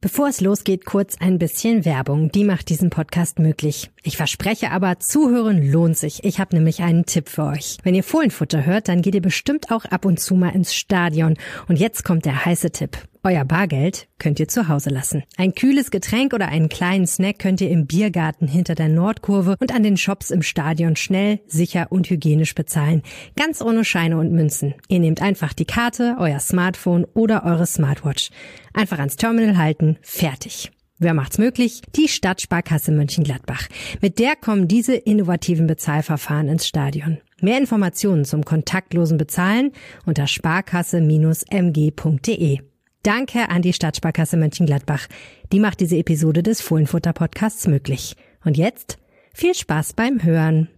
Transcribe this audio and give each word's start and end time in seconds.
Bevor 0.00 0.28
es 0.28 0.40
losgeht, 0.40 0.84
kurz 0.84 1.16
ein 1.18 1.40
bisschen 1.40 1.84
Werbung. 1.84 2.30
Die 2.30 2.44
macht 2.44 2.68
diesen 2.68 2.88
Podcast 2.88 3.40
möglich. 3.40 3.90
Ich 4.04 4.16
verspreche 4.16 4.70
aber, 4.70 5.00
zuhören 5.00 5.72
lohnt 5.72 5.98
sich. 5.98 6.22
Ich 6.22 6.38
habe 6.38 6.54
nämlich 6.54 6.82
einen 6.82 7.04
Tipp 7.04 7.28
für 7.28 7.42
euch. 7.46 7.78
Wenn 7.82 7.96
ihr 7.96 8.04
Fohlenfutter 8.04 8.64
hört, 8.64 8.86
dann 8.86 9.02
geht 9.02 9.16
ihr 9.16 9.20
bestimmt 9.20 9.72
auch 9.72 9.86
ab 9.86 10.04
und 10.04 10.20
zu 10.20 10.36
mal 10.36 10.54
ins 10.54 10.72
Stadion. 10.72 11.34
Und 11.66 11.80
jetzt 11.80 12.04
kommt 12.04 12.26
der 12.26 12.44
heiße 12.44 12.70
Tipp. 12.70 12.96
Euer 13.24 13.44
Bargeld 13.44 14.08
könnt 14.18 14.40
ihr 14.40 14.48
zu 14.48 14.68
Hause 14.68 14.90
lassen. 14.90 15.24
Ein 15.36 15.54
kühles 15.54 15.90
Getränk 15.90 16.34
oder 16.34 16.48
einen 16.48 16.68
kleinen 16.68 17.06
Snack 17.06 17.38
könnt 17.38 17.60
ihr 17.60 17.70
im 17.70 17.86
Biergarten 17.86 18.46
hinter 18.46 18.74
der 18.74 18.88
Nordkurve 18.88 19.56
und 19.60 19.74
an 19.74 19.82
den 19.82 19.96
Shops 19.96 20.30
im 20.30 20.42
Stadion 20.42 20.96
schnell, 20.96 21.40
sicher 21.46 21.86
und 21.90 22.10
hygienisch 22.10 22.54
bezahlen. 22.54 23.02
Ganz 23.36 23.60
ohne 23.60 23.84
Scheine 23.84 24.18
und 24.18 24.32
Münzen. 24.32 24.74
Ihr 24.88 25.00
nehmt 25.00 25.22
einfach 25.22 25.52
die 25.52 25.64
Karte, 25.64 26.16
euer 26.18 26.40
Smartphone 26.40 27.04
oder 27.14 27.44
eure 27.44 27.66
Smartwatch. 27.66 28.30
Einfach 28.72 28.98
ans 28.98 29.16
Terminal 29.16 29.56
halten, 29.56 29.98
fertig. 30.02 30.70
Wer 31.00 31.14
macht's 31.14 31.38
möglich? 31.38 31.82
Die 31.94 32.08
Stadtsparkasse 32.08 32.90
Mönchengladbach. 32.90 33.68
Mit 34.00 34.18
der 34.18 34.34
kommen 34.34 34.66
diese 34.66 34.96
innovativen 34.96 35.68
Bezahlverfahren 35.68 36.48
ins 36.48 36.66
Stadion. 36.66 37.18
Mehr 37.40 37.58
Informationen 37.58 38.24
zum 38.24 38.44
kontaktlosen 38.44 39.16
Bezahlen 39.16 39.70
unter 40.06 40.26
sparkasse-mg.de. 40.26 42.58
Danke 43.02 43.48
an 43.48 43.62
die 43.62 43.72
Stadtsparkasse 43.72 44.36
Mönchengladbach. 44.36 45.06
Die 45.52 45.60
macht 45.60 45.80
diese 45.80 45.96
Episode 45.96 46.42
des 46.42 46.60
Fohlenfutter 46.60 47.12
Podcasts 47.12 47.66
möglich. 47.66 48.16
Und 48.44 48.56
jetzt 48.56 48.98
viel 49.32 49.54
Spaß 49.54 49.92
beim 49.92 50.22
Hören. 50.22 50.68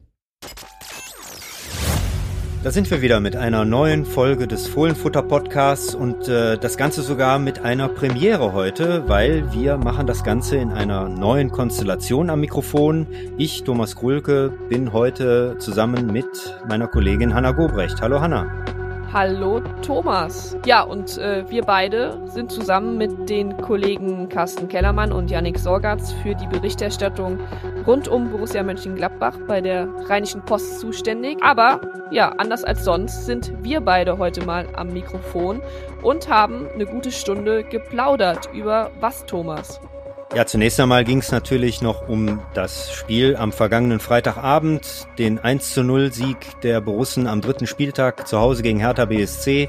Da 2.63 2.71
sind 2.71 2.91
wir 2.91 3.01
wieder 3.01 3.21
mit 3.21 3.37
einer 3.37 3.65
neuen 3.65 4.05
Folge 4.05 4.47
des 4.47 4.67
Fohlenfutter 4.69 5.23
Podcasts 5.23 5.95
und 5.95 6.29
äh, 6.29 6.59
das 6.59 6.77
Ganze 6.77 7.01
sogar 7.01 7.39
mit 7.39 7.61
einer 7.61 7.89
Premiere 7.89 8.53
heute, 8.53 9.09
weil 9.09 9.51
wir 9.55 9.79
machen 9.79 10.07
das 10.07 10.25
Ganze 10.25 10.59
in 10.59 10.71
einer 10.71 11.09
neuen 11.09 11.51
Konstellation 11.51 12.29
am 12.29 12.41
Mikrofon. 12.41 13.07
Ich, 13.39 13.65
Thomas 13.65 13.97
Krulke, 13.97 14.53
bin 14.69 14.93
heute 14.93 15.57
zusammen 15.59 16.13
mit 16.13 16.27
meiner 16.69 16.87
Kollegin 16.87 17.33
Hanna 17.33 17.53
Gobrecht. 17.53 18.03
Hallo 18.03 18.21
Hanna. 18.21 18.80
Hallo 19.13 19.59
Thomas. 19.83 20.57
Ja, 20.65 20.83
und 20.83 21.19
äh, 21.19 21.43
wir 21.51 21.63
beide 21.63 22.21
sind 22.27 22.53
zusammen 22.53 22.97
mit 22.97 23.29
den 23.29 23.57
Kollegen 23.57 24.29
Carsten 24.29 24.69
Kellermann 24.69 25.11
und 25.11 25.33
Yannick 25.33 25.59
Sorgatz 25.59 26.13
für 26.23 26.37
die 26.37 26.47
Berichterstattung 26.47 27.41
rund 27.89 28.07
um 28.07 28.31
Borussia 28.31 28.63
Mönchengladbach 28.63 29.37
bei 29.49 29.61
der 29.61 29.89
Rheinischen 30.09 30.43
Post 30.43 30.79
zuständig. 30.79 31.43
Aber 31.43 31.81
ja, 32.13 32.29
anders 32.39 32.63
als 32.63 32.85
sonst 32.85 33.27
sind 33.27 33.53
wir 33.65 33.81
beide 33.81 34.17
heute 34.17 34.45
mal 34.45 34.69
am 34.77 34.93
Mikrofon 34.93 35.61
und 36.03 36.29
haben 36.29 36.69
eine 36.73 36.87
gute 36.87 37.11
Stunde 37.11 37.65
geplaudert 37.65 38.49
über 38.55 38.93
was, 39.01 39.27
Thomas? 39.27 39.81
Ja, 40.33 40.47
zunächst 40.47 40.79
einmal 40.79 41.03
ging 41.03 41.19
es 41.19 41.33
natürlich 41.33 41.83
noch 41.83 42.09
um 42.09 42.41
das 42.55 42.93
Spiel 42.93 43.35
am 43.35 43.51
vergangenen 43.51 43.99
Freitagabend, 43.99 45.09
den 45.19 45.41
1 45.41 45.75
zu 45.75 45.83
0 45.83 46.13
Sieg 46.13 46.37
der 46.63 46.81
Borussen 46.81 47.27
am 47.27 47.41
dritten 47.41 47.67
Spieltag 47.67 48.29
zu 48.29 48.39
Hause 48.39 48.63
gegen 48.63 48.79
Hertha 48.79 49.07
BSC. 49.07 49.69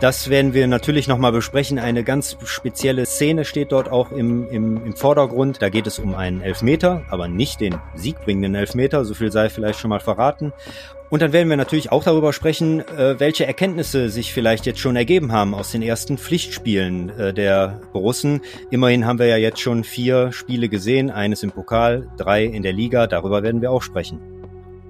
Das 0.00 0.30
werden 0.30 0.54
wir 0.54 0.66
natürlich 0.68 1.06
nochmal 1.06 1.32
besprechen. 1.32 1.78
Eine 1.78 2.02
ganz 2.02 2.38
spezielle 2.44 3.04
Szene 3.04 3.44
steht 3.44 3.72
dort 3.72 3.90
auch 3.90 4.10
im, 4.10 4.48
im, 4.48 4.86
im 4.86 4.96
Vordergrund. 4.96 5.60
Da 5.60 5.68
geht 5.68 5.86
es 5.86 5.98
um 5.98 6.14
einen 6.14 6.40
Elfmeter, 6.40 7.02
aber 7.10 7.28
nicht 7.28 7.60
den 7.60 7.76
siegbringenden 7.94 8.54
Elfmeter, 8.54 9.04
so 9.04 9.12
viel 9.12 9.30
sei 9.30 9.50
vielleicht 9.50 9.80
schon 9.80 9.90
mal 9.90 10.00
verraten. 10.00 10.54
Und 11.10 11.22
dann 11.22 11.32
werden 11.32 11.50
wir 11.50 11.56
natürlich 11.56 11.90
auch 11.90 12.04
darüber 12.04 12.32
sprechen, 12.32 12.80
äh, 12.80 13.18
welche 13.18 13.44
Erkenntnisse 13.44 14.08
sich 14.08 14.32
vielleicht 14.32 14.64
jetzt 14.64 14.78
schon 14.78 14.94
ergeben 14.94 15.32
haben 15.32 15.54
aus 15.54 15.72
den 15.72 15.82
ersten 15.82 16.18
Pflichtspielen 16.18 17.10
äh, 17.10 17.34
der 17.34 17.80
Borussen. 17.92 18.40
Immerhin 18.70 19.04
haben 19.04 19.18
wir 19.18 19.26
ja 19.26 19.36
jetzt 19.36 19.60
schon 19.60 19.82
vier 19.82 20.30
Spiele 20.32 20.68
gesehen, 20.68 21.10
eines 21.10 21.42
im 21.42 21.50
Pokal, 21.50 22.08
drei 22.16 22.44
in 22.44 22.62
der 22.62 22.72
Liga. 22.72 23.08
Darüber 23.08 23.42
werden 23.42 23.60
wir 23.60 23.72
auch 23.72 23.82
sprechen. 23.82 24.39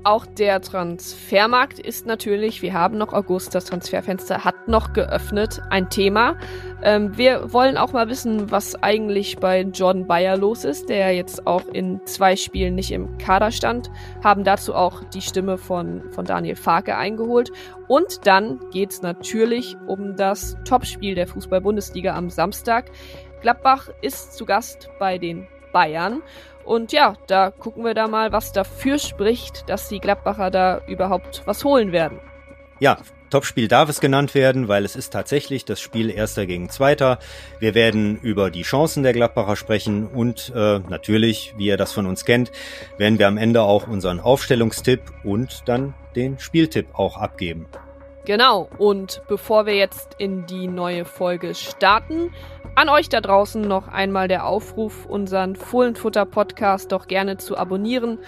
Auch 0.02 0.24
der 0.24 0.62
Transfermarkt 0.62 1.78
ist 1.78 2.06
natürlich, 2.06 2.62
wir 2.62 2.72
haben 2.72 2.96
noch 2.96 3.12
August, 3.12 3.54
das 3.54 3.66
Transferfenster 3.66 4.44
hat 4.44 4.66
noch 4.66 4.94
geöffnet, 4.94 5.60
ein 5.68 5.90
Thema. 5.90 6.38
Ähm, 6.82 7.18
wir 7.18 7.52
wollen 7.52 7.76
auch 7.76 7.92
mal 7.92 8.08
wissen, 8.08 8.50
was 8.50 8.82
eigentlich 8.82 9.36
bei 9.36 9.60
Jordan 9.60 10.06
Bayer 10.06 10.38
los 10.38 10.64
ist, 10.64 10.88
der 10.88 11.14
jetzt 11.14 11.46
auch 11.46 11.66
in 11.66 12.00
zwei 12.06 12.34
Spielen 12.36 12.76
nicht 12.76 12.92
im 12.92 13.18
Kader 13.18 13.50
stand, 13.50 13.90
haben 14.24 14.42
dazu 14.42 14.74
auch 14.74 15.04
die 15.04 15.20
Stimme 15.20 15.58
von, 15.58 16.10
von 16.12 16.24
Daniel 16.24 16.56
Farke 16.56 16.96
eingeholt. 16.96 17.52
Und 17.86 18.26
dann 18.26 18.58
geht's 18.70 19.02
natürlich 19.02 19.76
um 19.86 20.16
das 20.16 20.56
Topspiel 20.64 21.14
der 21.14 21.26
Fußball-Bundesliga 21.26 22.16
am 22.16 22.30
Samstag. 22.30 22.90
Gladbach 23.42 23.90
ist 24.00 24.32
zu 24.32 24.46
Gast 24.46 24.88
bei 24.98 25.18
den 25.18 25.46
Bayern. 25.72 26.22
Und 26.70 26.92
ja, 26.92 27.16
da 27.26 27.50
gucken 27.50 27.84
wir 27.84 27.94
da 27.94 28.06
mal, 28.06 28.30
was 28.30 28.52
dafür 28.52 29.00
spricht, 29.00 29.68
dass 29.68 29.88
die 29.88 29.98
Gladbacher 29.98 30.52
da 30.52 30.80
überhaupt 30.86 31.42
was 31.44 31.64
holen 31.64 31.90
werden. 31.90 32.20
Ja, 32.78 32.98
Topspiel 33.28 33.66
darf 33.66 33.88
es 33.88 33.98
genannt 34.00 34.36
werden, 34.36 34.68
weil 34.68 34.84
es 34.84 34.94
ist 34.94 35.12
tatsächlich 35.12 35.64
das 35.64 35.80
Spiel 35.80 36.10
Erster 36.10 36.46
gegen 36.46 36.70
Zweiter. 36.70 37.18
Wir 37.58 37.74
werden 37.74 38.20
über 38.20 38.52
die 38.52 38.62
Chancen 38.62 39.02
der 39.02 39.12
Gladbacher 39.12 39.56
sprechen 39.56 40.06
und 40.06 40.52
äh, 40.54 40.78
natürlich, 40.78 41.54
wie 41.56 41.66
ihr 41.66 41.76
das 41.76 41.90
von 41.90 42.06
uns 42.06 42.24
kennt, 42.24 42.52
werden 42.98 43.18
wir 43.18 43.26
am 43.26 43.36
Ende 43.36 43.62
auch 43.62 43.88
unseren 43.88 44.20
Aufstellungstipp 44.20 45.02
und 45.24 45.62
dann 45.66 45.94
den 46.14 46.38
Spieltipp 46.38 46.86
auch 46.92 47.16
abgeben. 47.16 47.66
Genau, 48.26 48.68
und 48.78 49.22
bevor 49.26 49.66
wir 49.66 49.74
jetzt 49.74 50.14
in 50.18 50.46
die 50.46 50.68
neue 50.68 51.04
Folge 51.04 51.56
starten, 51.56 52.32
an 52.74 52.88
euch 52.88 53.08
da 53.08 53.20
draußen 53.20 53.60
noch 53.62 53.88
einmal 53.88 54.28
der 54.28 54.46
Aufruf, 54.46 55.06
unseren 55.06 55.56
Fohlenfutter-Podcast 55.56 56.92
doch 56.92 57.06
gerne 57.06 57.36
zu 57.36 57.56
abonnieren, 57.56 58.18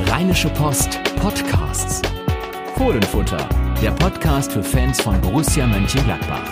Rheinische 0.05 0.49
Post 0.49 0.99
Podcasts. 1.19 2.03
Fohlenfutter 2.75 3.49
der 3.81 3.91
Podcast 3.91 4.51
für 4.51 4.61
Fans 4.61 4.99
von 4.99 5.21
Borussia 5.21 5.65
Mönchengladbach. 5.65 6.43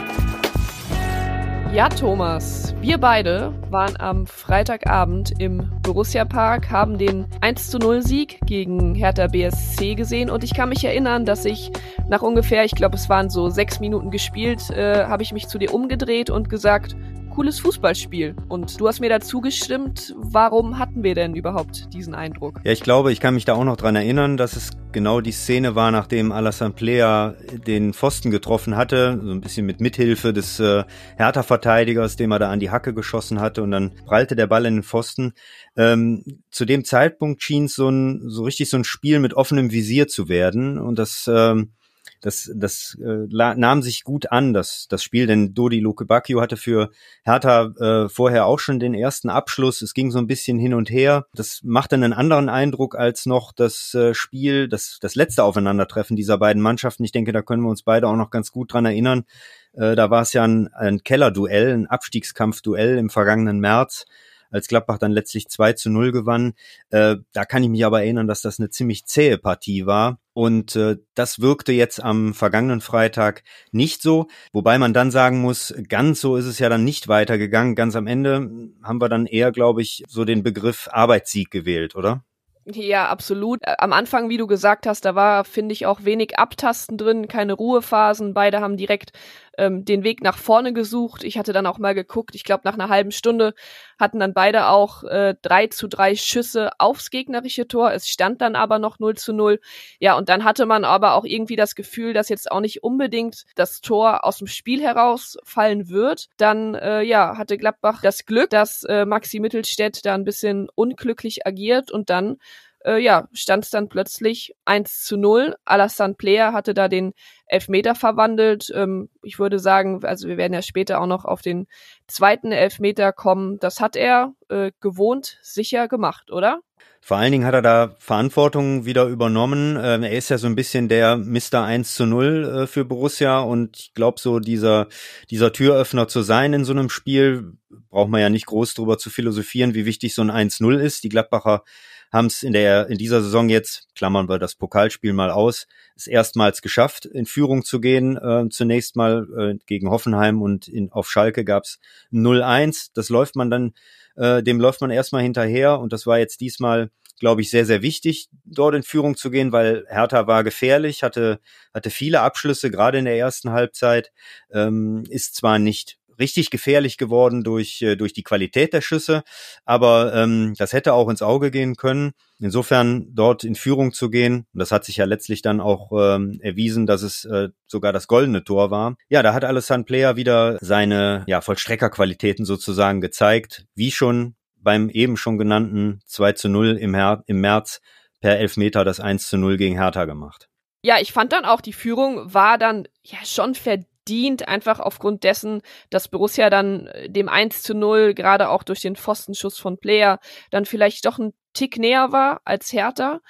Ja, 1.73 1.89
Thomas, 1.89 2.73
wir 2.79 2.97
beide 2.97 3.53
waren 3.69 3.99
am 3.99 4.25
Freitagabend 4.25 5.33
im 5.37 5.69
Borussia 5.83 6.23
Park, 6.23 6.71
haben 6.71 6.97
den 6.97 7.25
1 7.41 7.69
zu 7.69 7.79
0 7.79 8.01
Sieg 8.01 8.39
gegen 8.45 8.95
Hertha 8.95 9.27
BSC 9.27 9.95
gesehen 9.95 10.29
und 10.29 10.45
ich 10.45 10.53
kann 10.53 10.69
mich 10.69 10.85
erinnern, 10.85 11.25
dass 11.25 11.43
ich 11.43 11.69
nach 12.07 12.21
ungefähr, 12.21 12.63
ich 12.63 12.75
glaube 12.75 12.95
es 12.95 13.09
waren 13.09 13.29
so 13.29 13.49
sechs 13.49 13.81
Minuten 13.81 14.09
gespielt, 14.09 14.69
äh, 14.69 15.03
habe 15.05 15.21
ich 15.21 15.33
mich 15.33 15.49
zu 15.49 15.57
dir 15.57 15.73
umgedreht 15.73 16.29
und 16.29 16.49
gesagt, 16.49 16.95
cooles 17.37 17.59
Fußballspiel. 17.59 18.35
Und 18.49 18.79
du 18.79 18.87
hast 18.87 18.99
mir 18.99 19.09
dazu 19.09 19.41
gestimmt, 19.41 20.15
warum 20.17 20.79
hatten 20.79 21.03
wir 21.03 21.13
denn 21.13 21.35
überhaupt 21.35 21.93
diesen 21.93 22.15
Eindruck? 22.15 22.59
Ja, 22.63 22.71
ich 22.71 22.81
glaube, 22.81 23.11
ich 23.11 23.19
kann 23.19 23.35
mich 23.35 23.45
da 23.45 23.53
auch 23.53 23.63
noch 23.63 23.77
dran 23.77 23.95
erinnern, 23.95 24.37
dass 24.37 24.55
es 24.55 24.71
genau 24.91 25.21
die 25.21 25.31
Szene 25.31 25.75
war, 25.75 25.91
nachdem 25.91 26.31
Alassane 26.31 26.73
Plea 26.73 27.35
den 27.67 27.93
Pfosten 27.93 28.31
getroffen 28.31 28.75
hatte, 28.75 29.21
so 29.23 29.29
ein 29.29 29.41
bisschen 29.41 29.67
mit 29.67 29.79
Mithilfe 29.79 30.33
des 30.33 30.59
äh, 30.59 30.83
Hertha-Verteidigers, 31.17 32.15
dem 32.15 32.31
er 32.31 32.39
da 32.39 32.49
an 32.49 32.59
die 32.59 32.71
Hacke 32.71 32.95
geschossen 32.95 33.40
hatte 33.40 33.61
und 33.61 33.69
dann 33.69 33.91
prallte 34.07 34.35
der 34.35 34.47
Ball 34.47 34.66
in 34.66 34.78
den 34.78 34.83
Pfosten. 34.83 35.33
Ähm, 35.75 36.41
zu 36.49 36.66
dem 36.66 36.85
Zeitpunkt 36.85 37.43
schien 37.43 37.66
es 37.66 37.75
so 37.75 37.87
ein, 37.87 38.23
so 38.25 38.45
richtig 38.45 38.72
so 38.72 38.78
ein 38.78 38.83
Spiel 38.83 39.19
mit 39.19 39.35
offenem 39.35 39.69
Visier 39.69 40.07
zu 40.07 40.28
werden 40.28 40.79
und 40.79 40.97
das 40.97 41.29
ähm, 41.31 41.73
das, 42.22 42.52
das 42.55 42.97
äh, 43.03 43.28
nahm 43.29 43.81
sich 43.81 44.03
gut 44.03 44.31
an, 44.31 44.53
das, 44.53 44.87
das 44.90 45.03
Spiel, 45.03 45.28
denn 45.28 45.53
Dodi 45.53 45.79
Luke 45.79 46.05
Bacchio 46.05 46.41
hatte 46.41 46.58
für 46.58 46.90
Hertha 47.23 47.73
äh, 47.79 48.09
vorher 48.09 48.46
auch 48.46 48.59
schon 48.59 48.79
den 48.79 48.93
ersten 48.93 49.29
Abschluss. 49.29 49.81
Es 49.81 49.93
ging 49.93 50.11
so 50.11 50.19
ein 50.19 50.28
bisschen 50.28 50.58
hin 50.58 50.73
und 50.73 50.90
her. 50.90 51.28
Das 51.34 51.61
machte 51.64 51.96
einen 51.96 52.14
anderen 52.14 52.49
Eindruck 52.49 52.96
als 52.96 53.25
noch 53.25 53.52
das 53.52 53.93
äh, 53.93 54.14
Spiel, 54.14 54.67
das, 54.67 54.97
das 55.02 55.16
letzte 55.16 55.43
Aufeinandertreffen 55.43 56.16
dieser 56.16 56.37
beiden 56.37 56.61
Mannschaften. 56.61 57.03
Ich 57.03 57.11
denke, 57.11 57.31
da 57.31 57.41
können 57.41 57.64
wir 57.64 57.69
uns 57.69 57.84
beide 57.84 58.08
auch 58.08 58.16
noch 58.16 58.31
ganz 58.31 58.52
gut 58.52 58.73
dran 58.73 58.85
erinnern. 58.85 59.25
Äh, 59.73 59.96
da 59.96 60.09
war 60.09 60.22
es 60.22 60.34
ja 60.34 60.43
ein, 60.43 60.69
ein 60.73 61.03
Kellerduell, 61.03 61.73
ein 61.73 61.87
Abstiegskampfduell 61.87 62.97
im 62.97 63.09
vergangenen 63.09 63.59
März 63.59 64.05
als 64.49 64.67
Gladbach 64.67 64.97
dann 64.97 65.11
letztlich 65.11 65.49
2 65.49 65.73
zu 65.73 65.90
0 65.90 66.11
gewann. 66.11 66.53
Äh, 66.90 67.17
da 67.34 67.46
kann 67.46 67.64
ich 67.64 67.69
mich 67.69 67.85
aber 67.85 68.02
erinnern, 68.02 68.28
dass 68.28 68.41
das 68.41 68.59
eine 68.59 68.69
ziemlich 68.69 69.05
zähe 69.05 69.37
Partie 69.37 69.85
war 69.85 70.19
Und 70.37 70.75
äh, 70.75 70.97
das 71.16 71.41
wirkte 71.41 71.72
jetzt 71.72 71.99
am 71.99 72.35
vergangenen 72.35 72.79
Freitag 72.79 73.41
nicht 73.72 74.03
so. 74.03 74.28
Wobei 74.53 74.78
man 74.78 74.93
dann 74.93 75.09
sagen 75.09 75.41
muss, 75.41 75.73
ganz 75.89 76.22
so 76.22 76.35
ist 76.35 76.45
es 76.45 76.59
ja 76.59 76.69
dann 76.69 76.84
nicht 76.84 77.07
weitergegangen. 77.07 77.73
Ganz 77.73 77.95
am 77.95 78.05
Ende 78.05 78.47
haben 78.84 79.01
wir 79.01 79.09
dann 79.09 79.25
eher, 79.25 79.51
glaube 79.51 79.81
ich, 79.81 80.03
so 80.07 80.25
den 80.25 80.43
Begriff 80.43 80.89
Arbeitssieg 80.91 81.49
gewählt, 81.49 81.95
oder? 81.95 82.23
Ja, 82.66 83.07
absolut. 83.07 83.63
Äh, 83.63 83.78
am 83.79 83.93
Anfang, 83.93 84.29
wie 84.29 84.37
du 84.37 84.45
gesagt 84.45 84.85
hast, 84.85 85.05
da 85.05 85.16
war, 85.16 85.43
finde 85.43 85.73
ich, 85.73 85.87
auch 85.87 86.03
wenig 86.03 86.37
Abtasten 86.37 86.99
drin, 86.99 87.28
keine 87.28 87.53
Ruhephasen. 87.53 88.35
Beide 88.35 88.61
haben 88.61 88.78
direkt 88.78 89.13
ähm, 89.57 89.85
den 89.85 90.03
Weg 90.03 90.21
nach 90.21 90.37
vorne 90.37 90.73
gesucht. 90.73 91.23
Ich 91.23 91.37
hatte 91.37 91.53
dann 91.53 91.65
auch 91.65 91.79
mal 91.79 91.93
geguckt, 91.93 92.35
ich 92.35 92.43
glaube, 92.43 92.61
nach 92.65 92.75
einer 92.75 92.89
halben 92.89 93.11
Stunde 93.11 93.53
hatten 93.99 94.19
dann 94.19 94.33
beide 94.33 94.67
auch 94.67 95.03
äh, 95.03 95.35
drei 95.41 95.67
zu 95.67 95.87
drei 95.87 96.15
Schüsse 96.15 96.69
aufs 96.77 97.09
gegnerische 97.09 97.67
Tor. 97.67 97.91
Es 97.91 98.07
stand 98.07 98.41
dann 98.41 98.55
aber 98.55 98.79
noch 98.79 98.99
0 98.99 99.15
zu 99.15 99.33
0. 99.33 99.59
Ja, 99.99 100.17
und 100.17 100.29
dann 100.29 100.43
hatte 100.43 100.65
man 100.65 100.85
aber 100.85 101.13
auch 101.15 101.25
irgendwie 101.25 101.55
das 101.55 101.75
Gefühl, 101.75 102.13
dass 102.13 102.29
jetzt 102.29 102.51
auch 102.51 102.61
nicht 102.61 102.83
unbedingt 102.83 103.45
das 103.55 103.81
Tor 103.81 104.23
aus 104.23 104.37
dem 104.37 104.47
Spiel 104.47 104.81
herausfallen 104.81 105.89
wird. 105.89 106.27
Dann, 106.37 106.75
äh, 106.75 107.01
ja, 107.01 107.37
hatte 107.37 107.57
Gladbach 107.57 108.01
das 108.01 108.25
Glück, 108.25 108.49
dass 108.51 108.83
äh, 108.83 109.05
Maxi 109.05 109.39
Mittelstädt 109.39 110.05
da 110.05 110.13
ein 110.13 110.23
bisschen 110.23 110.67
unglücklich 110.75 111.45
agiert 111.47 111.91
und 111.91 112.09
dann 112.09 112.37
äh, 112.85 113.00
ja, 113.00 113.28
stand 113.34 113.66
es 113.66 113.70
dann 113.70 113.90
plötzlich 113.90 114.56
1 114.66 115.03
zu 115.03 115.18
0. 115.18 115.56
Alassane 115.66 116.14
Player 116.14 116.53
hatte 116.53 116.74
da 116.74 116.88
den 116.88 117.14
Elfmeter 117.46 117.96
verwandelt. 117.96 118.72
Ähm, 118.74 119.09
ich 119.24 119.40
würde 119.40 119.59
sagen, 119.59 120.03
also 120.03 120.28
wir 120.28 120.38
werden 120.38 120.53
ja 120.53 120.62
später 120.62 121.02
auch 121.02 121.08
noch 121.08 121.26
auf 121.26 121.41
den 121.41 121.68
zweiten 122.08 122.52
Elfmeter 122.52 123.12
kommen. 123.14 123.59
Das 123.59 123.79
hat 123.79 123.96
er 123.96 124.34
äh, 124.50 124.72
gewohnt 124.79 125.40
sicher 125.41 125.88
gemacht, 125.88 126.32
oder? 126.32 126.62
Vor 127.02 127.18
allen 127.18 127.32
Dingen 127.32 127.46
hat 127.46 127.53
er 127.53 127.62
da 127.62 127.96
Verantwortung 128.00 128.85
wieder 128.85 129.06
übernommen. 129.06 129.79
Ähm, 129.82 130.03
er 130.03 130.12
ist 130.12 130.29
ja 130.29 130.38
so 130.38 130.47
ein 130.47 130.56
bisschen 130.56 130.90
der 130.90 131.16
Mr. 131.16 131.64
1 131.64 131.96
zu 131.96 132.06
0 132.06 132.64
äh, 132.64 132.68
für 132.68 132.84
Borussia 132.84 133.40
und 133.40 133.78
ich 133.78 133.94
glaube 133.94 134.20
so 134.20 134.40
dieser, 134.40 134.88
dieser 135.29 135.53
Türöffner 135.53 136.08
zu 136.08 136.22
sein 136.22 136.53
in 136.53 136.66
so 136.66 136.74
einem 136.74 136.90
Spiel, 136.90 137.53
braucht 137.90 138.09
man 138.09 138.20
ja 138.20 138.29
nicht 138.29 138.46
groß 138.47 138.74
drüber 138.74 138.97
zu 138.97 139.09
philosophieren, 139.09 139.74
wie 139.74 139.85
wichtig 139.85 140.16
so 140.16 140.22
ein 140.22 140.32
1-0 140.32 140.78
ist. 140.79 141.03
Die 141.03 141.09
Gladbacher 141.09 141.64
haben 142.11 142.27
es 142.27 142.43
in 142.43 142.53
der 142.53 142.87
in 142.87 142.97
dieser 142.97 143.21
Saison 143.21 143.49
jetzt, 143.49 143.87
klammern 143.95 144.29
wir 144.29 144.39
das 144.39 144.55
Pokalspiel 144.55 145.13
mal 145.13 145.31
aus, 145.31 145.67
es 145.95 146.07
erstmals 146.07 146.61
geschafft, 146.61 147.05
in 147.05 147.25
Führung 147.25 147.63
zu 147.63 147.79
gehen. 147.81 148.17
Äh, 148.17 148.49
zunächst 148.49 148.95
mal 148.95 149.27
äh, 149.37 149.59
gegen 149.65 149.89
Hoffenheim 149.89 150.41
und 150.41 150.67
in, 150.67 150.91
auf 150.91 151.09
Schalke 151.09 151.43
gab's 151.43 151.79
0-1. 152.11 152.91
Das 152.93 153.09
läuft 153.09 153.35
man 153.35 153.49
dann, 153.49 153.73
äh, 154.15 154.41
dem 154.43 154.59
läuft 154.59 154.81
man 154.81 154.91
erstmal 154.91 155.23
hinterher 155.23 155.79
und 155.79 155.93
das 155.93 156.07
war 156.07 156.19
jetzt 156.19 156.41
diesmal 156.41 156.89
glaube 157.19 157.41
ich, 157.41 157.49
sehr, 157.49 157.65
sehr 157.65 157.81
wichtig, 157.81 158.29
dort 158.45 158.75
in 158.75 158.83
Führung 158.83 159.15
zu 159.15 159.31
gehen, 159.31 159.51
weil 159.51 159.85
Hertha 159.89 160.27
war 160.27 160.43
gefährlich, 160.43 161.03
hatte, 161.03 161.39
hatte 161.73 161.89
viele 161.89 162.21
Abschlüsse, 162.21 162.69
gerade 162.69 162.99
in 162.99 163.05
der 163.05 163.17
ersten 163.17 163.51
Halbzeit, 163.51 164.11
ähm, 164.51 165.03
ist 165.09 165.35
zwar 165.35 165.59
nicht 165.59 165.97
richtig 166.19 166.49
gefährlich 166.49 166.97
geworden 166.97 167.43
durch, 167.43 167.81
äh, 167.81 167.96
durch 167.96 168.14
die 168.14 168.23
Qualität 168.23 168.73
der 168.73 168.81
Schüsse. 168.81 169.23
Aber 169.66 170.14
ähm, 170.14 170.53
das 170.58 170.73
hätte 170.73 170.93
auch 170.93 171.09
ins 171.09 171.22
Auge 171.22 171.52
gehen 171.52 171.75
können. 171.75 172.11
Insofern 172.40 173.08
dort 173.14 173.43
in 173.43 173.55
Führung 173.55 173.93
zu 173.93 174.09
gehen, 174.09 174.46
und 174.53 174.59
das 174.59 174.72
hat 174.72 174.85
sich 174.85 174.97
ja 174.97 175.05
letztlich 175.05 175.41
dann 175.41 175.59
auch 175.59 175.91
ähm, 175.91 176.40
erwiesen, 176.41 176.85
dass 176.85 177.02
es 177.02 177.25
äh, 177.25 177.49
sogar 177.66 177.93
das 177.93 178.08
goldene 178.08 178.43
Tor 178.43 178.69
war. 178.69 178.96
Ja, 179.09 179.23
da 179.23 179.34
hat 179.34 179.43
Alessandro 179.43 179.85
Player 179.85 180.16
wieder 180.16 180.58
seine 180.61 181.23
ja, 181.28 181.41
Vollstreckerqualitäten 181.41 182.46
sozusagen 182.46 183.02
gezeigt, 183.02 183.66
wie 183.73 183.91
schon 183.91 184.35
beim 184.55 184.90
eben 184.90 185.17
schon 185.17 185.37
genannten 185.37 186.02
2 186.05 186.34
zu 186.34 186.49
0 186.49 186.78
im, 186.78 186.93
Her 186.93 187.23
im 187.25 187.40
März 187.41 187.79
per 188.19 188.37
Elfmeter 188.37 188.84
das 188.84 188.99
1 188.99 189.28
zu 189.28 189.37
0 189.37 189.58
gegen 189.58 189.75
Hertha 189.75 190.05
gemacht. 190.05 190.49
Ja, 190.81 190.99
ich 190.99 191.11
fand 191.11 191.31
dann 191.34 191.46
auch, 191.46 191.61
die 191.61 191.73
Führung 191.73 192.34
war 192.34 192.58
dann 192.58 192.87
ja 193.03 193.17
schon 193.23 193.55
verdient 193.55 193.87
dient, 194.07 194.47
einfach 194.47 194.79
aufgrund 194.79 195.23
dessen, 195.23 195.61
dass 195.89 196.07
Borussia 196.07 196.49
dann 196.49 196.87
äh, 196.87 197.09
dem 197.09 197.29
1 197.29 197.63
zu 197.63 197.73
0, 197.73 198.13
gerade 198.13 198.49
auch 198.49 198.63
durch 198.63 198.81
den 198.81 198.95
Pfostenschuss 198.95 199.57
von 199.57 199.77
Player, 199.77 200.19
dann 200.51 200.65
vielleicht 200.65 201.05
doch 201.05 201.19
ein 201.19 201.33
Tick 201.53 201.77
näher 201.77 202.11
war 202.11 202.41
als 202.45 202.71
Hertha. 202.71 203.21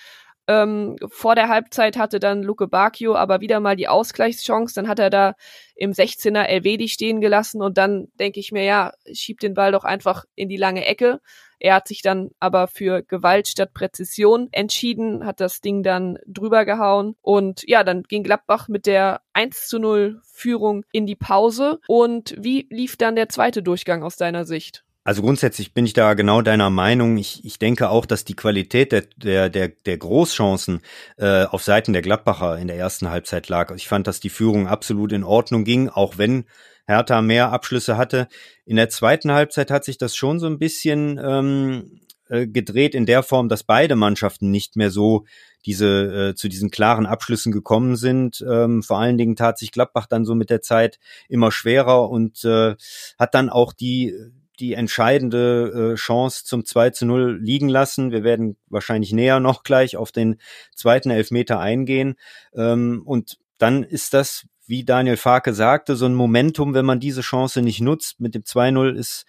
Ähm, 0.50 0.96
vor 1.10 1.36
der 1.36 1.50
Halbzeit 1.50 1.98
hatte 1.98 2.20
dann 2.20 2.42
Luke 2.42 2.68
Bacchio 2.68 3.16
aber 3.16 3.42
wieder 3.42 3.60
mal 3.60 3.76
die 3.76 3.90
Ausgleichschance. 3.90 4.76
Dann 4.76 4.88
hat 4.88 5.00
er 5.00 5.10
da 5.10 5.34
im 5.76 5.92
16er 5.92 6.44
Elvedi 6.44 6.88
stehen 6.88 7.20
gelassen 7.20 7.62
und 7.62 7.78
dann 7.78 8.08
denke 8.20 8.40
ich 8.40 8.52
mir, 8.54 8.64
ja, 8.64 8.94
schiebt 9.12 9.44
den 9.44 9.54
Ball 9.54 9.74
doch 9.74 9.84
einfach 9.84 10.24
in 10.36 10.48
die 10.48 10.58
lange 10.58 10.86
Ecke. 10.86 11.20
Er 11.60 11.76
hat 11.76 11.88
sich 11.88 12.02
dann 12.02 12.30
aber 12.40 12.68
für 12.68 13.04
Gewalt 13.04 13.48
statt 13.48 13.74
Präzision 13.74 14.50
entschieden, 14.52 15.26
hat 15.26 15.40
das 15.40 15.62
Ding 15.62 15.84
dann 15.84 16.18
drüber 16.28 16.66
gehauen 16.66 17.16
und 17.22 17.64
ja, 17.68 17.84
dann 17.84 18.04
ging 18.04 18.24
Gladbach 18.24 18.68
mit 18.68 18.86
der 18.86 19.22
1 19.34 19.68
zu 19.68 19.80
0 19.80 20.22
Führung 20.24 20.86
in 20.92 21.06
die 21.06 21.16
Pause. 21.16 21.80
Und 21.88 22.36
wie 22.38 22.68
lief 22.70 22.98
dann 22.98 23.16
der 23.16 23.30
zweite 23.30 23.64
Durchgang 23.64 24.04
aus 24.04 24.18
deiner 24.18 24.46
Sicht? 24.46 24.84
Also 25.08 25.22
grundsätzlich 25.22 25.74
bin 25.74 25.86
ich 25.86 25.94
da 25.94 26.16
genau 26.16 26.42
deiner 26.42 26.70
Meinung. 26.70 27.16
Ich, 27.16 27.46
ich 27.46 27.60
denke 27.60 27.90
auch, 27.90 28.06
dass 28.06 28.26
die 28.26 28.36
Qualität 28.36 28.92
der, 28.92 29.04
der, 29.16 29.50
der, 29.50 29.70
der 29.70 29.98
Großchancen 29.98 30.82
äh, 31.16 31.46
auf 31.46 31.64
Seiten 31.64 31.94
der 31.94 32.02
Gladbacher 32.02 32.58
in 32.58 32.68
der 32.68 32.76
ersten 32.76 33.10
Halbzeit 33.10 33.48
lag. 33.48 33.74
Ich 33.74 33.88
fand, 33.88 34.06
dass 34.08 34.20
die 34.20 34.30
Führung 34.30 34.68
absolut 34.68 35.14
in 35.14 35.24
Ordnung 35.24 35.64
ging, 35.64 35.88
auch 35.88 36.18
wenn 36.18 36.44
Hertha 36.88 37.22
mehr 37.22 37.52
Abschlüsse 37.52 37.98
hatte. 37.98 38.28
In 38.66 38.78
der 38.78 38.90
zweiten 38.90 39.32
Halbzeit 39.32 39.70
hat 39.72 39.86
sich 39.86 39.98
das 39.98 40.16
schon 40.16 40.40
so 40.40 40.48
ein 40.48 40.58
bisschen 40.58 41.20
ähm, 41.24 42.00
äh, 42.30 42.48
gedreht 42.48 42.96
in 42.96 43.06
der 43.06 43.24
Form, 43.24 43.50
dass 43.50 43.64
beide 43.64 43.96
Mannschaften 43.96 44.50
nicht 44.52 44.76
mehr 44.76 44.90
so 44.90 45.26
diese 45.66 46.30
äh, 46.30 46.36
zu 46.36 46.48
diesen 46.48 46.72
klaren 46.72 47.06
Abschlüssen 47.06 47.52
gekommen 47.52 47.96
sind. 47.96 48.44
Ähm, 48.50 48.84
vor 48.84 49.00
allen 49.00 49.18
Dingen 49.18 49.36
tat 49.36 49.58
sich 49.58 49.72
Gladbach 49.72 50.08
dann 50.08 50.26
so 50.26 50.34
mit 50.34 50.50
der 50.50 50.62
Zeit 50.62 50.98
immer 51.28 51.52
schwerer 51.52 52.10
und 52.10 52.44
äh, 52.46 52.76
hat 53.20 53.36
dann 53.36 53.50
auch 53.50 53.74
die 53.74 54.14
die 54.60 54.74
entscheidende 54.74 55.94
äh, 55.94 55.96
Chance 55.96 56.44
zum 56.44 56.66
2 56.66 56.90
zu 56.90 57.06
0 57.06 57.40
liegen 57.40 57.70
lassen. 57.70 58.12
Wir 58.12 58.24
werden 58.24 58.58
wahrscheinlich 58.68 59.14
näher 59.14 59.40
noch 59.40 59.64
gleich 59.64 59.98
auf 59.98 60.12
den 60.12 60.38
zweiten 60.76 61.12
Elfmeter 61.12 61.60
eingehen. 61.60 62.16
Ähm, 62.56 63.04
und 63.06 63.38
dann 63.60 63.84
ist 63.84 64.14
das 64.14 64.48
wie 64.68 64.84
Daniel 64.84 65.18
Farke 65.18 65.54
sagte, 65.54 65.96
so 65.96 66.06
ein 66.06 66.16
Momentum, 66.16 66.74
wenn 66.74 66.86
man 66.86 67.00
diese 67.00 67.22
Chance 67.22 67.62
nicht 67.62 67.82
nutzt. 67.82 68.20
Mit 68.20 68.36
dem 68.36 68.44
2-0 68.44 68.94
ist 68.94 69.26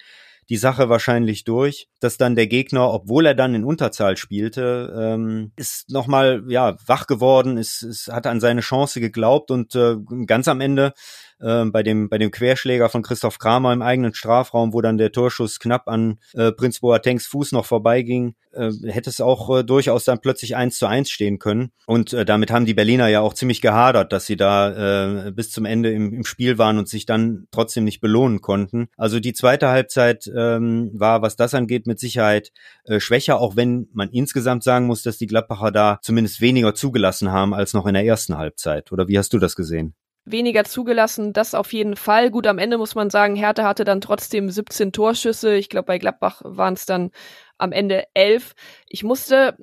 die 0.49 0.57
Sache 0.57 0.89
wahrscheinlich 0.89 1.45
durch, 1.45 1.89
dass 2.01 2.17
dann 2.17 2.35
der 2.35 2.47
Gegner, 2.47 2.91
obwohl 2.91 3.27
er 3.27 3.35
dann 3.35 3.55
in 3.55 3.65
Unterzahl 3.65 4.17
spielte, 4.17 4.95
ähm, 4.99 5.53
ist 5.57 5.91
nochmal 5.91 6.43
ja 6.49 6.77
wach 6.87 7.07
geworden, 7.07 7.59
ist, 7.59 7.83
ist, 7.83 8.09
hat 8.09 8.27
an 8.27 8.41
seine 8.41 8.63
Chance 8.63 9.01
geglaubt 9.01 9.51
und 9.51 9.75
äh, 9.75 9.97
ganz 10.27 10.49
am 10.49 10.63
Ende 10.63 10.95
äh, 11.41 11.65
bei 11.67 11.83
dem 11.83 12.09
bei 12.09 12.19
dem 12.19 12.31
Querschläger 12.31 12.89
von 12.89 13.03
Christoph 13.03 13.39
Kramer 13.39 13.73
im 13.73 13.83
eigenen 13.83 14.15
Strafraum, 14.15 14.73
wo 14.73 14.81
dann 14.81 14.99
der 14.99 15.13
Torschuss 15.13 15.59
knapp 15.59 15.89
an 15.89 16.19
äh, 16.35 16.53
Prinz 16.53 16.81
Boatengs 16.81 17.27
Fuß 17.27 17.53
noch 17.53 17.67
vorbeiging, 17.67 18.35
äh, 18.53 18.71
hätte 18.87 19.11
es 19.11 19.21
auch 19.21 19.59
äh, 19.59 19.65
durchaus 19.65 20.05
dann 20.05 20.21
plötzlich 20.21 20.57
eins 20.57 20.79
zu 20.79 20.87
eins 20.87 21.11
stehen 21.11 21.39
können. 21.39 21.71
Und 21.87 22.13
äh, 22.13 22.25
damit 22.25 22.51
haben 22.51 22.67
die 22.67 22.75
Berliner 22.75 23.09
ja 23.09 23.21
auch 23.21 23.35
ziemlich 23.35 23.61
gehadert, 23.61 24.13
dass 24.13 24.27
sie 24.27 24.37
da 24.37 25.27
äh, 25.27 25.33
bis 25.33 25.51
zum 25.51 25.65
Ende 25.65 25.93
im, 25.93 26.13
im 26.13 26.25
Spiel 26.25 26.59
waren 26.59 26.79
und 26.79 26.89
sich 26.89 27.07
dann 27.07 27.47
trotzdem 27.51 27.85
nicht 27.85 28.01
belohnen 28.01 28.41
konnten. 28.41 28.89
Also 28.97 29.21
die 29.21 29.33
zweite 29.33 29.69
Halbzeit 29.69 30.31
ähm, 30.35 30.91
war, 30.93 31.23
was 31.23 31.37
das 31.37 31.55
angeht, 31.55 31.87
mit 31.87 32.01
Sicherheit 32.01 32.53
äh, 32.85 33.01
schwächer, 33.01 33.41
auch 33.41 33.57
wenn 33.57 33.89
man 33.93 34.11
insgesamt 34.11 34.65
sagen 34.65 34.87
muss, 34.87 35.03
dass 35.03 35.19
die 35.19 35.27
Gladbacher 35.27 35.71
da 35.71 35.99
zumindest 36.03 36.41
weniger 36.41 36.75
zugelassen 36.75 37.33
haben 37.33 37.55
als 37.55 37.75
noch 37.75 37.87
in 37.87 37.95
der 37.95 38.05
ersten 38.05 38.37
Halbzeit. 38.37 38.93
Oder 38.93 39.09
wie 39.09 39.19
hast 39.19 39.33
du 39.33 39.39
das 39.39 39.57
gesehen? 39.57 39.95
Weniger 40.31 40.65
zugelassen, 40.65 41.33
das 41.33 41.55
auf 41.55 41.73
jeden 41.73 41.97
Fall. 41.97 42.31
Gut, 42.31 42.47
am 42.47 42.59
Ende 42.59 42.79
muss 42.79 42.95
man 42.95 43.11
sagen, 43.11 43.37
Hertha 43.37 43.65
hatte 43.65 43.85
dann 43.85 44.01
trotzdem 44.01 44.51
17 44.51 44.93
Torschüsse. 44.93 45.55
Ich 45.55 45.69
glaube, 45.69 45.87
bei 45.87 45.99
Gladbach 45.99 46.43
waren 46.45 46.75
es 46.75 46.87
dann 46.87 47.11
am 47.59 47.73
Ende 47.73 48.05
11. 48.15 48.55
Ich 48.87 49.03
musste, 49.03 49.57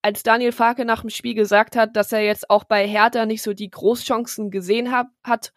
als 0.00 0.22
Daniel 0.22 0.52
Farke 0.52 0.84
nach 0.84 1.00
dem 1.00 1.10
Spiel 1.10 1.34
gesagt 1.34 1.76
hat, 1.76 1.96
dass 1.96 2.12
er 2.12 2.22
jetzt 2.22 2.50
auch 2.50 2.64
bei 2.64 2.86
Hertha 2.86 3.26
nicht 3.26 3.42
so 3.42 3.52
die 3.52 3.70
Großchancen 3.70 4.50
gesehen 4.50 4.92
hab, 4.92 5.08
hat, 5.24 5.52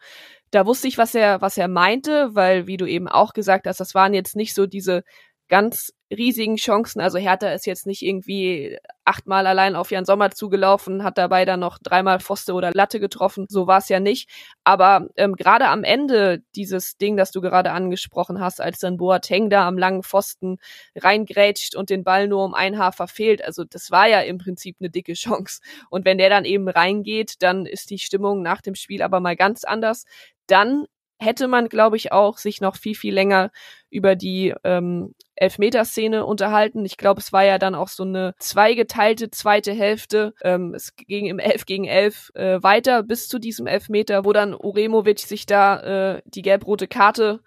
da 0.50 0.66
wusste 0.66 0.88
ich, 0.88 0.98
was 0.98 1.14
er, 1.14 1.40
was 1.40 1.58
er 1.58 1.68
meinte, 1.68 2.34
weil, 2.34 2.66
wie 2.66 2.76
du 2.76 2.86
eben 2.86 3.08
auch 3.08 3.32
gesagt 3.32 3.66
hast, 3.66 3.80
das 3.80 3.94
waren 3.94 4.14
jetzt 4.14 4.36
nicht 4.36 4.54
so 4.54 4.66
diese 4.66 5.02
ganz 5.48 5.92
riesigen 6.10 6.56
Chancen. 6.56 7.00
Also 7.00 7.18
Hertha 7.18 7.50
ist 7.50 7.66
jetzt 7.66 7.86
nicht 7.86 8.02
irgendwie 8.02 8.78
achtmal 9.04 9.46
allein 9.46 9.74
auf 9.74 9.90
Jan 9.90 10.04
Sommer 10.04 10.30
zugelaufen, 10.30 11.02
hat 11.02 11.18
dabei 11.18 11.44
dann 11.44 11.60
noch 11.60 11.78
dreimal 11.78 12.20
Pfoste 12.20 12.54
oder 12.54 12.72
Latte 12.72 13.00
getroffen. 13.00 13.46
So 13.48 13.66
war 13.66 13.78
es 13.78 13.88
ja 13.88 13.98
nicht. 13.98 14.28
Aber 14.64 15.08
ähm, 15.16 15.34
gerade 15.34 15.68
am 15.68 15.84
Ende 15.84 16.42
dieses 16.54 16.96
Ding, 16.96 17.16
das 17.16 17.32
du 17.32 17.40
gerade 17.40 17.72
angesprochen 17.72 18.40
hast, 18.40 18.60
als 18.60 18.78
dann 18.78 18.96
Boateng 18.96 19.50
da 19.50 19.66
am 19.66 19.78
langen 19.78 20.02
Pfosten 20.02 20.58
reingrätscht 20.94 21.74
und 21.74 21.90
den 21.90 22.04
Ball 22.04 22.28
nur 22.28 22.44
um 22.44 22.54
ein 22.54 22.78
Haar 22.78 22.92
verfehlt, 22.92 23.44
also 23.44 23.64
das 23.64 23.90
war 23.90 24.08
ja 24.08 24.20
im 24.20 24.38
Prinzip 24.38 24.76
eine 24.80 24.90
dicke 24.90 25.14
Chance. 25.14 25.60
Und 25.90 26.04
wenn 26.04 26.18
der 26.18 26.30
dann 26.30 26.44
eben 26.44 26.68
reingeht, 26.68 27.42
dann 27.42 27.66
ist 27.66 27.90
die 27.90 27.98
Stimmung 27.98 28.42
nach 28.42 28.60
dem 28.60 28.76
Spiel 28.76 29.02
aber 29.02 29.20
mal 29.20 29.36
ganz 29.36 29.64
anders. 29.64 30.04
Dann 30.46 30.86
hätte 31.18 31.48
man, 31.48 31.68
glaube 31.68 31.96
ich, 31.96 32.12
auch 32.12 32.38
sich 32.38 32.60
noch 32.60 32.76
viel, 32.76 32.94
viel 32.94 33.14
länger 33.14 33.50
über 33.90 34.16
die 34.16 34.54
ähm, 34.64 35.14
Elfmeterszene 35.36 36.24
unterhalten. 36.24 36.84
Ich 36.84 36.96
glaube, 36.96 37.20
es 37.20 37.32
war 37.32 37.44
ja 37.44 37.58
dann 37.58 37.74
auch 37.74 37.88
so 37.88 38.02
eine 38.02 38.34
zweigeteilte 38.38 39.30
zweite 39.30 39.72
Hälfte. 39.72 40.34
Ähm, 40.42 40.74
es 40.74 40.94
ging 40.96 41.26
im 41.26 41.38
11 41.38 41.66
gegen 41.66 41.84
11 41.84 42.30
äh, 42.34 42.62
weiter 42.62 43.02
bis 43.02 43.28
zu 43.28 43.38
diesem 43.38 43.66
Elfmeter, 43.66 44.24
wo 44.24 44.32
dann 44.32 44.54
Uremovic 44.54 45.20
sich 45.20 45.46
da 45.46 46.16
äh, 46.16 46.22
die 46.26 46.42
gelb-rote 46.42 46.88
Karte 46.88 47.40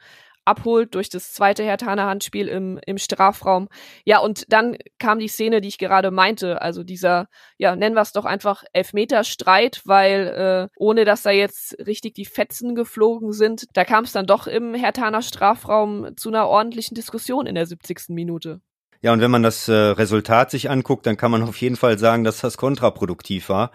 abholt 0.50 0.96
durch 0.96 1.10
das 1.10 1.32
zweite 1.32 1.64
Hertaner 1.64 2.08
Handspiel 2.08 2.48
im, 2.48 2.80
im 2.86 2.98
Strafraum. 2.98 3.70
Ja, 4.06 4.20
und 4.20 4.52
dann 4.52 4.78
kam 4.98 5.20
die 5.20 5.28
Szene, 5.28 5.62
die 5.62 5.68
ich 5.68 5.78
gerade 5.78 6.12
meinte, 6.12 6.62
also 6.62 6.84
dieser, 6.84 7.28
ja, 7.58 7.76
nennen 7.76 7.96
wir 7.96 8.02
es 8.02 8.12
doch 8.12 8.26
einfach 8.26 8.64
Elfmeterstreit, 8.74 9.82
weil 9.86 10.70
äh, 10.72 10.76
ohne 10.78 11.06
dass 11.06 11.22
da 11.22 11.32
jetzt 11.32 11.78
richtig 11.86 12.16
die 12.16 12.26
Fetzen 12.26 12.76
geflogen 12.76 13.32
sind, 13.32 13.66
da 13.74 13.86
kam 13.86 14.04
es 14.04 14.12
dann 14.12 14.26
doch 14.26 14.48
im 14.48 14.74
Hertaner 14.74 15.22
Strafraum 15.22 16.18
zu 16.18 16.30
einer 16.30 16.48
ordentlichen 16.48 16.96
Diskussion 16.96 17.46
in 17.46 17.56
der 17.56 17.66
70. 17.66 18.10
Minute. 18.10 18.62
Ja, 19.02 19.14
und 19.14 19.22
wenn 19.22 19.32
man 19.32 19.44
das 19.44 19.70
äh, 19.70 19.74
Resultat 19.74 20.52
sich 20.52 20.70
anguckt, 20.70 21.06
dann 21.06 21.16
kann 21.16 21.32
man 21.32 21.44
auf 21.44 21.56
jeden 21.62 21.78
Fall 21.78 21.98
sagen, 21.98 22.26
dass 22.26 22.42
das 22.42 22.58
kontraproduktiv 22.58 23.48
war 23.48 23.72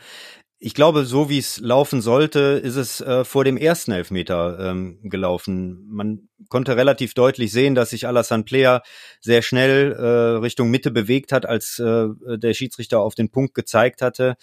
ich 0.58 0.72
glaube, 0.72 1.04
so 1.04 1.28
wie 1.28 1.38
es 1.38 1.60
laufen 1.60 2.00
sollte, 2.00 2.60
ist 2.62 2.76
es 2.76 3.00
äh, 3.00 3.24
vor 3.24 3.44
dem 3.44 3.56
ersten 3.56 3.92
Elfmeter 3.92 4.58
ähm, 4.60 4.98
gelaufen. 5.02 5.84
Man 5.88 6.28
konnte 6.48 6.76
relativ 6.76 7.12
deutlich 7.12 7.52
sehen, 7.52 7.74
dass 7.74 7.90
sich 7.90 8.06
Alassane 8.06 8.44
Player 8.44 8.82
sehr 9.20 9.42
schnell 9.42 9.92
äh, 9.92 10.38
Richtung 10.38 10.70
Mitte 10.70 10.90
bewegt 10.90 11.32
hat, 11.32 11.44
als 11.44 11.78
äh, 11.78 12.06
der 12.38 12.54
Schiedsrichter 12.54 13.00
auf 13.00 13.14
den 13.14 13.30
Punkt 13.30 13.54
gezeigt 13.54 14.00
hatte. 14.00 14.36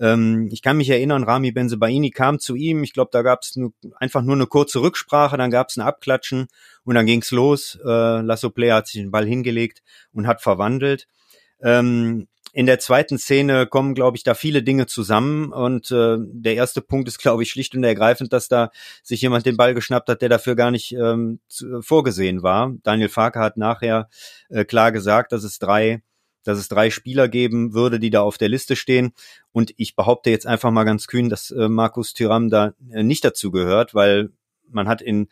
Ähm, 0.00 0.48
ich 0.50 0.62
kann 0.62 0.78
mich 0.78 0.90
erinnern, 0.90 1.24
Rami 1.24 1.52
Benzebaini 1.52 2.10
kam 2.10 2.38
zu 2.38 2.54
ihm. 2.54 2.82
Ich 2.82 2.92
glaube, 2.92 3.10
da 3.12 3.22
gab 3.22 3.42
es 3.42 3.56
einfach 3.96 4.22
nur 4.22 4.34
eine 4.34 4.46
kurze 4.46 4.80
Rücksprache, 4.80 5.36
dann 5.36 5.50
gab 5.50 5.68
es 5.68 5.76
ein 5.76 5.82
Abklatschen 5.82 6.48
und 6.84 6.94
dann 6.94 7.06
ging's 7.06 7.30
los. 7.30 7.78
Äh, 7.84 8.20
Lasso 8.22 8.50
Player 8.50 8.76
hat 8.76 8.88
sich 8.88 9.00
den 9.00 9.10
Ball 9.10 9.26
hingelegt 9.26 9.82
und 10.12 10.26
hat 10.26 10.40
verwandelt. 10.40 11.06
Ähm, 11.60 12.28
in 12.58 12.66
der 12.66 12.80
zweiten 12.80 13.18
Szene 13.18 13.68
kommen, 13.68 13.94
glaube 13.94 14.16
ich, 14.16 14.24
da 14.24 14.34
viele 14.34 14.64
Dinge 14.64 14.86
zusammen. 14.86 15.52
Und 15.52 15.92
äh, 15.92 16.16
der 16.18 16.56
erste 16.56 16.80
Punkt 16.80 17.06
ist, 17.06 17.18
glaube 17.18 17.44
ich, 17.44 17.50
schlicht 17.50 17.76
und 17.76 17.84
ergreifend, 17.84 18.32
dass 18.32 18.48
da 18.48 18.72
sich 19.04 19.20
jemand 19.20 19.46
den 19.46 19.56
Ball 19.56 19.74
geschnappt 19.74 20.08
hat, 20.08 20.22
der 20.22 20.28
dafür 20.28 20.56
gar 20.56 20.72
nicht 20.72 20.90
ähm, 20.90 21.38
zu, 21.46 21.80
vorgesehen 21.82 22.42
war. 22.42 22.74
Daniel 22.82 23.10
Farke 23.10 23.38
hat 23.38 23.58
nachher 23.58 24.08
äh, 24.48 24.64
klar 24.64 24.90
gesagt, 24.90 25.30
dass 25.30 25.44
es 25.44 25.60
drei 25.60 26.02
dass 26.42 26.58
es 26.58 26.68
drei 26.68 26.90
Spieler 26.90 27.28
geben 27.28 27.74
würde, 27.74 28.00
die 28.00 28.10
da 28.10 28.22
auf 28.22 28.38
der 28.38 28.48
Liste 28.48 28.74
stehen. 28.74 29.12
Und 29.52 29.72
ich 29.76 29.94
behaupte 29.94 30.30
jetzt 30.30 30.46
einfach 30.46 30.72
mal 30.72 30.84
ganz 30.84 31.06
kühn, 31.06 31.28
dass 31.28 31.52
äh, 31.52 31.68
Markus 31.68 32.12
Thüram 32.12 32.50
da 32.50 32.74
äh, 32.90 33.04
nicht 33.04 33.24
dazu 33.24 33.52
gehört, 33.52 33.94
weil 33.94 34.30
man 34.68 34.88
hat 34.88 35.00
in 35.00 35.28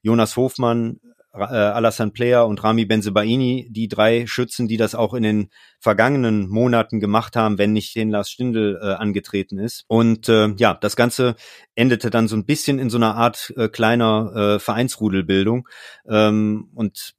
Jonas 0.00 0.36
Hofmann, 0.36 1.00
äh, 1.34 1.38
Alassane 1.38 2.10
Player 2.10 2.46
und 2.46 2.62
Rami 2.62 2.84
Benzebaini, 2.84 3.68
die 3.70 3.88
drei 3.88 4.26
Schützen, 4.26 4.68
die 4.68 4.76
das 4.76 4.94
auch 4.94 5.14
in 5.14 5.22
den 5.22 5.50
vergangenen 5.80 6.48
Monaten 6.48 7.00
gemacht 7.00 7.36
haben, 7.36 7.58
wenn 7.58 7.72
nicht 7.72 7.94
den 7.94 8.10
Lars 8.10 8.30
Stindl 8.30 8.78
äh, 8.82 8.92
angetreten 8.94 9.58
ist. 9.58 9.84
Und 9.88 10.28
äh, 10.28 10.48
ja, 10.56 10.74
das 10.74 10.96
Ganze 10.96 11.34
endete 11.74 12.10
dann 12.10 12.28
so 12.28 12.36
ein 12.36 12.44
bisschen 12.44 12.78
in 12.78 12.90
so 12.90 12.98
einer 12.98 13.14
Art 13.14 13.52
äh, 13.56 13.68
kleiner 13.68 14.32
äh, 14.34 14.58
Vereinsrudelbildung. 14.58 15.68
Ähm, 16.08 16.68
und 16.74 17.14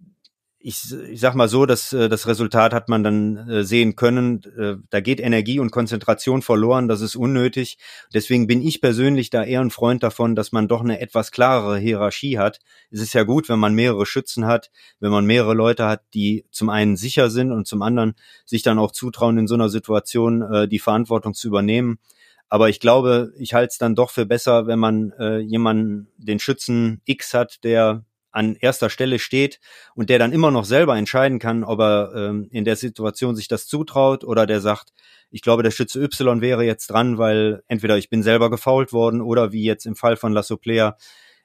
ich, 0.65 0.93
ich 0.93 1.19
sag 1.19 1.35
mal 1.35 1.49
so, 1.49 1.65
dass 1.65 1.91
äh, 1.91 2.07
das 2.07 2.25
Resultat 2.25 2.73
hat 2.73 2.87
man 2.87 3.03
dann 3.03 3.49
äh, 3.49 3.63
sehen 3.65 3.97
können. 3.97 4.41
Äh, 4.57 4.75
da 4.89 5.01
geht 5.01 5.19
Energie 5.19 5.59
und 5.59 5.71
Konzentration 5.71 6.41
verloren, 6.41 6.87
das 6.87 7.01
ist 7.01 7.17
unnötig. 7.17 7.77
Deswegen 8.13 8.47
bin 8.47 8.61
ich 8.61 8.79
persönlich 8.79 9.29
da 9.29 9.43
eher 9.43 9.59
ein 9.59 9.71
Freund 9.71 10.03
davon, 10.03 10.35
dass 10.35 10.53
man 10.53 10.69
doch 10.69 10.79
eine 10.79 11.01
etwas 11.01 11.31
klarere 11.31 11.77
Hierarchie 11.77 12.39
hat. 12.39 12.59
Es 12.91 13.01
ist 13.01 13.13
ja 13.13 13.23
gut, 13.23 13.49
wenn 13.49 13.59
man 13.59 13.75
mehrere 13.75 14.05
Schützen 14.05 14.45
hat, 14.45 14.71
wenn 15.01 15.11
man 15.11 15.25
mehrere 15.25 15.53
Leute 15.53 15.85
hat, 15.85 16.01
die 16.13 16.45
zum 16.49 16.69
einen 16.69 16.95
sicher 16.95 17.29
sind 17.29 17.51
und 17.51 17.67
zum 17.67 17.81
anderen 17.81 18.15
sich 18.45 18.63
dann 18.63 18.79
auch 18.79 18.91
zutrauen, 18.91 19.37
in 19.37 19.47
so 19.47 19.55
einer 19.55 19.69
Situation 19.69 20.41
äh, 20.43 20.67
die 20.69 20.79
Verantwortung 20.79 21.33
zu 21.33 21.49
übernehmen. 21.49 21.99
Aber 22.47 22.69
ich 22.69 22.79
glaube, 22.79 23.33
ich 23.37 23.53
halte 23.53 23.71
es 23.71 23.77
dann 23.79 23.95
doch 23.95 24.11
für 24.11 24.25
besser, 24.25 24.65
wenn 24.65 24.79
man 24.79 25.11
äh, 25.19 25.39
jemanden, 25.39 26.07
den 26.17 26.39
Schützen 26.39 27.01
X 27.03 27.33
hat, 27.33 27.65
der 27.65 28.05
an 28.33 28.55
erster 28.59 28.89
Stelle 28.89 29.19
steht 29.19 29.59
und 29.95 30.09
der 30.09 30.19
dann 30.19 30.33
immer 30.33 30.51
noch 30.51 30.65
selber 30.65 30.97
entscheiden 30.97 31.39
kann, 31.39 31.63
ob 31.63 31.79
er 31.79 32.11
ähm, 32.15 32.49
in 32.51 32.65
der 32.65 32.75
Situation 32.75 33.35
sich 33.35 33.47
das 33.47 33.67
zutraut 33.67 34.23
oder 34.23 34.45
der 34.45 34.59
sagt, 34.59 34.91
ich 35.29 35.41
glaube, 35.41 35.63
der 35.63 35.71
Schütze 35.71 36.01
Y 36.01 36.41
wäre 36.41 36.65
jetzt 36.65 36.87
dran, 36.87 37.17
weil 37.17 37.63
entweder 37.67 37.97
ich 37.97 38.09
bin 38.09 38.23
selber 38.23 38.49
gefault 38.49 38.91
worden 38.91 39.21
oder 39.21 39.51
wie 39.51 39.63
jetzt 39.63 39.85
im 39.85 39.95
Fall 39.95 40.17
von 40.17 40.33
Lasso 40.33 40.57
Player, 40.57 40.97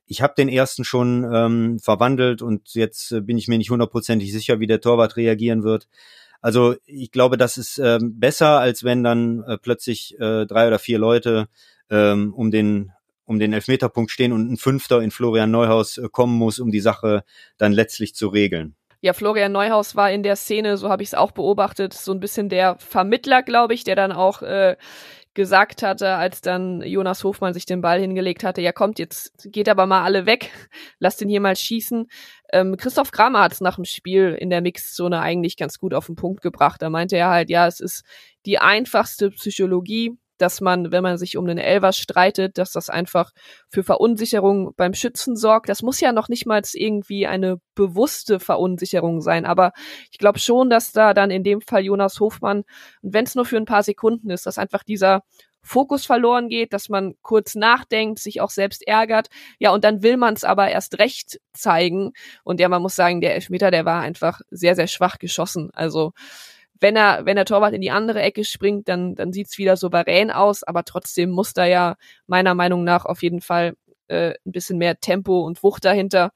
ich 0.07 0.23
habe 0.23 0.35
den 0.37 0.49
ersten 0.49 0.85
schon 0.85 1.29
ähm, 1.33 1.79
verwandelt 1.79 2.41
und 2.41 2.75
jetzt 2.75 3.13
äh, 3.13 3.21
bin 3.21 3.37
ich 3.37 3.49
mir 3.49 3.59
nicht 3.59 3.71
hundertprozentig 3.71 4.33
sicher, 4.33 4.59
wie 4.59 4.67
der 4.67 4.81
Torwart 4.81 5.17
reagieren 5.17 5.63
wird. 5.63 5.87
Also 6.41 6.77
ich 6.87 7.13
glaube, 7.13 7.37
das 7.37 7.59
ist 7.59 7.79
ähm, 7.79 8.19
besser, 8.19 8.59
als 8.61 8.85
wenn 8.85 9.03
dann 9.03 9.43
äh, 9.43 9.59
plötzlich 9.59 10.19
äh, 10.19 10.47
drei 10.47 10.69
oder 10.69 10.79
vier 10.79 10.99
Leute 10.99 11.49
ähm, 11.91 12.33
um 12.33 12.51
den 12.51 12.93
um 13.29 13.39
den 13.39 13.53
Elfmeterpunkt 13.53 14.11
stehen 14.11 14.33
und 14.33 14.51
ein 14.51 14.57
Fünfter 14.57 15.03
in 15.03 15.11
Florian 15.11 15.51
Neuhaus 15.51 15.99
äh, 15.99 16.09
kommen 16.11 16.37
muss, 16.37 16.59
um 16.59 16.71
die 16.71 16.81
Sache 16.81 17.25
dann 17.59 17.73
letztlich 17.73 18.15
zu 18.15 18.29
regeln. 18.29 18.75
Ja, 19.01 19.13
Florian 19.13 19.53
Neuhaus 19.53 19.95
war 19.95 20.11
in 20.11 20.25
der 20.25 20.35
Szene, 20.35 20.77
so 20.77 20.89
habe 20.89 21.05
ich 21.05 21.11
es 21.11 21.15
auch 21.15 21.31
beobachtet, 21.31 21.95
so 21.95 22.11
ein 22.13 22.19
bisschen 22.19 22.49
der 22.49 22.77
Vermittler, 22.79 23.45
glaube 23.45 23.75
ich, 23.75 23.85
der 23.85 23.95
dann 23.95 24.11
auch 24.11 24.43
äh, 24.43 24.77
gesagt 25.35 25.85
hatte, 25.85 26.15
als 26.15 26.41
dann 26.41 26.81
Jonas 26.83 27.23
Hofmann 27.23 27.55
sich 27.55 27.65
den 27.65 27.81
Ball 27.81 28.01
hingelegt 28.01 28.43
hatte, 28.43 28.61
ja 28.61 28.73
kommt, 28.73 28.99
jetzt 28.99 29.47
geht 29.53 29.69
aber 29.69 29.87
mal 29.87 30.03
alle 30.03 30.27
weg, 30.27 30.51
lasst 30.99 31.21
den 31.21 31.29
hier 31.29 31.41
mal 31.41 31.55
schießen. 31.55 32.09
Ähm, 32.53 32.77
Christoph 32.77 33.13
Kramer 33.13 33.43
hat 33.43 33.53
es 33.53 33.61
nach 33.61 33.77
dem 33.77 33.85
Spiel 33.85 34.37
in 34.41 34.51
der 34.51 34.63
Mixzone 34.63 35.21
eigentlich 35.21 35.57
ganz 35.57 35.79
gut 35.79 35.95
auf 35.95 36.07
den 36.07 36.17
Punkt 36.17 36.41
gebracht. 36.41 36.83
Da 36.83 36.91
meinte 36.91 37.17
er 37.17 37.29
halt, 37.29 37.51
ja, 37.51 37.69
es 37.69 37.79
ist 37.79 38.05
die 38.47 38.59
einfachste 38.59 39.31
Psychologie, 39.31 40.19
dass 40.39 40.61
man, 40.61 40.91
wenn 40.91 41.03
man 41.03 41.19
sich 41.19 41.37
um 41.37 41.47
den 41.47 41.59
Elver 41.59 41.93
streitet, 41.93 42.59
dass 42.59 42.73
das 42.73 42.91
einfach 42.91 43.33
für 43.69 43.85
Verunsicherung 43.85 44.73
beim 44.77 44.95
Schützen 44.95 45.37
sorgt. 45.37 45.69
Das 45.69 45.83
muss 45.83 46.01
ja 46.01 46.13
noch 46.13 46.29
nicht 46.29 46.47
mal 46.47 46.63
irgendwie 46.73 47.27
eine 47.27 47.61
bewusste 47.75 48.41
Verunsicherung 48.41 49.21
sein, 49.21 49.47
aber 49.47 49.73
ich 50.11 50.19
glaube 50.19 50.39
schon, 50.39 50.71
dass 50.71 50.93
da 50.93 51.15
dann 51.15 51.31
in 51.31 51.45
dem 51.45 51.61
Fall 51.61 51.83
Jonas 51.83 52.19
Hofmann, 52.21 52.65
und 53.03 53.15
wenn 53.15 53.25
es 53.25 53.35
nur 53.35 53.45
für 53.45 53.57
ein 53.57 53.65
paar 53.65 53.83
Sekunden 53.83 54.31
ist, 54.31 54.47
dass 54.47 54.59
einfach 54.59 54.83
dieser 54.83 55.23
Fokus 55.63 56.07
verloren 56.07 56.49
geht, 56.49 56.73
dass 56.73 56.89
man 56.89 57.15
kurz 57.23 57.55
nachdenkt, 57.55 58.19
sich 58.21 58.41
auch 58.41 58.51
selbst 58.51 58.87
ärgert. 58.87 59.29
Ja, 59.59 59.73
und 59.73 59.85
dann 59.85 60.03
will 60.03 60.17
man 60.17 60.35
es 60.35 60.45
aber 60.45 60.71
erst 60.71 60.99
recht 60.99 61.41
zeigen. 61.53 62.13
Und 62.43 62.61
ja, 62.61 62.69
man 62.69 62.81
muss 62.81 62.97
sagen, 62.97 63.21
der 63.21 63.35
Elfmeter, 63.35 63.71
der 63.71 63.85
war 63.85 64.01
einfach 64.01 64.41
sehr, 64.51 64.75
sehr 64.75 64.87
schwach 64.87 65.19
geschossen. 65.19 65.71
Also 65.75 66.13
wenn 66.81 66.97
er, 66.97 67.25
wenn 67.27 67.37
der 67.37 67.45
Torwart 67.45 67.75
in 67.75 67.81
die 67.81 67.91
andere 67.91 68.23
Ecke 68.23 68.45
springt, 68.45 68.89
dann, 68.89 69.15
dann 69.15 69.33
sieht's 69.33 69.59
wieder 69.59 69.77
souverän 69.77 70.31
aus, 70.31 70.63
aber 70.63 70.85
trotzdem 70.85 71.31
muss 71.31 71.53
da 71.53 71.65
ja 71.65 71.97
meiner 72.27 72.55
Meinung 72.55 72.85
nach 72.85 73.05
auf 73.05 73.23
jeden 73.23 73.41
Fall 73.41 73.75
äh, 74.09 74.35
ein 74.47 74.53
bisschen 74.53 74.79
mehr 74.79 75.01
Tempo 75.01 75.41
und 75.41 75.63
Wucht 75.63 75.85
dahinter. 75.85 76.33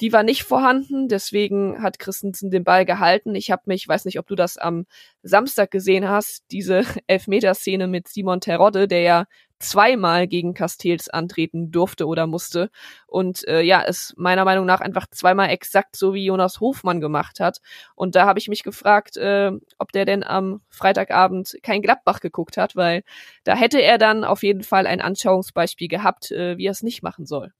Die 0.00 0.12
war 0.12 0.22
nicht 0.22 0.44
vorhanden, 0.44 1.08
deswegen 1.08 1.82
hat 1.82 1.98
Christensen 1.98 2.50
den 2.50 2.64
Ball 2.64 2.86
gehalten. 2.86 3.34
Ich 3.34 3.50
habe 3.50 3.62
mich, 3.66 3.86
weiß 3.86 4.06
nicht, 4.06 4.18
ob 4.18 4.26
du 4.26 4.34
das 4.34 4.56
am 4.56 4.86
Samstag 5.22 5.70
gesehen 5.70 6.08
hast, 6.08 6.44
diese 6.50 6.84
Elfmeterszene 7.06 7.86
mit 7.86 8.08
Simon 8.08 8.40
Terodde, 8.40 8.88
der 8.88 9.02
ja 9.02 9.24
zweimal 9.60 10.26
gegen 10.26 10.54
Castells 10.54 11.08
antreten 11.08 11.70
durfte 11.70 12.06
oder 12.06 12.26
musste. 12.26 12.70
Und 13.06 13.46
äh, 13.46 13.60
ja, 13.60 13.82
es 13.86 14.14
meiner 14.16 14.44
Meinung 14.44 14.66
nach 14.66 14.80
einfach 14.80 15.06
zweimal 15.10 15.50
exakt 15.50 15.96
so 15.96 16.14
wie 16.14 16.24
Jonas 16.24 16.60
Hofmann 16.60 17.00
gemacht 17.00 17.38
hat. 17.40 17.60
Und 17.94 18.16
da 18.16 18.26
habe 18.26 18.38
ich 18.38 18.48
mich 18.48 18.62
gefragt, 18.62 19.16
äh, 19.16 19.52
ob 19.78 19.92
der 19.92 20.04
denn 20.04 20.24
am 20.24 20.62
Freitagabend 20.68 21.58
kein 21.62 21.82
Gladbach 21.82 22.20
geguckt 22.20 22.56
hat, 22.56 22.74
weil 22.74 23.02
da 23.44 23.54
hätte 23.54 23.80
er 23.80 23.98
dann 23.98 24.24
auf 24.24 24.42
jeden 24.42 24.62
Fall 24.62 24.86
ein 24.86 25.00
Anschauungsbeispiel 25.00 25.88
gehabt, 25.88 26.30
äh, 26.32 26.56
wie 26.56 26.66
er 26.66 26.72
es 26.72 26.82
nicht 26.82 27.02
machen 27.02 27.26
soll. 27.26 27.52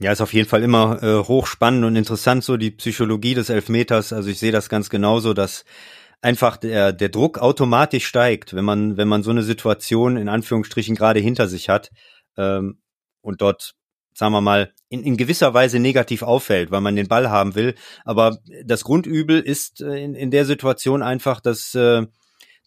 Ja, 0.00 0.12
ist 0.12 0.20
auf 0.20 0.32
jeden 0.32 0.48
Fall 0.48 0.62
immer 0.62 1.02
äh, 1.02 1.24
hochspannend 1.24 1.84
und 1.84 1.96
interessant, 1.96 2.44
so 2.44 2.56
die 2.56 2.70
Psychologie 2.70 3.34
des 3.34 3.50
Elfmeters. 3.50 4.12
Also 4.12 4.30
ich 4.30 4.38
sehe 4.38 4.52
das 4.52 4.68
ganz 4.68 4.90
genauso, 4.90 5.34
dass 5.34 5.64
einfach 6.20 6.56
der, 6.56 6.92
der 6.92 7.08
Druck 7.08 7.38
automatisch 7.38 8.06
steigt, 8.06 8.54
wenn 8.54 8.64
man, 8.64 8.96
wenn 8.96 9.08
man 9.08 9.22
so 9.22 9.30
eine 9.30 9.42
Situation 9.42 10.16
in 10.16 10.28
Anführungsstrichen 10.28 10.96
gerade 10.96 11.20
hinter 11.20 11.48
sich 11.48 11.68
hat 11.68 11.90
ähm, 12.36 12.80
und 13.20 13.40
dort, 13.40 13.74
sagen 14.14 14.32
wir 14.32 14.40
mal, 14.40 14.72
in, 14.88 15.02
in 15.02 15.16
gewisser 15.16 15.54
Weise 15.54 15.78
negativ 15.78 16.22
auffällt, 16.22 16.70
weil 16.70 16.80
man 16.80 16.96
den 16.96 17.08
Ball 17.08 17.30
haben 17.30 17.54
will. 17.54 17.74
Aber 18.04 18.38
das 18.64 18.84
Grundübel 18.84 19.40
ist 19.40 19.80
äh, 19.80 20.02
in, 20.02 20.14
in 20.14 20.30
der 20.30 20.44
Situation 20.44 21.02
einfach, 21.02 21.40
dass 21.40 21.74
äh, 21.74 22.06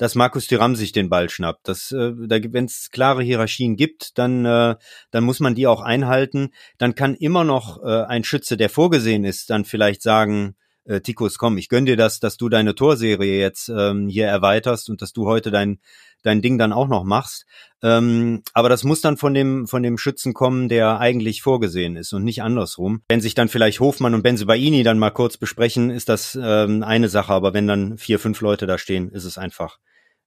dass 0.02 0.16
Markus 0.16 0.48
Thuram 0.48 0.76
sich 0.76 0.94
den 0.94 1.10
Ball 1.10 1.30
schnappt. 1.30 1.68
Das, 1.68 1.92
äh, 1.92 2.14
da, 2.26 2.40
wenn 2.42 2.66
es 2.66 2.90
klare 2.90 3.22
Hierarchien 3.22 3.76
gibt, 3.76 4.18
dann, 4.18 4.46
äh, 4.46 4.76
dann 5.12 5.24
muss 5.24 5.40
man 5.40 5.54
die 5.54 5.68
auch 5.68 5.82
einhalten. 5.82 6.50
Dann 6.80 6.96
kann 6.96 7.14
immer 7.14 7.44
noch 7.44 7.84
äh, 7.84 8.06
ein 8.06 8.24
Schütze, 8.24 8.58
der 8.58 8.70
vorgesehen 8.70 9.26
ist, 9.26 9.52
dann 9.52 9.64
vielleicht 9.64 10.02
sagen, 10.02 10.56
äh, 10.86 11.02
Tikus, 11.02 11.38
komm, 11.38 11.58
ich 11.58 11.70
gönn 11.70 11.86
dir 11.86 11.98
das, 11.98 12.20
dass 12.20 12.38
du 12.38 12.50
deine 12.50 12.76
Torserie 12.76 13.40
jetzt 13.40 13.70
ähm, 13.70 14.08
hier 14.08 14.28
erweiterst 14.28 14.90
und 14.90 15.02
dass 15.02 15.14
du 15.14 15.26
heute 15.26 15.52
dein 15.52 15.80
dein 16.24 16.42
Ding 16.42 16.58
dann 16.58 16.74
auch 16.74 16.88
noch 16.88 17.04
machst. 17.04 17.46
Ähm, 17.82 18.44
aber 18.54 18.70
das 18.70 18.84
muss 18.84 19.02
dann 19.02 19.18
von 19.18 19.34
dem 19.34 19.68
von 19.68 19.84
dem 19.84 19.98
Schützen 19.98 20.34
kommen, 20.34 20.70
der 20.70 21.00
eigentlich 21.00 21.42
vorgesehen 21.42 21.96
ist 21.96 22.14
und 22.14 22.24
nicht 22.24 22.44
andersrum. 22.44 23.02
Wenn 23.10 23.22
sich 23.22 23.34
dann 23.34 23.50
vielleicht 23.50 23.80
Hofmann 23.80 24.14
und 24.14 24.22
Benzebaini 24.22 24.84
dann 24.84 25.00
mal 25.00 25.12
kurz 25.12 25.38
besprechen, 25.38 25.90
ist 25.90 26.10
das 26.10 26.38
ähm, 26.42 26.84
eine 26.84 27.10
Sache. 27.10 27.34
Aber 27.34 27.54
wenn 27.54 27.68
dann 27.68 27.98
vier 27.98 28.20
fünf 28.20 28.42
Leute 28.42 28.68
da 28.68 28.78
stehen, 28.78 29.10
ist 29.10 29.26
es 29.26 29.38
einfach 29.38 29.80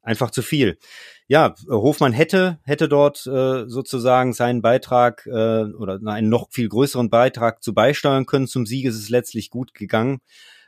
einfach 0.05 0.31
zu 0.31 0.43
viel. 0.43 0.79
Ja, 1.27 1.55
Hofmann 1.69 2.13
hätte 2.13 2.59
hätte 2.65 2.89
dort 2.89 3.27
äh, 3.27 3.65
sozusagen 3.67 4.33
seinen 4.33 4.63
Beitrag 4.63 5.27
äh, 5.27 5.65
oder 5.65 5.99
einen 6.07 6.29
noch 6.29 6.49
viel 6.51 6.69
größeren 6.69 7.11
Beitrag 7.11 7.63
zu 7.63 7.75
beisteuern 7.75 8.27
können. 8.27 8.47
Zum 8.47 8.67
Sieg 8.67 8.85
ist 8.85 8.97
es 8.97 9.09
letztlich 9.09 9.51
gut 9.51 9.75
gegangen. 9.75 10.21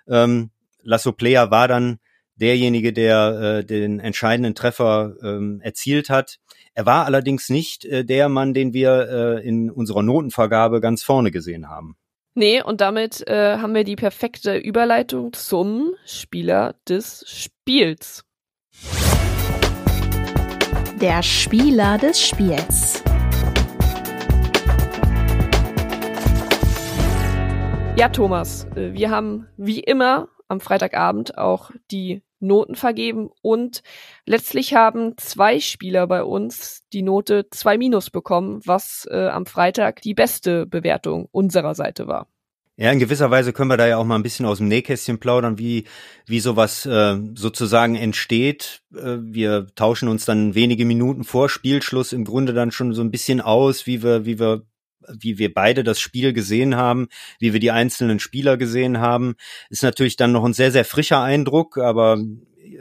Ähm, 0.09 0.51
Lasso 0.83 1.13
Player 1.13 1.51
war 1.51 1.69
dann 1.69 1.99
derjenige, 2.37 2.93
der 2.93 3.59
äh, 3.61 3.65
den 3.65 4.01
entscheidenden 4.01 4.55
Treffer 4.55 5.15
ähm, 5.23 5.61
erzielt 5.63 6.11
hat. 6.11 6.39
Er 6.75 6.87
war 6.87 7.07
allerdings 7.07 7.49
nicht 7.49 7.85
äh, 7.85 8.05
der 8.05 8.29
Mann, 8.29 8.55
den 8.55 8.73
wir 8.73 9.09
äh, 9.09 9.47
in 9.47 9.71
unserer 9.71 10.03
Notenvergabe 10.03 10.81
ganz 10.81 11.03
vorne 11.03 11.31
gesehen 11.31 11.69
haben. 11.69 11.97
Nee, 12.35 12.63
und 12.63 12.83
damit 12.83 13.27
äh, 13.27 13.57
haben 13.57 13.75
wir 13.75 13.85
die 13.85 13.97
perfekte 13.97 14.59
Überleitung 14.59 15.33
zum 15.33 15.95
Spieler 16.05 16.75
des 16.87 17.25
Spiels. 17.27 18.25
Der 21.01 21.23
Spieler 21.23 21.99
des 21.99 22.19
Spiels. 22.19 23.05
Ja, 27.97 28.09
Thomas, 28.09 28.67
äh, 28.77 28.95
wir 28.95 29.11
haben 29.11 29.47
wie 29.59 29.81
immer 29.81 30.29
am 30.49 30.59
Freitagabend 30.61 31.37
auch 31.37 31.71
die 31.91 32.23
Noten 32.41 32.77
vergeben 32.77 33.29
und 33.43 33.83
letztlich 34.25 34.73
haben 34.73 35.19
zwei 35.19 35.61
Spieler 35.61 36.07
bei 36.07 36.23
uns 36.25 36.83
die 36.95 37.03
Note 37.03 37.47
2 37.51 37.77
minus 37.77 38.09
bekommen, 38.09 38.63
was 38.65 39.07
äh, 39.11 39.29
am 39.29 39.45
Freitag 39.45 40.01
die 40.01 40.15
beste 40.15 40.65
Bewertung 40.65 41.29
unserer 41.31 41.75
Seite 41.75 42.07
war. 42.07 42.27
Ja, 42.79 42.93
in 42.93 42.99
gewisser 42.99 43.31
Weise 43.31 43.55
können 43.55 43.71
wir 43.71 43.79
da 43.79 43.87
ja 43.87 43.97
auch 43.97 44.05
mal 44.05 44.17
ein 44.17 44.23
bisschen 44.23 44.45
aus 44.45 44.59
dem 44.59 44.69
Nähkästchen 44.69 45.19
plaudern, 45.19 45.59
wie, 45.59 45.85
wie 46.27 46.41
sowas 46.41 46.85
äh, 46.85 47.17
sozusagen 47.35 47.97
entsteht. 47.97 48.83
Äh, 48.95 49.17
wir 49.21 49.69
tauschen 49.75 50.09
uns 50.09 50.27
dann 50.27 50.55
wenige 50.55 50.85
Minuten 50.85 51.25
vor 51.25 51.49
Spielschluss 51.49 52.13
im 52.13 52.27
Grunde 52.27 52.53
dann 52.53 52.73
schon 52.73 52.93
so 52.93 53.01
ein 53.01 53.11
bisschen 53.11 53.41
aus, 53.41 53.87
wie 53.87 54.03
wir, 54.03 54.27
wie 54.27 54.39
wir 54.39 54.67
wie 55.09 55.39
wir 55.39 55.55
beide 55.55 55.85
das 55.85 56.01
Spiel 56.01 56.33
gesehen 56.33 56.75
haben, 56.75 57.07
wie 57.39 57.53
wir 57.53 57.61
die 57.61 57.71
einzelnen 57.71 58.19
Spieler 58.19 58.57
gesehen 58.57 58.99
haben, 58.99 59.37
ist 59.71 59.85
natürlich 59.85 60.17
dann 60.17 60.33
noch 60.33 60.45
ein 60.45 60.53
sehr, 60.53 60.73
sehr 60.73 60.85
frischer 60.85 61.23
Eindruck, 61.23 61.79
aber 61.79 62.19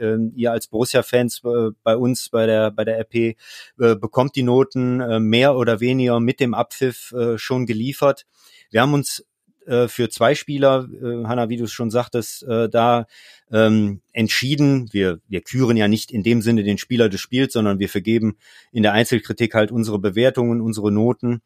äh, 0.00 0.16
ihr 0.34 0.52
als 0.52 0.66
Borussia-Fans 0.66 1.42
äh, 1.44 1.70
bei 1.82 1.96
uns 1.96 2.28
bei 2.28 2.46
der 2.46 2.70
bei 2.70 2.84
der 2.84 2.98
RP 2.98 3.14
äh, 3.14 3.34
bekommt 3.76 4.36
die 4.36 4.42
Noten 4.42 5.00
äh, 5.00 5.20
mehr 5.20 5.56
oder 5.56 5.80
weniger 5.80 6.20
mit 6.20 6.40
dem 6.40 6.54
Abpfiff 6.54 7.12
äh, 7.12 7.38
schon 7.38 7.66
geliefert. 7.66 8.26
Wir 8.70 8.82
haben 8.82 8.94
uns 8.94 9.24
äh, 9.66 9.88
für 9.88 10.08
zwei 10.08 10.34
Spieler, 10.34 10.88
äh, 10.92 11.24
Hanna, 11.24 11.48
wie 11.48 11.56
du 11.56 11.64
es 11.64 11.72
schon 11.72 11.90
sagtest, 11.90 12.42
äh, 12.44 12.68
da 12.68 13.06
ähm, 13.50 14.00
entschieden. 14.12 14.88
Wir, 14.92 15.20
wir 15.28 15.40
küren 15.40 15.76
ja 15.76 15.88
nicht 15.88 16.10
in 16.10 16.22
dem 16.22 16.42
Sinne 16.42 16.64
den 16.64 16.78
Spieler 16.78 17.08
des 17.08 17.20
Spiels, 17.20 17.52
sondern 17.52 17.78
wir 17.78 17.88
vergeben 17.88 18.36
in 18.72 18.82
der 18.82 18.92
Einzelkritik 18.92 19.54
halt 19.54 19.70
unsere 19.70 19.98
Bewertungen, 19.98 20.60
unsere 20.60 20.92
Noten. 20.92 21.42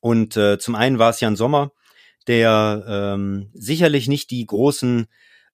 Und 0.00 0.36
äh, 0.36 0.58
zum 0.58 0.74
einen 0.74 0.98
war 0.98 1.10
es 1.10 1.20
Jan 1.20 1.36
Sommer, 1.36 1.72
der 2.26 2.84
ähm, 2.86 3.50
sicherlich 3.54 4.08
nicht 4.08 4.30
die 4.30 4.44
großen 4.44 5.06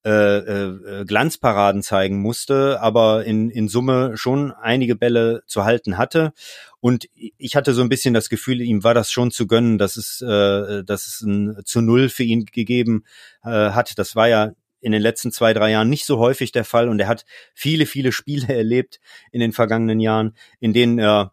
äh, 0.04 0.10
äh, 0.10 1.04
Glanzparaden 1.06 1.82
zeigen 1.82 2.20
musste, 2.20 2.80
aber 2.80 3.24
in, 3.24 3.48
in 3.48 3.68
Summe 3.68 4.16
schon 4.16 4.52
einige 4.52 4.96
Bälle 4.96 5.42
zu 5.46 5.64
halten 5.64 5.96
hatte. 5.96 6.32
Und 6.80 7.08
ich 7.14 7.56
hatte 7.56 7.72
so 7.72 7.80
ein 7.80 7.88
bisschen 7.88 8.12
das 8.12 8.28
Gefühl, 8.28 8.60
ihm 8.60 8.84
war 8.84 8.92
das 8.92 9.10
schon 9.10 9.30
zu 9.30 9.46
gönnen, 9.46 9.78
dass 9.78 9.96
es, 9.96 10.20
äh, 10.20 10.84
dass 10.84 11.06
es 11.06 11.22
ein 11.22 11.62
zu 11.64 11.80
Null 11.80 12.10
für 12.10 12.24
ihn 12.24 12.44
gegeben 12.44 13.04
äh, 13.44 13.48
hat. 13.48 13.98
Das 13.98 14.14
war 14.14 14.28
ja 14.28 14.52
in 14.82 14.92
den 14.92 15.00
letzten 15.00 15.32
zwei, 15.32 15.54
drei 15.54 15.70
Jahren 15.70 15.88
nicht 15.88 16.04
so 16.04 16.18
häufig 16.18 16.52
der 16.52 16.66
Fall 16.66 16.90
und 16.90 17.00
er 17.00 17.08
hat 17.08 17.24
viele, 17.54 17.86
viele 17.86 18.12
Spiele 18.12 18.48
erlebt 18.54 19.00
in 19.32 19.40
den 19.40 19.52
vergangenen 19.52 20.00
Jahren, 20.00 20.36
in 20.60 20.74
denen 20.74 20.98
er 20.98 21.32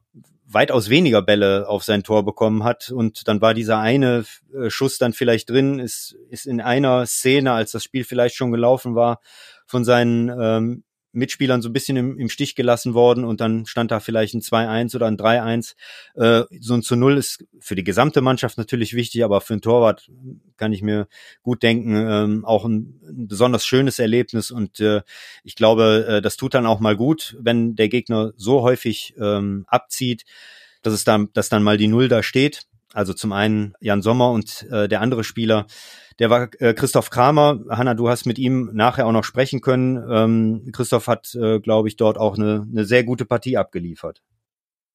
weitaus 0.54 0.90
weniger 0.90 1.22
Bälle 1.22 1.68
auf 1.68 1.84
sein 1.84 2.04
Tor 2.04 2.26
bekommen 2.26 2.64
hat. 2.64 2.90
Und 2.90 3.28
dann 3.28 3.42
war 3.42 3.54
dieser 3.54 3.80
eine 3.80 4.26
äh, 4.54 4.70
Schuss 4.70 4.98
dann 4.98 5.14
vielleicht 5.14 5.50
drin, 5.50 5.80
ist, 5.80 6.16
ist 6.30 6.46
in 6.46 6.62
einer 6.62 7.06
Szene, 7.06 7.54
als 7.54 7.72
das 7.72 7.84
Spiel 7.84 8.04
vielleicht 8.04 8.36
schon 8.36 8.52
gelaufen 8.52 8.96
war, 8.96 9.20
von 9.66 9.86
seinen 9.86 10.30
ähm, 10.30 10.84
Mitspielern 11.14 11.62
so 11.62 11.70
ein 11.70 11.74
bisschen 11.74 11.98
im, 11.98 12.18
im 12.18 12.30
Stich 12.30 12.56
gelassen 12.56 12.94
worden 12.94 13.24
und 13.24 13.42
dann 13.42 13.66
stand 13.66 13.92
da 13.92 14.00
vielleicht 14.00 14.34
ein 14.34 14.42
2-1 14.42 14.96
oder 14.96 15.08
ein 15.08 15.18
3-1. 15.18 15.76
Äh, 16.16 16.44
so 16.60 16.74
ein 16.74 16.82
zu 16.82 16.96
Null 16.96 17.18
ist 17.18 17.46
für 17.60 17.76
die 17.76 17.84
gesamte 17.84 18.22
Mannschaft 18.22 18.58
natürlich 18.58 18.94
wichtig, 18.94 19.24
aber 19.24 19.42
für 19.42 19.54
einen 19.54 19.62
Torwart 19.62 20.10
kann 20.58 20.74
ich 20.74 20.82
mir 20.82 21.08
gut 21.44 21.64
denken, 21.64 21.96
ähm, 21.96 22.46
auch 22.46 22.66
ein, 22.66 23.00
ein 23.08 23.28
besonders 23.28 23.66
schönes 23.66 24.00
Erlebnis 24.00 24.52
und 24.52 24.80
äh, 24.80 25.02
ich 25.44 25.56
glaube, 25.56 26.06
äh, 26.08 26.22
das 26.22 26.38
tut 26.38 26.54
dann 26.54 26.66
auch 26.66 26.80
mal 26.80 26.96
gut, 26.96 27.36
wenn 27.40 27.76
der 27.76 27.90
Gegner 27.90 28.34
so 28.36 28.62
häufig 28.62 29.16
ähm, 29.20 29.66
abzieht, 29.68 30.26
dass 30.82 30.94
es 30.94 31.04
dann, 31.04 31.30
dass 31.34 31.50
dann 31.50 31.64
mal 31.64 31.78
die 31.78 31.88
Null 31.88 32.08
da 32.08 32.24
steht. 32.24 32.64
Also 32.94 33.14
zum 33.14 33.32
einen 33.32 33.74
Jan 33.80 34.02
Sommer 34.02 34.32
und 34.32 34.68
äh, 34.70 34.88
der 34.88 35.02
andere 35.02 35.24
Spieler, 35.24 35.66
der 36.20 36.30
war 36.30 36.50
äh, 36.60 36.74
Christoph 36.74 37.10
Kramer. 37.10 37.60
Hanna, 37.70 37.94
du 37.94 38.10
hast 38.10 38.26
mit 38.26 38.38
ihm 38.38 38.70
nachher 38.74 39.08
auch 39.08 39.12
noch 39.12 39.24
sprechen 39.24 39.62
können. 39.62 40.04
Ähm, 40.10 40.70
Christoph 40.74 41.08
hat, 41.08 41.34
äh, 41.36 41.60
glaube 41.60 41.88
ich, 41.88 41.96
dort 41.96 42.18
auch 42.18 42.38
eine, 42.38 42.68
eine 42.70 42.86
sehr 42.86 43.04
gute 43.04 43.26
Partie 43.26 43.58
abgeliefert. 43.58 44.22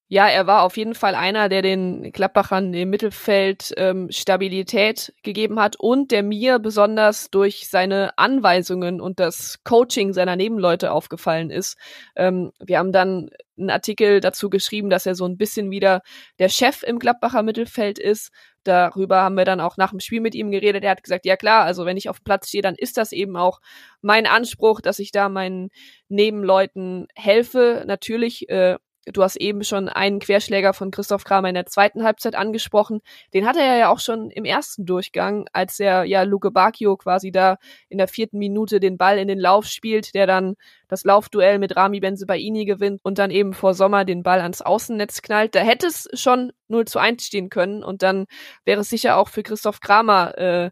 Ja, 0.09 0.29
er 0.29 0.47
war 0.47 0.63
auf 0.63 0.77
jeden 0.77 0.95
Fall 0.95 1.17
einer, 1.17 1.49
der 1.49 1.63
den 1.63 2.13
Klappbachern 2.13 2.73
im 2.75 2.91
Mittelfeld 2.91 3.75
ähm, 3.77 4.07
Stabilität 4.13 5.13
gegeben 5.25 5.59
hat 5.59 5.75
und 5.81 6.13
der 6.13 6.23
mir 6.23 6.61
besonders 6.61 7.29
durch 7.29 7.69
seine 7.69 8.17
Anweisungen 8.17 9.01
und 9.01 9.19
das 9.19 9.59
Coaching 9.65 10.13
seiner 10.13 10.37
Nebenleute 10.37 10.93
aufgefallen 10.93 11.51
ist. 11.51 11.77
Ähm, 12.15 12.53
wir 12.65 12.79
haben 12.79 12.93
dann 12.93 13.31
einen 13.59 13.71
Artikel 13.71 14.21
dazu 14.21 14.49
geschrieben, 14.49 14.91
dass 14.91 15.07
er 15.07 15.17
so 15.17 15.25
ein 15.27 15.39
bisschen 15.39 15.73
wieder 15.73 16.03
der 16.39 16.51
Chef 16.51 16.85
im 16.85 17.01
Gladbacher 17.01 17.43
Mittelfeld 17.43 17.99
ist. 17.99 18.31
Darüber 18.63 19.23
haben 19.23 19.37
wir 19.37 19.45
dann 19.45 19.61
auch 19.61 19.77
nach 19.77 19.91
dem 19.91 19.99
Spiel 19.99 20.21
mit 20.21 20.37
ihm 20.37 20.53
geredet. 20.53 20.85
Er 20.85 20.93
hat 20.93 21.03
gesagt, 21.03 21.27
ja 21.27 21.37
klar, 21.37 21.65
also 21.65 21.85
wenn 21.85 21.97
ich 21.97 22.09
auf 22.09 22.23
Platz 22.23 22.49
stehe, 22.49 22.63
dann 22.63 22.77
ist 22.77 22.97
das 22.97 23.11
eben 23.11 23.37
auch 23.37 23.61
mein 24.03 24.27
Anspruch, 24.27 24.81
dass 24.81 25.01
ich 25.01 25.11
da 25.11 25.29
meinen 25.29 25.71
Nebenleuten 26.09 27.09
helfe. 27.17 27.83
Natürlich 27.89 28.49
äh, 28.49 28.77
Du 29.13 29.23
hast 29.23 29.37
eben 29.37 29.63
schon 29.63 29.89
einen 29.89 30.19
Querschläger 30.19 30.75
von 30.75 30.91
Christoph 30.91 31.23
Kramer 31.23 31.49
in 31.49 31.55
der 31.55 31.67
zweiten 31.67 32.03
Halbzeit 32.03 32.35
angesprochen. 32.35 33.03
Den 33.33 33.47
hatte 33.47 33.61
er 33.61 33.77
ja 33.77 33.89
auch 33.89 34.01
schon 34.01 34.31
im 34.31 34.45
ersten 34.45 34.85
Durchgang, 34.85 35.47
als 35.53 35.79
er 35.79 36.03
ja 36.05 36.23
Luke 36.23 36.51
Bacchio 36.51 36.97
quasi 36.97 37.31
da 37.31 37.59
in 37.89 37.99
der 37.99 38.09
vierten 38.09 38.39
Minute 38.39 38.81
den 38.81 38.99
Ball 38.99 39.19
in 39.19 39.29
den 39.29 39.39
Lauf 39.39 39.67
spielt, 39.67 40.15
der 40.15 40.27
dann 40.27 40.57
das 40.89 41.05
Laufduell 41.05 41.61
mit 41.61 41.77
Rami 41.77 42.01
Benzebaini 42.01 42.65
gewinnt 42.65 43.01
und 43.05 43.19
dann 43.19 43.31
eben 43.31 43.55
vor 43.55 43.75
Sommer 43.75 44.05
den 44.05 44.25
Ball 44.25 44.41
ans 44.41 44.61
Außennetz 44.61 45.23
knallt. 45.23 45.55
Da 45.55 45.61
hätte 45.61 45.87
es 45.87 46.09
schon 46.15 46.53
0 46.67 46.87
zu 46.87 46.99
1 46.99 47.25
stehen 47.25 47.49
können 47.49 47.85
und 47.85 48.03
dann 48.03 48.27
wäre 48.65 48.81
es 48.81 48.91
sicher 48.91 49.19
auch 49.19 49.29
für 49.29 49.45
Christoph 49.45 49.79
Kramer 49.81 50.37
äh, 50.37 50.71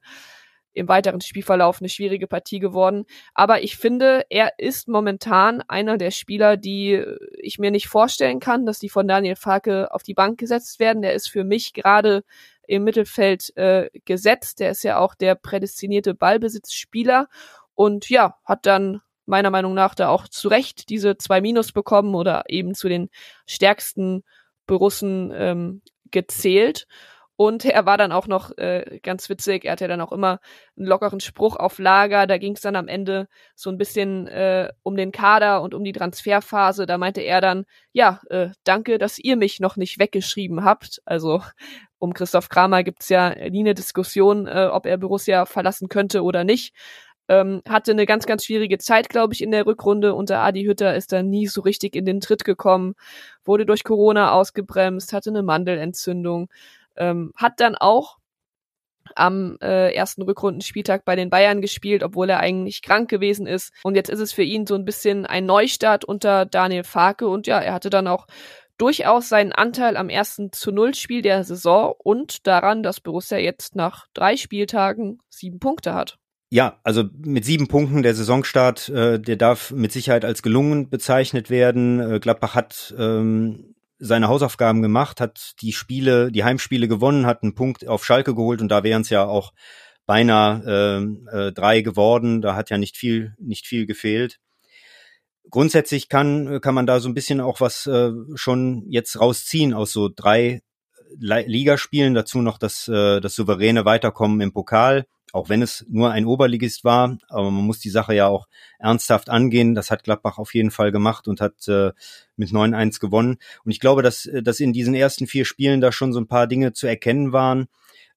im 0.75 0.89
weiteren 0.89 1.21
Spielverlauf 1.21 1.81
eine 1.81 1.89
schwierige 1.89 2.27
Partie 2.27 2.59
geworden. 2.59 3.07
Aber 3.33 3.63
ich 3.63 3.77
finde, 3.77 4.27
er 4.29 4.59
ist 4.59 4.89
momentan 4.89 5.63
einer 5.69 5.97
der 5.97 6.11
Spieler, 6.11 6.57
die 6.57 7.03
ich 7.39 7.59
mir 7.59 7.71
nicht 7.71 7.89
vorstellen 7.89 8.41
kann, 8.41 8.67
dass 8.67 8.81
die 8.81 8.89
von 8.89 9.09
Daniel 9.09 9.37
Farke 9.37 9.93
auf 9.93 10.03
die 10.03 10.15
Bank 10.15 10.39
gesetzt 10.39 10.81
werden. 10.81 11.03
Der 11.03 11.15
ist 11.15 11.29
für 11.29 11.45
mich 11.45 11.73
gerade 11.73 12.25
im 12.67 12.85
Mittelfeld 12.85 13.57
äh, 13.57 13.89
gesetzt. 14.05 14.61
Der 14.61 14.71
ist 14.71 14.83
ja 14.83 14.99
auch 14.99 15.15
der 15.15 15.35
prädestinierte 15.35 16.15
Ballbesitzspieler 16.15 17.29
und 17.75 18.09
ja, 18.09 18.37
hat 18.45 18.67
dann 18.67 19.01
meiner 19.27 19.51
Meinung 19.51 19.75
nach 19.75 19.95
da 19.95 20.09
auch 20.09 20.29
zu 20.29 20.49
Recht 20.49 20.89
diese 20.91 21.17
zwei 21.17 21.41
Minus 21.41 21.73
bekommen 21.73 22.15
oder 22.15 22.45
eben 22.49 22.75
zu 22.75 22.89
den 22.89 23.09
stärksten 23.47 24.23
Borussen 24.67 25.33
ähm, 25.35 25.83
gezählt. 26.11 26.87
Und 27.37 27.65
er 27.65 27.85
war 27.85 27.99
dann 27.99 28.13
auch 28.13 28.29
noch 28.29 28.57
äh, 28.59 29.01
ganz 29.03 29.29
witzig, 29.29 29.65
er 29.65 29.73
hatte 29.73 29.89
dann 29.89 30.01
auch 30.01 30.13
immer 30.13 30.39
einen 30.77 30.87
lockeren 30.87 31.19
Spruch 31.19 31.57
auf 31.57 31.79
Lager. 31.79 32.29
Da 32.29 32.39
ging 32.39 32.55
es 32.55 32.61
dann 32.61 32.77
am 32.77 32.87
Ende 32.87 33.27
so 33.57 33.71
ein 33.71 33.79
bisschen 33.79 34.29
äh, 34.29 34.71
um 34.85 34.97
den 34.97 35.11
Kader 35.11 35.63
und 35.63 35.75
um 35.75 35.83
die 35.83 35.93
Transferphase. 35.93 36.87
Da 36.87 36.97
meinte 36.97 37.23
er 37.23 37.41
dann, 37.41 37.65
ja, 37.93 38.21
äh, 38.31 38.51
danke, 38.63 38.99
dass 38.99 39.19
ihr 39.19 39.37
mich 39.37 39.59
noch 39.59 39.77
nicht 39.77 39.99
weggeschrieben 39.99 40.65
habt. 40.65 41.03
Also 41.07 41.43
um 41.99 42.15
Christoph 42.15 42.49
Kramer 42.49 42.85
gibt's 42.85 43.09
ja 43.09 43.35
nie 43.51 43.61
eine 43.61 43.75
Diskussion, 43.75 44.47
äh, 44.47 44.69
ob 44.71 44.87
er 44.87 44.97
Borussia 44.97 45.45
verlassen 45.45 45.89
könnte 45.89 46.23
oder 46.23 46.45
nicht. 46.45 46.73
Ähm, 47.27 47.63
hatte 47.67 47.93
eine 47.93 48.07
ganz, 48.07 48.27
ganz 48.27 48.45
schwierige 48.45 48.79
Zeit, 48.79 49.09
glaube 49.09 49.33
ich, 49.33 49.43
in 49.43 49.51
der 49.51 49.67
Rückrunde. 49.67 50.15
Unter 50.15 50.41
Adi 50.41 50.65
Hütter 50.65 50.95
ist 50.95 51.13
er 51.13 51.23
nie 51.23 51.47
so 51.47 51.63
richtig 51.63 51.97
in 51.97 52.05
den 52.05 52.21
Tritt 52.21 52.45
gekommen, 52.45 52.95
wurde 53.45 53.65
durch 53.67 53.83
Corona 53.83 54.33
ausgebremst, 54.33 55.13
hatte 55.13 55.31
eine 55.31 55.43
Mandelentzündung 55.43 56.49
ähm, 56.97 57.33
hat 57.37 57.61
dann 57.61 57.75
auch 57.75 58.19
am 59.15 59.59
äh, 59.61 59.93
ersten 59.95 60.23
Rückrundenspieltag 60.23 61.05
bei 61.05 61.17
den 61.17 61.31
Bayern 61.31 61.61
gespielt, 61.61 62.03
obwohl 62.03 62.31
er 62.31 62.41
eigentlich 62.41 62.83
krank 62.83 63.11
gewesen 63.11 63.47
ist. 63.47 63.73
Und 63.83 63.97
jetzt 63.97 64.09
ist 64.09 64.21
es 64.21 64.33
für 64.33 64.43
ihn 64.43 64.67
so 64.67 64.75
ein 64.75 64.85
bisschen 64.85 65.27
ein 65.27 65.47
Neustart 65.47 66.05
unter 66.05 66.47
Daniel 66.47 66.85
Farke. 66.85 67.29
Und 67.29 67.47
ja, 67.47 67.59
er 67.61 67.75
hatte 67.75 67.91
dann 67.91 68.09
auch 68.09 68.27
durchaus 68.79 69.29
seinen 69.29 69.53
Anteil 69.53 69.97
am 69.97 70.09
ersten 70.09 70.53
zu 70.53 70.73
Null 70.73 70.95
Spiel 70.95 71.23
der 71.23 71.45
Saison 71.45 71.95
und 71.99 72.47
daran, 72.47 72.83
dass 72.83 73.01
Borussia 73.01 73.39
jetzt 73.39 73.77
nach 73.77 74.07
drei 74.15 74.37
Spieltagen 74.37 75.19
sieben 75.29 75.59
Punkte 75.59 75.95
hat. 75.95 76.17
Ja, 76.51 76.79
also 76.85 77.05
mit 77.17 77.45
sieben 77.45 77.67
Punkten 77.69 78.03
der 78.03 78.15
Saisonstart, 78.15 78.89
äh, 78.89 79.19
der 79.19 79.37
darf 79.37 79.73
mit 79.73 79.93
Sicherheit 79.93 80.25
als 80.25 80.43
gelungen 80.43 80.89
bezeichnet 80.89 81.51
werden. 81.51 81.99
Äh, 81.99 82.21
Gladbach 82.21 82.55
hat 82.55 82.95
ähm, 82.97 83.74
seine 83.99 84.29
Hausaufgaben 84.29 84.83
gemacht, 84.83 85.21
hat 85.21 85.55
die 85.61 85.73
Spiele, 85.73 86.33
die 86.33 86.45
Heimspiele 86.45 86.89
gewonnen, 86.89 87.27
hat 87.27 87.43
einen 87.43 87.55
Punkt 87.55 87.87
auf 87.87 88.05
Schalke 88.05 88.35
geholt 88.35 88.61
und 88.61 88.69
da 88.69 88.83
wären 88.83 89.03
es 89.03 89.11
ja 89.11 89.25
auch 89.25 89.53
beinahe 90.07 91.07
äh, 91.33 91.47
äh, 91.47 91.53
drei 91.53 91.81
geworden. 91.81 92.43
Da 92.43 92.55
hat 92.55 92.71
ja 92.71 92.79
nicht 92.79 92.97
viel, 92.97 93.35
nicht 93.39 93.67
viel 93.67 93.87
gefehlt. 93.87 94.41
Grundsätzlich 95.51 96.09
kann, 96.09 96.61
kann 96.61 96.75
man 96.75 96.87
da 96.87 97.01
so 97.01 97.09
ein 97.09 97.15
bisschen 97.15 97.41
auch 97.41 97.61
was 97.61 97.87
äh, 97.87 98.11
schon 98.35 98.85
jetzt 98.89 99.21
rausziehen 99.21 99.75
aus 99.75 99.93
so 99.93 100.09
drei 100.15 100.63
Ligaspielen, 101.17 102.15
dazu 102.15 102.43
noch 102.43 102.59
das, 102.59 102.89
äh, 102.89 103.21
das 103.21 103.35
souveräne 103.35 103.85
Weiterkommen 103.85 104.41
im 104.41 104.53
Pokal 104.53 105.07
auch 105.33 105.49
wenn 105.49 105.63
es 105.63 105.85
nur 105.89 106.13
ein 106.13 106.27
Oberligist 106.27 106.85
war, 106.85 107.19
aber 107.29 107.51
man 107.51 107.65
muss 107.65 107.81
die 107.81 107.91
Sache 107.91 108.15
ja 108.15 108.29
auch 108.29 108.47
ernsthaft 108.79 109.31
angehen. 109.31 109.75
Das 109.75 109.91
hat 109.91 110.05
Gladbach 110.05 110.39
auf 110.39 110.55
jeden 110.55 110.71
Fall 110.71 110.93
gemacht 110.93 111.27
und 111.27 111.41
hat 111.41 111.67
äh, 111.67 111.91
mit 112.37 112.51
9-1 112.51 113.01
gewonnen. 113.01 113.39
Und 113.65 113.71
ich 113.71 113.81
glaube, 113.81 114.03
dass, 114.03 114.27
äh, 114.27 114.43
dass 114.43 114.61
in 114.61 114.73
diesen 114.73 114.95
ersten 114.95 115.27
vier 115.27 115.45
Spielen 115.45 115.81
da 115.81 115.91
schon 115.91 116.13
so 116.13 116.21
ein 116.21 116.29
paar 116.29 116.47
Dinge 116.47 116.73
zu 116.73 116.87
erkennen 116.87 117.33
waren, 117.33 117.67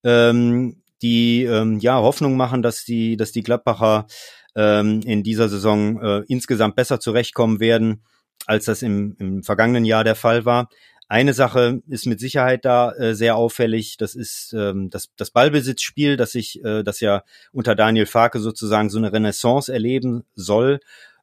ähm, 0.03 0.81
die 1.01 1.43
ähm, 1.43 1.79
ja 1.79 1.97
Hoffnung 1.99 2.37
machen, 2.37 2.61
dass 2.61 2.85
die, 2.85 3.17
dass 3.17 3.31
die 3.31 3.43
Gladbacher 3.43 4.07
ähm, 4.55 5.01
in 5.05 5.23
dieser 5.23 5.49
Saison 5.49 6.01
äh, 6.01 6.23
insgesamt 6.27 6.75
besser 6.75 6.99
zurechtkommen 6.99 7.59
werden, 7.59 8.03
als 8.45 8.65
das 8.65 8.81
im, 8.81 9.15
im 9.19 9.43
vergangenen 9.43 9.85
Jahr 9.85 10.03
der 10.03 10.15
Fall 10.15 10.45
war. 10.45 10.69
Eine 11.09 11.33
Sache 11.33 11.81
ist 11.87 12.05
mit 12.05 12.19
Sicherheit 12.19 12.65
da 12.65 12.91
äh, 12.91 13.15
sehr 13.15 13.37
auffällig. 13.37 13.95
Das 13.97 14.13
ist 14.13 14.53
ähm, 14.53 14.89
das, 14.89 15.09
das 15.15 15.31
Ballbesitzspiel, 15.31 16.17
das 16.17 16.33
sich, 16.33 16.63
äh, 16.65 16.83
das 16.83 16.99
ja 16.99 17.23
unter 17.53 17.75
Daniel 17.75 18.05
Farke 18.05 18.39
sozusagen 18.39 18.89
so 18.89 18.97
eine 18.97 19.13
Renaissance 19.13 19.71
erleben 19.71 20.25
soll. 20.35 20.79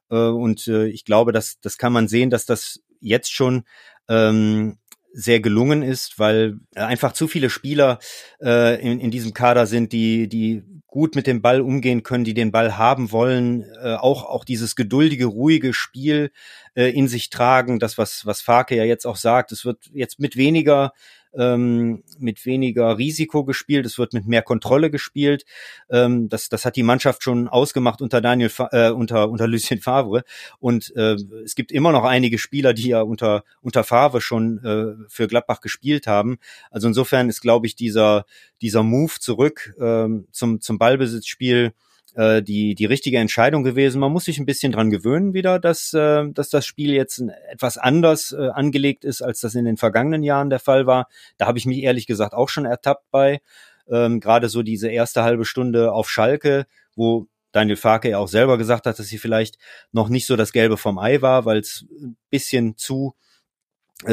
Äh, 0.09 0.15
und 0.15 0.67
äh, 0.67 0.87
ich 0.87 1.05
glaube, 1.05 1.31
dass 1.31 1.59
das 1.59 1.77
kann 1.77 1.93
man 1.93 2.07
sehen, 2.07 2.31
dass 2.31 2.47
das 2.47 2.81
jetzt 2.99 3.31
schon 3.31 3.63
ähm, 4.07 4.77
sehr 5.17 5.39
gelungen 5.39 5.81
ist, 5.81 6.19
weil 6.19 6.59
einfach 6.75 7.13
zu 7.13 7.27
viele 7.29 7.49
Spieler 7.49 7.99
äh, 8.41 8.81
in, 8.81 8.99
in 8.99 9.11
diesem 9.11 9.33
Kader 9.33 9.65
sind, 9.65 9.93
die, 9.93 10.27
die 10.27 10.63
gut 10.87 11.15
mit 11.15 11.25
dem 11.25 11.41
Ball 11.41 11.61
umgehen 11.61 12.03
können, 12.03 12.25
die 12.25 12.33
den 12.33 12.51
Ball 12.51 12.77
haben 12.77 13.11
wollen, 13.11 13.63
äh, 13.81 13.95
auch, 13.95 14.23
auch 14.23 14.43
dieses 14.43 14.75
geduldige, 14.75 15.25
ruhige 15.25 15.73
Spiel 15.73 16.31
äh, 16.73 16.89
in 16.91 17.07
sich 17.07 17.29
tragen. 17.29 17.79
Das, 17.79 17.97
was, 17.97 18.25
was 18.25 18.41
Farke 18.41 18.75
ja 18.75 18.83
jetzt 18.83 19.05
auch 19.05 19.15
sagt, 19.17 19.53
es 19.53 19.63
wird 19.63 19.89
jetzt 19.93 20.19
mit 20.19 20.35
weniger 20.35 20.91
ähm, 21.37 22.03
mit 22.19 22.45
weniger 22.45 22.97
Risiko 22.97 23.43
gespielt, 23.43 23.85
es 23.85 23.97
wird 23.97 24.13
mit 24.13 24.27
mehr 24.27 24.41
Kontrolle 24.41 24.89
gespielt. 24.89 25.45
Ähm, 25.89 26.29
das, 26.29 26.49
das 26.49 26.65
hat 26.65 26.75
die 26.75 26.83
Mannschaft 26.83 27.23
schon 27.23 27.47
ausgemacht 27.47 28.01
unter 28.01 28.21
Daniel, 28.21 28.51
äh, 28.71 28.89
unter, 28.89 29.29
unter 29.29 29.47
Lucien 29.47 29.79
Favre. 29.79 30.23
Und 30.59 30.95
äh, 30.95 31.15
es 31.43 31.55
gibt 31.55 31.71
immer 31.71 31.91
noch 31.91 32.03
einige 32.03 32.37
Spieler, 32.37 32.73
die 32.73 32.89
ja 32.89 33.01
unter, 33.01 33.43
unter 33.61 33.83
Favre 33.83 34.21
schon 34.21 34.63
äh, 34.63 35.05
für 35.07 35.27
Gladbach 35.27 35.61
gespielt 35.61 36.07
haben. 36.07 36.37
Also 36.71 36.87
insofern 36.87 37.29
ist, 37.29 37.41
glaube 37.41 37.67
ich, 37.67 37.75
dieser, 37.75 38.25
dieser 38.61 38.83
Move 38.83 39.13
zurück 39.19 39.73
ähm, 39.79 40.27
zum, 40.31 40.61
zum 40.61 40.77
Ballbesitzspiel 40.77 41.73
äh, 42.15 42.41
die, 42.41 42.75
die 42.75 42.85
richtige 42.85 43.17
Entscheidung 43.17 43.63
gewesen. 43.63 43.99
Man 43.99 44.11
muss 44.11 44.25
sich 44.25 44.39
ein 44.39 44.45
bisschen 44.45 44.71
dran 44.71 44.89
gewöhnen 44.89 45.33
wieder, 45.33 45.59
dass, 45.59 45.93
äh, 45.93 46.29
dass 46.31 46.49
das 46.49 46.65
Spiel 46.65 46.93
jetzt 46.93 47.21
etwas 47.51 47.77
anders 47.77 48.31
äh, 48.31 48.49
angelegt 48.49 49.05
ist, 49.05 49.21
als 49.21 49.41
das 49.41 49.55
in 49.55 49.65
den 49.65 49.77
vergangenen 49.77 50.23
Jahren 50.23 50.49
der 50.49 50.59
Fall 50.59 50.85
war. 50.87 51.07
Da 51.37 51.45
habe 51.47 51.57
ich 51.57 51.65
mich 51.65 51.79
ehrlich 51.79 52.07
gesagt 52.07 52.33
auch 52.33 52.49
schon 52.49 52.65
ertappt 52.65 53.11
bei. 53.11 53.41
Ähm, 53.89 54.19
Gerade 54.19 54.49
so 54.49 54.63
diese 54.63 54.89
erste 54.89 55.23
halbe 55.23 55.45
Stunde 55.45 55.91
auf 55.91 56.09
Schalke, 56.09 56.65
wo 56.95 57.27
Daniel 57.51 57.77
Farke 57.77 58.09
ja 58.09 58.17
auch 58.17 58.27
selber 58.27 58.57
gesagt 58.57 58.85
hat, 58.85 58.99
dass 58.99 59.07
sie 59.07 59.17
vielleicht 59.17 59.57
noch 59.91 60.09
nicht 60.09 60.25
so 60.25 60.35
das 60.35 60.51
Gelbe 60.51 60.77
vom 60.77 60.97
Ei 60.97 61.21
war, 61.21 61.45
weil 61.45 61.59
es 61.59 61.85
ein 62.01 62.17
bisschen 62.29 62.77
zu 62.77 63.15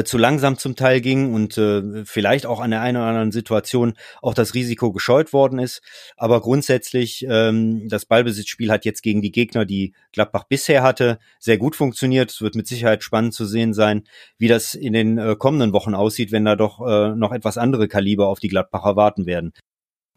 zu 0.05 0.17
langsam 0.17 0.57
zum 0.57 0.77
Teil 0.77 1.01
ging 1.01 1.33
und 1.33 1.57
äh, 1.57 2.05
vielleicht 2.05 2.45
auch 2.45 2.61
an 2.61 2.71
der 2.71 2.81
einen 2.81 2.97
oder 2.97 3.07
anderen 3.07 3.31
Situation 3.33 3.93
auch 4.21 4.33
das 4.33 4.53
Risiko 4.53 4.93
gescheut 4.93 5.33
worden 5.33 5.59
ist. 5.59 5.81
Aber 6.15 6.39
grundsätzlich, 6.39 7.25
ähm, 7.29 7.89
das 7.89 8.05
Ballbesitzspiel 8.05 8.71
hat 8.71 8.85
jetzt 8.85 9.03
gegen 9.03 9.21
die 9.21 9.31
Gegner, 9.31 9.65
die 9.65 9.93
Gladbach 10.13 10.45
bisher 10.45 10.83
hatte, 10.83 11.19
sehr 11.37 11.57
gut 11.57 11.75
funktioniert. 11.75 12.31
Es 12.31 12.41
wird 12.41 12.55
mit 12.55 12.65
Sicherheit 12.65 13.03
spannend 13.03 13.33
zu 13.33 13.45
sehen 13.45 13.73
sein, 13.73 14.03
wie 14.37 14.47
das 14.47 14.73
in 14.73 14.93
den 14.93 15.17
äh, 15.17 15.35
kommenden 15.37 15.73
Wochen 15.73 15.95
aussieht, 15.95 16.31
wenn 16.31 16.45
da 16.45 16.55
doch 16.55 16.79
äh, 16.87 17.13
noch 17.15 17.33
etwas 17.33 17.57
andere 17.57 17.89
Kaliber 17.89 18.29
auf 18.29 18.39
die 18.39 18.49
Gladbacher 18.49 18.95
warten 18.95 19.25
werden. 19.25 19.51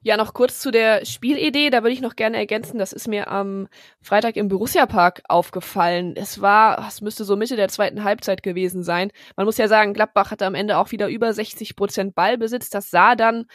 Ja, 0.07 0.17
noch 0.17 0.35
kurz 0.35 0.61
zu 0.61 0.71
der 0.71 1.05
Spielidee. 1.05 1.69
Da 1.69 1.83
würde 1.83 1.93
ich 1.93 2.01
noch 2.01 2.15
gerne 2.15 2.37
ergänzen, 2.37 2.79
das 2.79 2.93
ist 2.93 3.09
mir 3.09 3.27
am 3.27 3.67
Freitag 4.01 4.37
im 4.37 4.47
Borussia 4.47 4.87
Park 4.87 5.23
aufgefallen. 5.27 6.15
Es 6.15 6.41
war, 6.41 6.87
es 6.87 7.01
müsste 7.01 7.25
so 7.25 7.35
Mitte 7.35 7.57
der 7.57 7.67
zweiten 7.67 8.05
Halbzeit 8.05 8.45
gewesen 8.45 8.85
sein. 8.85 9.11
Man 9.35 9.47
muss 9.47 9.59
ja 9.59 9.67
sagen, 9.67 9.95
Gladbach 9.95 10.31
hatte 10.31 10.47
am 10.47 10.55
Ende 10.55 10.79
auch 10.79 10.93
wieder 10.93 11.09
über 11.09 11.33
60 11.33 11.75
Prozent 11.75 12.15
Ballbesitz. 12.15 12.71
Das 12.71 12.89
sah 12.89 13.17
dann 13.17 13.47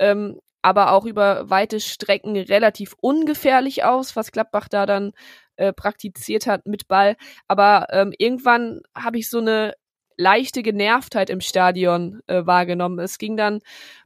ähm, 0.00 0.40
aber 0.62 0.94
auch 0.94 1.04
über 1.06 1.48
weite 1.48 1.78
Strecken 1.78 2.36
relativ 2.36 2.96
ungefährlich 3.00 3.84
aus, 3.84 4.16
was 4.16 4.32
Gladbach 4.32 4.66
da 4.68 4.86
dann 4.86 5.12
äh, 5.54 5.72
praktiziert 5.72 6.48
hat 6.48 6.66
mit 6.66 6.88
Ball. 6.88 7.14
Aber 7.46 7.86
ähm, 7.90 8.12
irgendwann 8.18 8.80
habe 8.96 9.18
ich 9.18 9.30
so 9.30 9.38
eine 9.38 9.74
leichte 10.20 10.62
Genervtheit 10.62 11.30
im 11.30 11.40
Stadion 11.40 12.20
äh, 12.26 12.44
wahrgenommen. 12.44 12.98
Es 12.98 13.16
ging 13.16 13.36
dann 13.36 13.60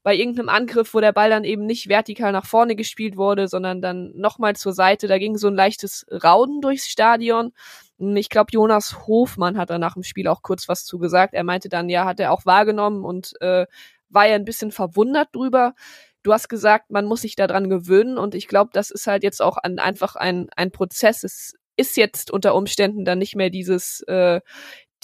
bei 0.04 0.14
irgendeinem 0.14 0.48
Angriff, 0.48 0.94
wo 0.94 1.00
der 1.00 1.12
Ball 1.12 1.28
dann 1.28 1.44
eben 1.44 1.66
nicht 1.66 1.88
vertikal 1.88 2.30
nach 2.30 2.46
vorne 2.46 2.76
gespielt 2.76 3.16
wurde, 3.16 3.48
sondern 3.48 3.82
dann 3.82 4.12
nochmal 4.14 4.54
zur 4.54 4.72
Seite. 4.72 5.08
Da 5.08 5.18
ging 5.18 5.36
so 5.36 5.48
ein 5.48 5.56
leichtes 5.56 6.06
Rauden 6.10 6.60
durchs 6.60 6.88
Stadion. 6.88 7.52
Ich 7.98 8.28
glaube, 8.28 8.50
Jonas 8.52 9.06
Hofmann 9.06 9.58
hat 9.58 9.70
da 9.70 9.78
nach 9.78 9.94
dem 9.94 10.04
Spiel 10.04 10.28
auch 10.28 10.42
kurz 10.42 10.68
was 10.68 10.84
zu 10.84 10.98
gesagt. 10.98 11.34
Er 11.34 11.44
meinte 11.44 11.68
dann, 11.68 11.88
ja, 11.88 12.04
hat 12.04 12.20
er 12.20 12.32
auch 12.32 12.46
wahrgenommen 12.46 13.04
und 13.04 13.32
äh, 13.40 13.66
war 14.08 14.28
ja 14.28 14.36
ein 14.36 14.44
bisschen 14.44 14.70
verwundert 14.70 15.34
drüber. 15.34 15.74
Du 16.22 16.32
hast 16.32 16.48
gesagt, 16.48 16.90
man 16.90 17.06
muss 17.06 17.22
sich 17.22 17.34
daran 17.34 17.68
gewöhnen 17.68 18.18
und 18.18 18.34
ich 18.34 18.46
glaube, 18.46 18.70
das 18.72 18.90
ist 18.90 19.08
halt 19.08 19.24
jetzt 19.24 19.42
auch 19.42 19.56
ein, 19.56 19.78
einfach 19.80 20.14
ein, 20.14 20.48
ein 20.56 20.70
Prozess. 20.70 21.24
Es 21.24 21.54
ist 21.76 21.96
jetzt 21.96 22.30
unter 22.30 22.54
Umständen 22.54 23.04
dann 23.04 23.18
nicht 23.18 23.34
mehr 23.34 23.50
dieses 23.50 24.00
äh, 24.02 24.40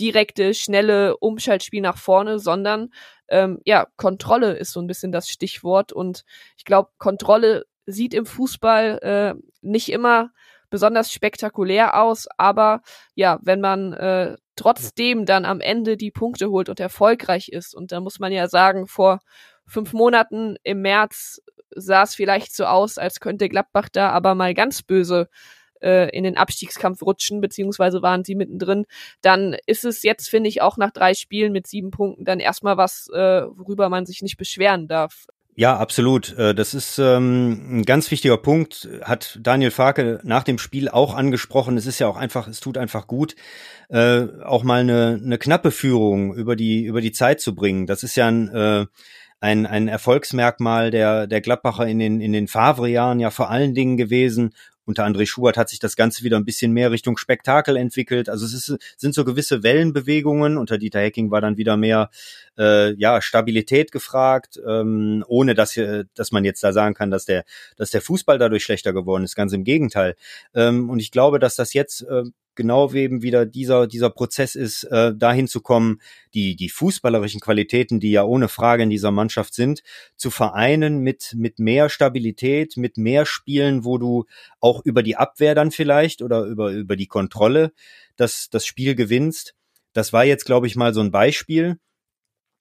direkte, 0.01 0.55
schnelle 0.55 1.17
Umschaltspiel 1.19 1.83
nach 1.83 1.99
vorne, 1.99 2.39
sondern 2.39 2.91
ähm, 3.29 3.61
ja, 3.65 3.87
Kontrolle 3.97 4.55
ist 4.55 4.73
so 4.73 4.81
ein 4.81 4.87
bisschen 4.87 5.13
das 5.13 5.29
Stichwort. 5.29 5.93
Und 5.93 6.25
ich 6.57 6.65
glaube, 6.65 6.91
Kontrolle 6.99 7.67
sieht 7.87 8.15
im 8.15 8.27
Fußball 8.27 8.99
äh, 9.03 9.35
nicht 9.61 9.91
immer 9.91 10.31
besonders 10.71 11.13
spektakulär 11.13 12.01
aus, 12.01 12.29
aber 12.37 12.83
ja, 13.15 13.39
wenn 13.43 13.61
man 13.61 13.93
äh, 13.93 14.37
trotzdem 14.57 15.27
dann 15.27 15.45
am 15.45 15.61
Ende 15.61 15.97
die 15.97 16.13
Punkte 16.13 16.51
holt 16.51 16.69
und 16.69 16.81
erfolgreich 16.81 17.49
ist, 17.49 17.75
und 17.75 17.93
da 17.93 18.01
muss 18.01 18.21
man 18.21 18.33
ja 18.33 18.49
sagen, 18.49 18.87
vor 18.87 19.21
fünf 19.67 19.93
Monaten 19.93 20.57
im 20.63 20.83
März 20.83 21.41
sah 21.71 22.03
es 22.03 22.15
vielleicht 22.15 22.55
so 22.55 22.65
aus, 22.65 22.99
als 22.99 23.21
könnte 23.21 23.49
Gladbach 23.49 23.89
da 23.89 24.11
aber 24.11 24.35
mal 24.35 24.55
ganz 24.55 24.83
böse 24.83 25.29
äh, 25.81 26.09
in 26.17 26.25
den 26.25 26.37
Abstiegskampf 26.37 27.03
rutschen, 27.03 27.41
beziehungsweise 27.41 28.03
waren 28.03 28.25
sie 28.25 28.35
mittendrin, 28.35 28.87
dann 29.23 29.57
ist 29.67 29.85
es 29.85 30.03
jetzt, 30.03 30.29
finde 30.29 30.49
ich, 30.49 30.63
auch 30.63 30.77
nach 30.77 30.91
drei 30.91 31.15
Spielen 31.15 31.53
mit 31.53 31.67
sieben 31.67 31.91
Punkten 31.91 32.25
dann 32.25 32.41
erstmal 32.41 32.77
was, 32.77 33.09
äh, 33.13 33.43
worüber 33.55 33.89
man 33.89 34.07
sich 34.07 34.23
nicht 34.23 34.37
beschweren 34.37 34.89
darf. 34.89 35.27
Ja, 35.57 35.77
absolut. 35.77 36.39
Äh, 36.39 36.55
das 36.55 36.75
ist 36.75 36.99
ähm, 36.99 37.81
ein 37.81 37.85
ganz 37.85 38.11
wichtiger 38.11 38.39
Punkt, 38.39 38.89
hat 39.03 39.39
Daniel 39.43 39.71
Farke 39.71 40.21
nach 40.23 40.43
dem 40.43 40.59
Spiel 40.59 40.89
auch 40.89 41.15
angesprochen. 41.15 41.77
Es 41.77 41.87
ist 41.87 41.99
ja 41.99 42.07
auch 42.07 42.17
einfach, 42.17 42.49
es 42.49 42.61
tut 42.61 42.79
einfach 42.79 43.07
gut, 43.07 43.35
äh, 43.89 44.23
auch 44.43 44.63
mal 44.63 44.81
eine, 44.81 45.21
eine 45.23 45.39
knappe 45.39 45.71
Führung 45.71 46.35
über 46.35 46.57
die, 46.57 46.85
über 46.85 47.01
die 47.01 47.13
Zeit 47.13 47.41
zu 47.41 47.55
bringen. 47.55 47.87
Das 47.87 48.03
ist 48.05 48.17
ja 48.17 48.29
ein, 48.29 48.49
äh, 48.49 48.87
ein, 49.41 49.67
ein 49.67 49.89
Erfolgsmerkmal 49.89 50.91
der, 50.91 51.27
der 51.27 51.41
Gladbacher 51.41 51.87
in 51.87 51.99
den, 51.99 52.21
in 52.21 52.33
den 52.33 52.47
Favre-Jahren 52.47 53.21
ja 53.21 53.31
vor 53.31 53.51
allen 53.51 53.75
Dingen 53.75 53.97
gewesen 53.97 54.55
unter 54.91 55.07
André 55.07 55.25
Schubert 55.25 55.57
hat 55.57 55.69
sich 55.69 55.79
das 55.79 55.97
Ganze 55.97 56.25
wieder 56.25 56.37
ein 56.37 56.45
bisschen 56.45 56.73
mehr 56.73 56.91
Richtung 56.91 57.17
Spektakel 57.17 57.77
entwickelt. 57.77 58.29
Also 58.29 58.45
es 58.45 58.53
ist, 58.53 58.77
sind 58.97 59.15
so 59.15 59.25
gewisse 59.25 59.63
Wellenbewegungen. 59.63 60.59
Unter 60.59 60.79
Dieter 60.79 61.01
Hecking 61.01 61.31
war 61.31 61.41
dann 61.41 61.57
wieder 61.57 61.77
mehr 61.77 62.11
äh, 62.61 62.95
ja 62.95 63.23
Stabilität 63.23 63.91
gefragt, 63.91 64.61
ähm, 64.67 65.25
ohne 65.27 65.55
dass 65.55 65.77
äh, 65.77 66.05
dass 66.15 66.31
man 66.31 66.45
jetzt 66.45 66.63
da 66.63 66.73
sagen 66.73 66.95
kann, 66.95 67.11
dass 67.11 67.25
der 67.25 67.45
dass 67.77 67.91
der 67.91 68.03
Fußball 68.03 68.39
dadurch 68.39 68.63
schlechter 68.63 68.93
geworden 68.93 69.25
ist. 69.25 69.35
Ganz 69.35 69.53
im 69.53 69.65
Gegenteil. 69.65 70.15
Ähm, 70.55 70.91
und 70.91 71.01
ich 71.01 71.11
glaube, 71.11 71.39
dass 71.39 71.57
das 71.57 71.73
jetzt 71.73 72.03
äh, 72.03 72.25
genau 72.61 72.93
eben 72.93 73.23
wieder 73.23 73.47
dieser, 73.47 73.87
dieser 73.87 74.11
Prozess 74.11 74.55
ist, 74.55 74.85
äh, 74.85 75.15
dahin 75.17 75.49
zu 75.49 75.63
kommen, 75.63 76.01
die, 76.35 76.57
die 76.57 76.69
fußballerischen 76.69 77.41
Qualitäten, 77.41 78.01
die 78.01 78.11
ja 78.11 78.25
ohne 78.25 78.49
Frage 78.49 78.83
in 78.83 78.91
dieser 78.91 79.11
Mannschaft 79.11 79.55
sind, 79.55 79.83
zu 80.17 80.31
vereinen 80.31 80.99
mit, 80.99 81.35
mit 81.35 81.59
mehr 81.59 81.89
Stabilität, 81.89 82.77
mit 82.77 82.99
mehr 82.99 83.25
Spielen, 83.25 83.85
wo 83.85 83.97
du 83.97 84.27
auch 84.61 84.85
über 84.85 85.03
die 85.03 85.17
Abwehr 85.17 85.55
dann 85.55 85.71
vielleicht 85.71 86.21
oder 86.21 86.45
über, 86.45 86.71
über 86.73 86.97
die 86.97 87.07
Kontrolle 87.07 87.73
das, 88.17 88.51
das 88.51 88.67
Spiel 88.67 88.95
gewinnst. 88.95 89.55
Das 89.95 90.13
war 90.13 90.25
jetzt, 90.27 90.45
glaube 90.45 90.67
ich, 90.67 90.77
mal 90.77 90.93
so 90.93 91.01
ein 91.01 91.11
Beispiel. 91.11 91.79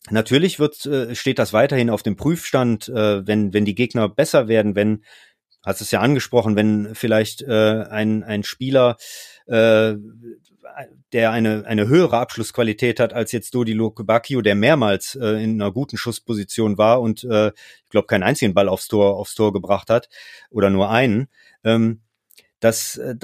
Natürlich 0.10 0.60
wird, 0.60 0.86
äh, 0.86 1.14
steht 1.16 1.40
das 1.40 1.54
weiterhin 1.54 1.90
auf 1.90 2.04
dem 2.04 2.16
Prüfstand, 2.16 2.88
äh, 2.90 3.26
wenn, 3.28 3.54
wenn 3.54 3.66
die 3.66 3.76
Gegner 3.76 4.08
besser 4.10 4.48
werden, 4.48 4.76
wenn 4.76 5.04
hast 5.66 5.82
es 5.82 5.92
ja 5.92 6.00
angesprochen, 6.00 6.56
wenn 6.56 6.96
vielleicht 6.96 7.42
äh, 7.42 7.86
ein, 7.90 8.24
ein 8.24 8.44
Spieler, 8.44 8.98
äh, 9.46 9.96
der 11.12 11.32
eine, 11.32 11.66
eine 11.66 11.88
höhere 11.88 12.18
Abschlussqualität 12.18 13.00
hat 13.00 13.14
als 13.14 13.32
jetzt 13.32 13.54
Dodi 13.56 13.74
Lokebakio, 13.74 14.42
der 14.42 14.56
mehrmals 14.56 15.16
äh, 15.16 15.44
in 15.44 15.62
einer 15.62 15.72
guten 15.72 15.98
Schussposition 15.98 16.78
war 16.78 17.02
und 17.02 17.24
äh, 17.24 17.50
ich 17.50 17.90
glaube 17.90 18.08
keinen 18.08 18.24
einzigen 18.24 18.54
Ball 18.54 18.70
aufs 18.70 18.88
Tor, 18.88 19.18
aufs 19.18 19.36
Tor 19.36 19.52
gebracht 19.52 19.90
hat 19.90 20.10
oder 20.50 20.70
nur 20.70 20.90
einen. 20.90 21.28
Ähm, 21.64 22.02
das, 22.60 22.98
äh, 22.98 23.16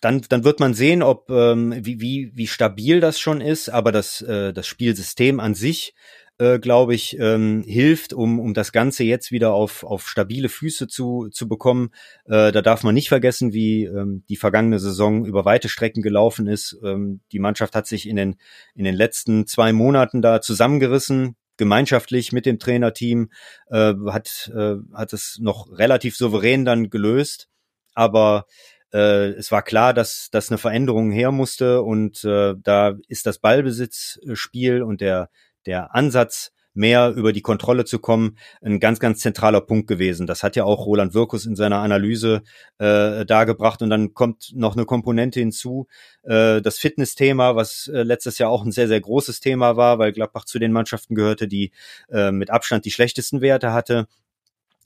dann, 0.00 0.22
dann 0.28 0.44
wird 0.44 0.60
man 0.60 0.74
sehen, 0.74 1.02
ob 1.02 1.30
ähm, 1.30 1.74
wie, 1.78 2.00
wie, 2.00 2.32
wie 2.34 2.46
stabil 2.46 3.00
das 3.00 3.20
schon 3.20 3.40
ist, 3.40 3.68
aber 3.68 3.92
das, 3.92 4.22
äh, 4.22 4.52
das 4.52 4.66
Spielsystem 4.66 5.40
an 5.40 5.54
sich 5.54 5.94
äh, 6.38 6.58
glaube 6.58 6.94
ich, 6.94 7.18
ähm, 7.18 7.64
hilft, 7.66 8.12
um, 8.12 8.38
um 8.38 8.54
das 8.54 8.72
Ganze 8.72 9.04
jetzt 9.04 9.32
wieder 9.32 9.52
auf, 9.52 9.84
auf 9.84 10.08
stabile 10.08 10.48
Füße 10.48 10.86
zu, 10.86 11.28
zu 11.30 11.48
bekommen. 11.48 11.90
Äh, 12.26 12.52
da 12.52 12.62
darf 12.62 12.84
man 12.84 12.94
nicht 12.94 13.08
vergessen, 13.08 13.52
wie 13.52 13.84
ähm, 13.84 14.24
die 14.28 14.36
vergangene 14.36 14.78
Saison 14.78 15.24
über 15.24 15.44
weite 15.44 15.68
Strecken 15.68 16.02
gelaufen 16.02 16.46
ist. 16.46 16.78
Ähm, 16.84 17.20
die 17.32 17.40
Mannschaft 17.40 17.74
hat 17.74 17.86
sich 17.86 18.08
in 18.08 18.16
den, 18.16 18.36
in 18.74 18.84
den 18.84 18.94
letzten 18.94 19.46
zwei 19.46 19.72
Monaten 19.72 20.22
da 20.22 20.40
zusammengerissen, 20.40 21.36
gemeinschaftlich 21.56 22.30
mit 22.30 22.46
dem 22.46 22.60
Trainerteam, 22.60 23.30
äh, 23.68 23.94
hat, 24.06 24.52
äh, 24.54 24.76
hat 24.94 25.12
es 25.12 25.38
noch 25.40 25.76
relativ 25.76 26.16
souverän 26.16 26.64
dann 26.64 26.88
gelöst. 26.88 27.48
Aber 27.94 28.46
äh, 28.92 29.28
es 29.30 29.50
war 29.52 29.62
klar, 29.62 29.94
dass, 29.94 30.28
dass 30.30 30.50
eine 30.50 30.58
Veränderung 30.58 31.10
her 31.10 31.32
musste 31.32 31.82
und 31.82 32.24
äh, 32.24 32.54
da 32.62 32.94
ist 33.08 33.26
das 33.26 33.38
Ballbesitzspiel 33.38 34.82
und 34.82 35.00
der 35.00 35.28
der 35.66 35.94
Ansatz, 35.94 36.50
mehr 36.74 37.10
über 37.10 37.32
die 37.32 37.42
Kontrolle 37.42 37.84
zu 37.84 37.98
kommen, 37.98 38.38
ein 38.62 38.78
ganz, 38.78 39.00
ganz 39.00 39.18
zentraler 39.18 39.60
Punkt 39.60 39.88
gewesen. 39.88 40.28
Das 40.28 40.44
hat 40.44 40.54
ja 40.54 40.62
auch 40.62 40.86
Roland 40.86 41.12
Wirkus 41.12 41.44
in 41.44 41.56
seiner 41.56 41.78
Analyse 41.78 42.42
äh, 42.78 43.26
dargebracht. 43.26 43.82
Und 43.82 43.90
dann 43.90 44.14
kommt 44.14 44.52
noch 44.54 44.76
eine 44.76 44.86
Komponente 44.86 45.40
hinzu, 45.40 45.88
äh, 46.22 46.62
das 46.62 46.78
Fitnessthema, 46.78 47.56
was 47.56 47.88
äh, 47.88 48.04
letztes 48.04 48.38
Jahr 48.38 48.50
auch 48.50 48.64
ein 48.64 48.70
sehr, 48.70 48.86
sehr 48.86 49.00
großes 49.00 49.40
Thema 49.40 49.76
war, 49.76 49.98
weil 49.98 50.12
Gladbach 50.12 50.44
zu 50.44 50.60
den 50.60 50.70
Mannschaften 50.70 51.16
gehörte, 51.16 51.48
die 51.48 51.72
äh, 52.10 52.30
mit 52.30 52.50
Abstand 52.50 52.84
die 52.84 52.92
schlechtesten 52.92 53.40
Werte 53.40 53.72
hatte. 53.72 54.06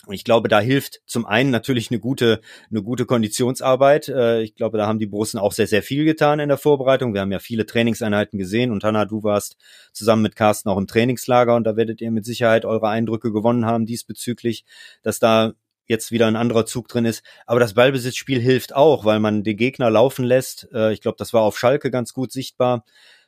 Und 0.06 0.14
ich 0.14 0.24
glaube, 0.24 0.48
da 0.48 0.58
hilft 0.58 1.00
zum 1.06 1.26
einen 1.26 1.50
natürlich 1.50 1.90
eine 1.90 2.00
gute, 2.00 2.40
eine 2.70 2.82
gute 2.82 3.06
Konditionsarbeit. 3.06 4.08
Äh, 4.08 4.42
ich 4.42 4.56
glaube, 4.56 4.76
da 4.76 4.86
haben 4.86 4.98
die 4.98 5.06
Borussen 5.06 5.38
auch 5.38 5.52
sehr, 5.52 5.68
sehr 5.68 5.82
viel 5.82 6.04
getan 6.04 6.40
in 6.40 6.48
der 6.48 6.58
Vorbereitung. 6.58 7.14
Wir 7.14 7.20
haben 7.20 7.30
ja 7.30 7.38
viele 7.38 7.66
Trainingseinheiten 7.66 8.36
gesehen 8.38 8.72
und 8.72 8.82
Hanna, 8.82 9.04
du 9.04 9.22
warst 9.22 9.56
zusammen 9.92 10.22
mit 10.22 10.34
Carsten 10.34 10.68
auch 10.70 10.78
im 10.78 10.88
Trainingslager 10.88 11.54
und 11.54 11.64
da 11.64 11.76
werdet 11.76 12.00
ihr 12.00 12.10
mit 12.10 12.24
Sicherheit 12.24 12.64
eure 12.64 12.88
Eindrücke 12.88 13.32
gewonnen 13.32 13.64
haben 13.64 13.86
diesbezüglich, 13.86 14.64
dass 15.02 15.20
da 15.20 15.52
jetzt 15.86 16.10
wieder 16.10 16.26
ein 16.26 16.36
anderer 16.36 16.66
Zug 16.66 16.88
drin 16.88 17.04
ist. 17.04 17.22
Aber 17.46 17.60
das 17.60 17.74
Ballbesitzspiel 17.74 18.40
hilft 18.40 18.74
auch, 18.74 19.04
weil 19.04 19.20
man 19.20 19.44
den 19.44 19.56
Gegner 19.56 19.88
laufen 19.88 20.24
lässt. 20.24 20.68
Äh, 20.72 20.92
ich 20.92 21.00
glaube, 21.00 21.16
das 21.18 21.32
war 21.32 21.42
auf 21.42 21.56
Schalke 21.56 21.92
ganz 21.92 22.12
gut 22.12 22.32
sichtbar 22.32 22.84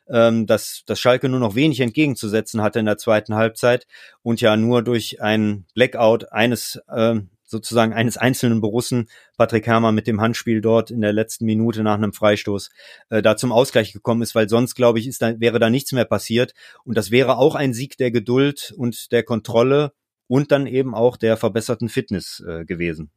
ähm, 0.09 0.45
dass, 0.45 0.83
dass 0.85 0.99
Schalke 0.99 1.29
nur 1.29 1.39
noch 1.39 1.55
wenig 1.55 1.79
entgegenzusetzen 1.79 2.61
hatte 2.61 2.79
in 2.79 2.85
der 2.85 2.97
zweiten 2.97 3.35
Halbzeit 3.35 3.87
und 4.21 4.41
ja 4.41 4.57
nur 4.57 4.83
durch 4.83 5.21
ein 5.21 5.65
Blackout 5.73 6.31
eines 6.31 6.81
äh, 6.87 7.19
sozusagen 7.45 7.93
eines 7.93 8.17
einzelnen 8.17 8.59
Borussen, 8.59 9.07
Patrick 9.37 9.67
Hermer 9.67 9.91
mit 9.91 10.07
dem 10.07 10.19
Handspiel 10.19 10.61
dort 10.61 10.91
in 10.91 11.01
der 11.01 11.13
letzten 11.13 11.45
Minute 11.45 11.83
nach 11.83 11.95
einem 11.95 12.13
Freistoß, 12.13 12.69
äh, 13.09 13.21
da 13.21 13.37
zum 13.37 13.51
Ausgleich 13.51 13.93
gekommen 13.93 14.21
ist, 14.21 14.35
weil 14.35 14.49
sonst, 14.49 14.75
glaube 14.75 14.99
ich, 14.99 15.07
ist 15.07 15.21
da, 15.21 15.39
wäre 15.39 15.59
da 15.59 15.69
nichts 15.69 15.91
mehr 15.91 16.05
passiert. 16.05 16.53
Und 16.83 16.97
das 16.97 17.11
wäre 17.11 17.37
auch 17.37 17.55
ein 17.55 17.73
Sieg 17.73 17.97
der 17.97 18.11
Geduld 18.11 18.73
und 18.75 19.11
der 19.11 19.23
Kontrolle 19.23 19.93
und 20.27 20.51
dann 20.51 20.67
eben 20.67 20.95
auch 20.95 21.17
der 21.17 21.37
verbesserten 21.37 21.89
Fitness 21.89 22.43
äh, 22.47 22.65
gewesen. 22.65 23.11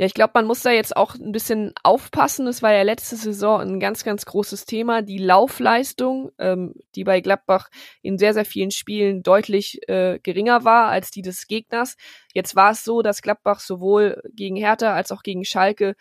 Ja, 0.00 0.06
ich 0.06 0.14
glaube, 0.14 0.30
man 0.32 0.46
muss 0.46 0.62
da 0.62 0.70
jetzt 0.70 0.96
auch 0.96 1.14
ein 1.14 1.30
bisschen 1.30 1.74
aufpassen. 1.82 2.46
Es 2.46 2.62
war 2.62 2.72
ja 2.72 2.80
letzte 2.80 3.16
Saison 3.16 3.60
ein 3.60 3.80
ganz, 3.80 4.02
ganz 4.02 4.24
großes 4.24 4.64
Thema. 4.64 5.02
Die 5.02 5.18
Laufleistung, 5.18 6.30
ähm, 6.38 6.72
die 6.94 7.04
bei 7.04 7.20
Gladbach 7.20 7.68
in 8.00 8.16
sehr, 8.16 8.32
sehr 8.32 8.46
vielen 8.46 8.70
Spielen 8.70 9.22
deutlich 9.22 9.86
äh, 9.90 10.18
geringer 10.22 10.64
war 10.64 10.86
als 10.86 11.10
die 11.10 11.20
des 11.20 11.46
Gegners. 11.46 11.96
Jetzt 12.32 12.56
war 12.56 12.70
es 12.70 12.82
so, 12.82 13.02
dass 13.02 13.20
Gladbach 13.20 13.60
sowohl 13.60 14.22
gegen 14.32 14.56
Hertha 14.56 14.94
als 14.94 15.12
auch 15.12 15.22
gegen 15.22 15.44
Schalke 15.44 15.96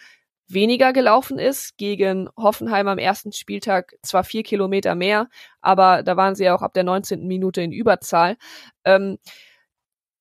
weniger 0.48 0.94
gelaufen 0.94 1.38
ist. 1.38 1.76
Gegen 1.76 2.30
Hoffenheim 2.38 2.88
am 2.88 3.00
ersten 3.00 3.34
Spieltag 3.34 3.96
zwar 4.02 4.24
vier 4.24 4.44
Kilometer 4.44 4.96
mehr, 4.96 5.28
aber 5.60 6.04
da 6.04 6.16
waren 6.16 6.36
sie 6.36 6.46
ja 6.46 6.56
auch 6.56 6.62
ab 6.62 6.74
der 6.74 6.86
19. 6.86 7.28
Minute 7.28 7.62
in 7.62 7.74
Überzahl. 7.74 8.38
Ähm, 8.86 9.18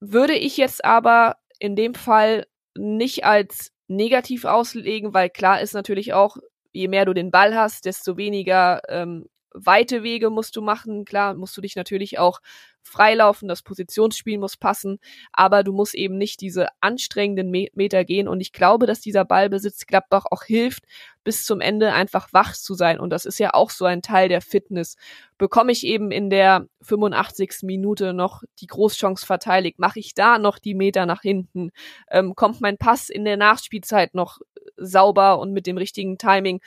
würde 0.00 0.34
ich 0.34 0.56
jetzt 0.56 0.84
aber 0.84 1.36
in 1.60 1.76
dem 1.76 1.94
Fall 1.94 2.44
nicht 2.78 3.24
als 3.24 3.72
negativ 3.88 4.44
auslegen, 4.44 5.14
weil 5.14 5.30
klar 5.30 5.60
ist 5.60 5.74
natürlich 5.74 6.12
auch, 6.12 6.36
je 6.72 6.88
mehr 6.88 7.04
du 7.04 7.14
den 7.14 7.30
Ball 7.30 7.54
hast, 7.56 7.84
desto 7.86 8.16
weniger 8.16 8.82
ähm, 8.88 9.26
weite 9.52 10.02
Wege 10.02 10.30
musst 10.30 10.56
du 10.56 10.62
machen. 10.62 11.04
Klar, 11.04 11.34
musst 11.34 11.56
du 11.56 11.60
dich 11.60 11.76
natürlich 11.76 12.18
auch 12.18 12.40
freilaufen, 12.82 13.48
das 13.48 13.62
Positionsspiel 13.62 14.38
muss 14.38 14.56
passen, 14.56 14.98
aber 15.32 15.62
du 15.62 15.72
musst 15.72 15.94
eben 15.94 16.16
nicht 16.16 16.40
diese 16.40 16.68
anstrengenden 16.80 17.50
Meter 17.50 18.04
gehen. 18.04 18.28
Und 18.28 18.40
ich 18.40 18.52
glaube, 18.52 18.86
dass 18.86 19.00
dieser 19.00 19.24
Ballbesitz 19.24 19.86
Gladbach 19.86 20.24
auch 20.30 20.42
hilft, 20.42 20.84
bis 21.28 21.44
zum 21.44 21.60
Ende 21.60 21.92
einfach 21.92 22.32
wach 22.32 22.54
zu 22.54 22.72
sein. 22.72 22.98
Und 22.98 23.10
das 23.10 23.26
ist 23.26 23.38
ja 23.38 23.52
auch 23.52 23.68
so 23.68 23.84
ein 23.84 24.00
Teil 24.00 24.30
der 24.30 24.40
Fitness. 24.40 24.96
Bekomme 25.36 25.72
ich 25.72 25.84
eben 25.84 26.10
in 26.10 26.30
der 26.30 26.66
85. 26.80 27.64
Minute 27.64 28.14
noch 28.14 28.44
die 28.60 28.66
Großchance 28.66 29.26
verteidigt? 29.26 29.78
Mache 29.78 29.98
ich 29.98 30.14
da 30.14 30.38
noch 30.38 30.58
die 30.58 30.72
Meter 30.72 31.04
nach 31.04 31.20
hinten? 31.20 31.68
Ähm, 32.10 32.34
kommt 32.34 32.62
mein 32.62 32.78
Pass 32.78 33.10
in 33.10 33.26
der 33.26 33.36
Nachspielzeit 33.36 34.14
noch 34.14 34.38
sauber 34.78 35.38
und 35.38 35.52
mit 35.52 35.66
dem 35.66 35.76
richtigen 35.76 36.16
Timing 36.16 36.62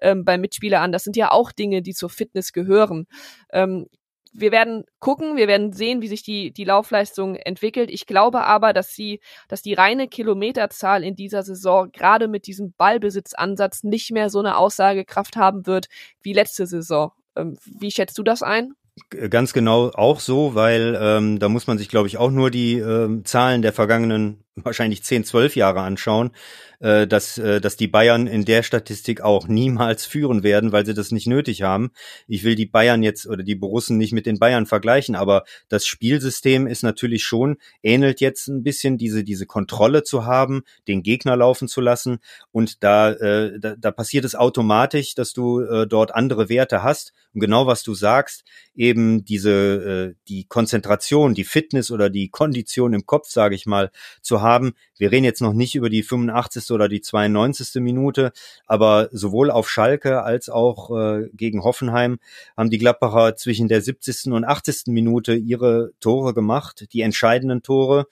ähm, 0.00 0.24
beim 0.24 0.42
Mitspieler 0.42 0.80
an? 0.80 0.92
Das 0.92 1.02
sind 1.02 1.16
ja 1.16 1.32
auch 1.32 1.50
Dinge, 1.50 1.82
die 1.82 1.92
zur 1.92 2.08
Fitness 2.08 2.52
gehören. 2.52 3.08
Ähm, 3.50 3.88
wir 4.34 4.52
werden 4.52 4.84
gucken, 4.98 5.36
wir 5.36 5.48
werden 5.48 5.72
sehen, 5.72 6.02
wie 6.02 6.08
sich 6.08 6.22
die, 6.22 6.52
die 6.52 6.64
Laufleistung 6.64 7.36
entwickelt. 7.36 7.88
Ich 7.90 8.06
glaube 8.06 8.44
aber, 8.44 8.72
dass 8.72 8.90
sie, 8.90 9.20
dass 9.48 9.62
die 9.62 9.74
reine 9.74 10.08
Kilometerzahl 10.08 11.04
in 11.04 11.14
dieser 11.14 11.42
Saison 11.42 11.90
gerade 11.92 12.28
mit 12.28 12.46
diesem 12.46 12.74
Ballbesitzansatz 12.76 13.84
nicht 13.84 14.10
mehr 14.10 14.30
so 14.30 14.40
eine 14.40 14.56
Aussagekraft 14.56 15.36
haben 15.36 15.66
wird 15.66 15.86
wie 16.20 16.32
letzte 16.32 16.66
Saison. 16.66 17.12
Ähm, 17.36 17.56
wie 17.64 17.90
schätzt 17.90 18.18
du 18.18 18.22
das 18.22 18.42
ein? 18.42 18.74
Ganz 19.10 19.52
genau 19.52 19.90
auch 19.90 20.20
so, 20.20 20.54
weil 20.54 20.96
ähm, 21.00 21.38
da 21.38 21.48
muss 21.48 21.66
man 21.66 21.78
sich, 21.78 21.88
glaube 21.88 22.06
ich, 22.06 22.16
auch 22.18 22.30
nur 22.30 22.50
die 22.50 22.78
ähm, 22.78 23.24
Zahlen 23.24 23.62
der 23.62 23.72
vergangenen 23.72 24.43
wahrscheinlich 24.56 25.02
10, 25.02 25.24
12 25.24 25.56
Jahre 25.56 25.80
anschauen, 25.80 26.30
äh, 26.78 27.06
dass, 27.06 27.38
äh, 27.38 27.60
dass 27.60 27.76
die 27.76 27.88
Bayern 27.88 28.26
in 28.26 28.44
der 28.44 28.62
Statistik 28.62 29.20
auch 29.20 29.48
niemals 29.48 30.06
führen 30.06 30.42
werden, 30.42 30.70
weil 30.70 30.86
sie 30.86 30.94
das 30.94 31.10
nicht 31.10 31.26
nötig 31.26 31.62
haben. 31.62 31.90
Ich 32.28 32.44
will 32.44 32.54
die 32.54 32.66
Bayern 32.66 33.02
jetzt 33.02 33.26
oder 33.26 33.42
die 33.42 33.56
Borussen 33.56 33.98
nicht 33.98 34.12
mit 34.12 34.26
den 34.26 34.38
Bayern 34.38 34.66
vergleichen, 34.66 35.16
aber 35.16 35.44
das 35.68 35.86
Spielsystem 35.86 36.66
ist 36.68 36.82
natürlich 36.82 37.24
schon, 37.24 37.56
ähnelt 37.82 38.20
jetzt 38.20 38.46
ein 38.48 38.62
bisschen 38.62 38.96
diese, 38.96 39.24
diese 39.24 39.46
Kontrolle 39.46 40.04
zu 40.04 40.24
haben, 40.24 40.62
den 40.86 41.02
Gegner 41.02 41.36
laufen 41.36 41.66
zu 41.66 41.80
lassen 41.80 42.18
und 42.52 42.84
da, 42.84 43.10
äh, 43.12 43.58
da, 43.58 43.74
da 43.76 43.90
passiert 43.90 44.24
es 44.24 44.36
automatisch, 44.36 45.14
dass 45.14 45.32
du 45.32 45.60
äh, 45.60 45.86
dort 45.86 46.14
andere 46.14 46.48
Werte 46.48 46.84
hast 46.84 47.12
und 47.34 47.40
genau 47.40 47.66
was 47.66 47.82
du 47.82 47.94
sagst, 47.94 48.44
eben 48.76 49.24
diese, 49.24 50.14
äh, 50.14 50.14
die 50.28 50.44
Konzentration, 50.44 51.34
die 51.34 51.44
Fitness 51.44 51.90
oder 51.90 52.08
die 52.08 52.28
Kondition 52.28 52.94
im 52.94 53.06
Kopf, 53.06 53.28
sage 53.28 53.56
ich 53.56 53.66
mal, 53.66 53.90
zu 54.22 54.40
haben. 54.40 54.43
Wir 54.98 55.10
reden 55.10 55.24
jetzt 55.24 55.40
noch 55.40 55.52
nicht 55.52 55.74
über 55.74 55.90
die 55.90 56.02
85. 56.02 56.70
oder 56.70 56.88
die 56.88 57.00
92. 57.00 57.82
Minute, 57.82 58.32
aber 58.66 59.08
sowohl 59.12 59.50
auf 59.50 59.70
Schalke 59.70 60.22
als 60.22 60.48
auch 60.48 60.90
äh, 60.96 61.28
gegen 61.32 61.64
Hoffenheim 61.64 62.18
haben 62.56 62.70
die 62.70 62.78
Gladbacher 62.78 63.36
zwischen 63.36 63.68
der 63.68 63.80
70. 63.80 64.32
und 64.32 64.44
80. 64.44 64.88
Minute 64.88 65.34
ihre 65.34 65.92
Tore 66.00 66.34
gemacht, 66.34 66.86
die 66.92 67.00
entscheidenden 67.00 67.62
Tore, 67.62 68.06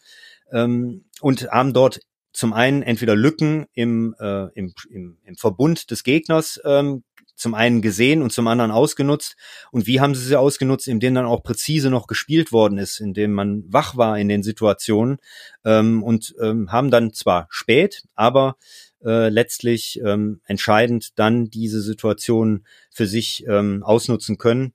ähm, 0.51 1.05
und 1.21 1.51
haben 1.51 1.73
dort 1.73 2.01
zum 2.33 2.53
einen 2.53 2.83
entweder 2.83 3.15
Lücken 3.15 3.67
im, 3.75 4.15
äh, 4.19 4.49
im, 4.55 4.73
im, 4.91 5.19
im 5.25 5.37
Verbund 5.37 5.91
des 5.91 6.03
Gegners 6.03 6.61
ähm, 6.65 7.05
zum 7.43 7.55
einen 7.55 7.83
gesehen 7.83 8.23
und 8.23 8.33
zum 8.33 8.47
anderen 8.47 8.71
ausgenutzt. 8.71 9.37
Und 9.71 9.87
wie 9.87 10.01
haben 10.01 10.15
sie 10.15 10.25
sie 10.25 10.39
ausgenutzt, 10.39 10.89
indem 10.89 11.15
dann 11.15 11.27
auch 11.27 11.43
präzise 11.43 11.91
noch 11.91 12.07
gespielt 12.07 12.53
worden 12.53 12.79
ist, 12.79 13.01
indem 13.01 13.33
man 13.33 13.65
wach 13.67 13.97
war 13.97 14.19
in 14.19 14.29
den 14.29 14.43
Situationen 14.43 15.19
ähm, 15.65 16.03
und 16.03 16.35
ähm, 16.41 16.73
haben 16.73 16.91
dann 16.91 17.13
zwar 17.13 17.47
spät, 17.51 18.05
aber 18.15 18.57
äh, 19.05 19.29
letztlich 19.29 20.01
ähm, 20.05 20.41
entscheidend 20.47 21.19
dann 21.19 21.51
diese 21.51 21.83
Situation 21.83 22.65
für 22.91 23.07
sich 23.07 23.45
ähm, 23.49 23.83
ausnutzen 23.83 24.39
können. 24.39 24.73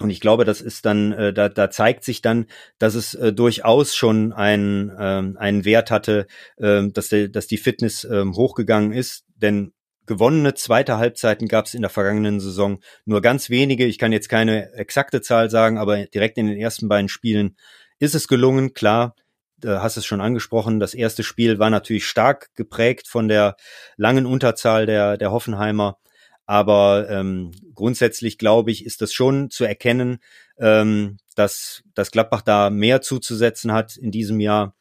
Und 0.00 0.10
ich 0.10 0.20
glaube, 0.20 0.44
das 0.44 0.60
ist 0.60 0.86
dann, 0.86 1.12
äh, 1.12 1.32
da, 1.32 1.48
da 1.48 1.70
zeigt 1.70 2.02
sich 2.02 2.20
dann, 2.20 2.46
dass 2.78 2.96
es 2.96 3.14
äh, 3.14 3.32
durchaus 3.32 3.94
schon 3.94 4.32
einen, 4.32 4.90
ähm, 4.98 5.36
einen 5.38 5.64
Wert 5.64 5.92
hatte, 5.92 6.26
äh, 6.56 6.88
dass, 6.88 7.08
der, 7.10 7.28
dass 7.28 7.46
die 7.46 7.58
Fitness 7.58 8.02
äh, 8.02 8.24
hochgegangen 8.24 8.92
ist. 8.92 9.24
Denn 9.36 9.72
gewonnene 10.06 10.54
zweite 10.54 10.98
Halbzeiten 10.98 11.48
gab 11.48 11.66
es 11.66 11.74
in 11.74 11.82
der 11.82 11.90
vergangenen 11.90 12.40
Saison 12.40 12.80
nur 13.04 13.20
ganz 13.20 13.50
wenige. 13.50 13.86
Ich 13.86 13.98
kann 13.98 14.12
jetzt 14.12 14.28
keine 14.28 14.72
exakte 14.74 15.22
Zahl 15.22 15.50
sagen, 15.50 15.78
aber 15.78 16.06
direkt 16.06 16.38
in 16.38 16.46
den 16.46 16.58
ersten 16.58 16.88
beiden 16.88 17.08
Spielen 17.08 17.56
ist 17.98 18.14
es 18.14 18.28
gelungen. 18.28 18.74
Klar, 18.74 19.14
äh, 19.62 19.68
hast 19.68 19.96
es 19.96 20.06
schon 20.06 20.20
angesprochen, 20.20 20.80
das 20.80 20.94
erste 20.94 21.22
Spiel 21.22 21.58
war 21.58 21.70
natürlich 21.70 22.06
stark 22.06 22.54
geprägt 22.54 23.08
von 23.08 23.28
der 23.28 23.56
langen 23.96 24.26
Unterzahl 24.26 24.86
der, 24.86 25.16
der 25.16 25.32
Hoffenheimer. 25.32 25.98
Aber 26.46 27.08
ähm, 27.08 27.52
grundsätzlich 27.74 28.36
glaube 28.36 28.70
ich, 28.70 28.84
ist 28.84 29.00
das 29.00 29.14
schon 29.14 29.50
zu 29.50 29.64
erkennen, 29.64 30.18
ähm, 30.58 31.16
dass, 31.34 31.82
dass 31.94 32.10
Gladbach 32.10 32.42
da 32.42 32.68
mehr 32.70 33.00
zuzusetzen 33.00 33.72
hat 33.72 33.96
in 33.96 34.10
diesem 34.10 34.40
Jahr. 34.40 34.74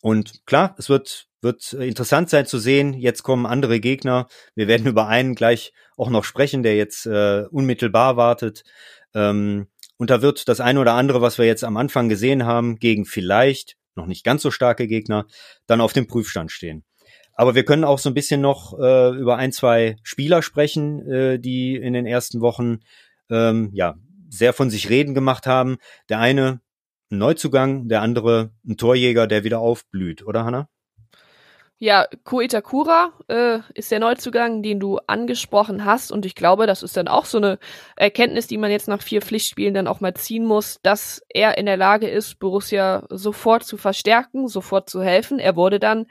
Und 0.00 0.46
klar, 0.46 0.74
es 0.78 0.88
wird, 0.88 1.26
wird 1.42 1.72
interessant 1.72 2.30
sein 2.30 2.46
zu 2.46 2.58
sehen. 2.58 2.94
Jetzt 2.94 3.22
kommen 3.22 3.46
andere 3.46 3.80
Gegner. 3.80 4.28
Wir 4.54 4.68
werden 4.68 4.86
über 4.88 5.06
einen 5.08 5.34
gleich 5.34 5.72
auch 5.96 6.10
noch 6.10 6.24
sprechen, 6.24 6.62
der 6.62 6.76
jetzt 6.76 7.06
äh, 7.06 7.44
unmittelbar 7.50 8.16
wartet. 8.16 8.64
Ähm, 9.14 9.68
und 9.96 10.10
da 10.10 10.22
wird 10.22 10.48
das 10.48 10.60
eine 10.60 10.80
oder 10.80 10.94
andere, 10.94 11.20
was 11.20 11.38
wir 11.38 11.44
jetzt 11.44 11.64
am 11.64 11.76
Anfang 11.76 12.08
gesehen 12.08 12.46
haben, 12.46 12.76
gegen 12.76 13.04
vielleicht 13.04 13.76
noch 13.96 14.06
nicht 14.06 14.24
ganz 14.24 14.42
so 14.42 14.50
starke 14.50 14.86
Gegner, 14.86 15.26
dann 15.66 15.80
auf 15.80 15.92
dem 15.92 16.06
Prüfstand 16.06 16.50
stehen. 16.50 16.84
Aber 17.34 17.54
wir 17.54 17.64
können 17.64 17.84
auch 17.84 17.98
so 17.98 18.10
ein 18.10 18.14
bisschen 18.14 18.40
noch 18.40 18.78
äh, 18.78 19.10
über 19.16 19.36
ein, 19.36 19.52
zwei 19.52 19.96
Spieler 20.02 20.42
sprechen, 20.42 21.06
äh, 21.10 21.38
die 21.38 21.76
in 21.76 21.92
den 21.92 22.06
ersten 22.06 22.40
Wochen 22.40 22.80
ähm, 23.30 23.70
ja 23.72 23.96
sehr 24.28 24.52
von 24.52 24.70
sich 24.70 24.90
reden 24.90 25.14
gemacht 25.14 25.46
haben. 25.46 25.78
Der 26.08 26.18
eine 26.18 26.60
ein 27.10 27.18
Neuzugang, 27.18 27.88
der 27.88 28.02
andere 28.02 28.52
ein 28.66 28.76
Torjäger, 28.76 29.26
der 29.26 29.44
wieder 29.44 29.58
aufblüht, 29.58 30.24
oder 30.24 30.44
Hanna? 30.44 30.68
Ja, 31.82 32.04
Koitakura 32.24 33.14
äh, 33.28 33.60
ist 33.72 33.90
der 33.90 34.00
Neuzugang, 34.00 34.62
den 34.62 34.80
du 34.80 34.98
angesprochen 35.06 35.86
hast. 35.86 36.12
Und 36.12 36.26
ich 36.26 36.34
glaube, 36.34 36.66
das 36.66 36.82
ist 36.82 36.94
dann 36.94 37.08
auch 37.08 37.24
so 37.24 37.38
eine 37.38 37.58
Erkenntnis, 37.96 38.46
die 38.46 38.58
man 38.58 38.70
jetzt 38.70 38.86
nach 38.86 39.00
vier 39.00 39.22
Pflichtspielen 39.22 39.72
dann 39.72 39.86
auch 39.86 40.00
mal 40.00 40.12
ziehen 40.12 40.44
muss, 40.44 40.78
dass 40.82 41.22
er 41.30 41.56
in 41.56 41.64
der 41.64 41.78
Lage 41.78 42.06
ist, 42.06 42.38
Borussia 42.38 43.06
sofort 43.08 43.64
zu 43.64 43.78
verstärken, 43.78 44.46
sofort 44.46 44.90
zu 44.90 45.02
helfen. 45.02 45.38
Er 45.38 45.56
wurde 45.56 45.80
dann 45.80 46.04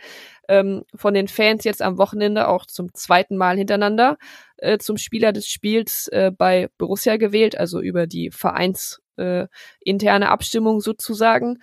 ähm, 0.47 0.85
von 0.95 1.13
den 1.13 1.27
Fans 1.27 1.63
jetzt 1.65 1.83
am 1.83 1.99
Wochenende 1.99 2.47
auch 2.47 2.65
zum 2.65 2.91
zweiten 2.95 3.37
Mal 3.37 3.55
hintereinander 3.55 4.17
äh, 4.57 4.79
zum 4.79 4.97
Spieler 4.97 5.33
des 5.33 5.45
Spiels 5.45 6.07
äh, 6.07 6.31
bei 6.35 6.69
Borussia 6.79 7.17
gewählt, 7.17 7.55
also 7.55 7.79
über 7.79 8.07
die 8.07 8.31
Vereins 8.31 9.03
äh, 9.17 9.45
interne 9.81 10.29
Abstimmung 10.29 10.81
sozusagen. 10.81 11.59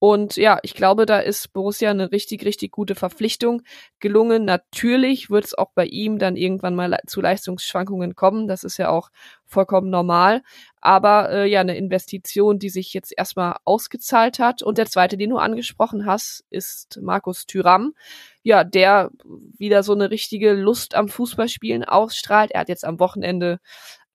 Und 0.00 0.36
ja, 0.36 0.58
ich 0.62 0.72
glaube, 0.72 1.04
da 1.04 1.18
ist 1.18 1.52
Borussia 1.52 1.90
eine 1.90 2.10
richtig, 2.10 2.46
richtig 2.46 2.72
gute 2.72 2.94
Verpflichtung 2.94 3.60
gelungen. 3.98 4.46
Natürlich 4.46 5.28
wird 5.28 5.44
es 5.44 5.54
auch 5.54 5.72
bei 5.74 5.84
ihm 5.84 6.18
dann 6.18 6.36
irgendwann 6.36 6.74
mal 6.74 6.98
zu 7.06 7.20
Leistungsschwankungen 7.20 8.14
kommen. 8.14 8.48
Das 8.48 8.64
ist 8.64 8.78
ja 8.78 8.88
auch 8.88 9.10
vollkommen 9.44 9.90
normal. 9.90 10.40
Aber 10.80 11.30
äh, 11.30 11.46
ja, 11.50 11.60
eine 11.60 11.76
Investition, 11.76 12.58
die 12.58 12.70
sich 12.70 12.94
jetzt 12.94 13.12
erstmal 13.14 13.56
ausgezahlt 13.66 14.38
hat. 14.38 14.62
Und 14.62 14.78
der 14.78 14.86
zweite, 14.86 15.18
den 15.18 15.28
du 15.28 15.36
angesprochen 15.36 16.06
hast, 16.06 16.46
ist 16.48 16.98
Markus 17.02 17.44
Thüram. 17.44 17.92
Ja, 18.42 18.64
der 18.64 19.10
wieder 19.58 19.82
so 19.82 19.92
eine 19.92 20.10
richtige 20.10 20.54
Lust 20.54 20.94
am 20.94 21.08
Fußballspielen 21.08 21.84
ausstrahlt. 21.84 22.52
Er 22.52 22.60
hat 22.60 22.70
jetzt 22.70 22.86
am 22.86 23.00
Wochenende 23.00 23.60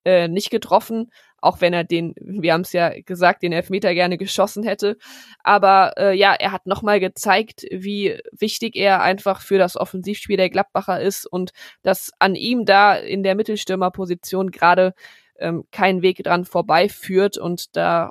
äh, 0.04 0.26
nicht 0.26 0.50
getroffen, 0.50 1.12
auch 1.46 1.60
wenn 1.60 1.72
er 1.72 1.84
den, 1.84 2.14
wir 2.20 2.52
haben 2.52 2.62
es 2.62 2.72
ja 2.72 2.90
gesagt, 3.00 3.42
den 3.42 3.52
Elfmeter 3.52 3.94
gerne 3.94 4.18
geschossen 4.18 4.64
hätte. 4.64 4.96
Aber 5.42 5.94
äh, 5.96 6.16
ja, 6.16 6.34
er 6.34 6.52
hat 6.52 6.66
nochmal 6.66 7.00
gezeigt, 7.00 7.64
wie 7.70 8.18
wichtig 8.32 8.76
er 8.76 9.02
einfach 9.02 9.40
für 9.40 9.58
das 9.58 9.76
Offensivspiel 9.76 10.36
der 10.36 10.50
Gladbacher 10.50 11.00
ist 11.00 11.26
und 11.26 11.52
dass 11.82 12.10
an 12.18 12.34
ihm 12.34 12.64
da 12.64 12.94
in 12.94 13.22
der 13.22 13.34
Mittelstürmerposition 13.34 14.50
gerade 14.50 14.92
ähm, 15.38 15.64
kein 15.70 16.02
Weg 16.02 16.22
dran 16.22 16.44
vorbeiführt 16.44 17.38
und 17.38 17.76
da 17.76 18.10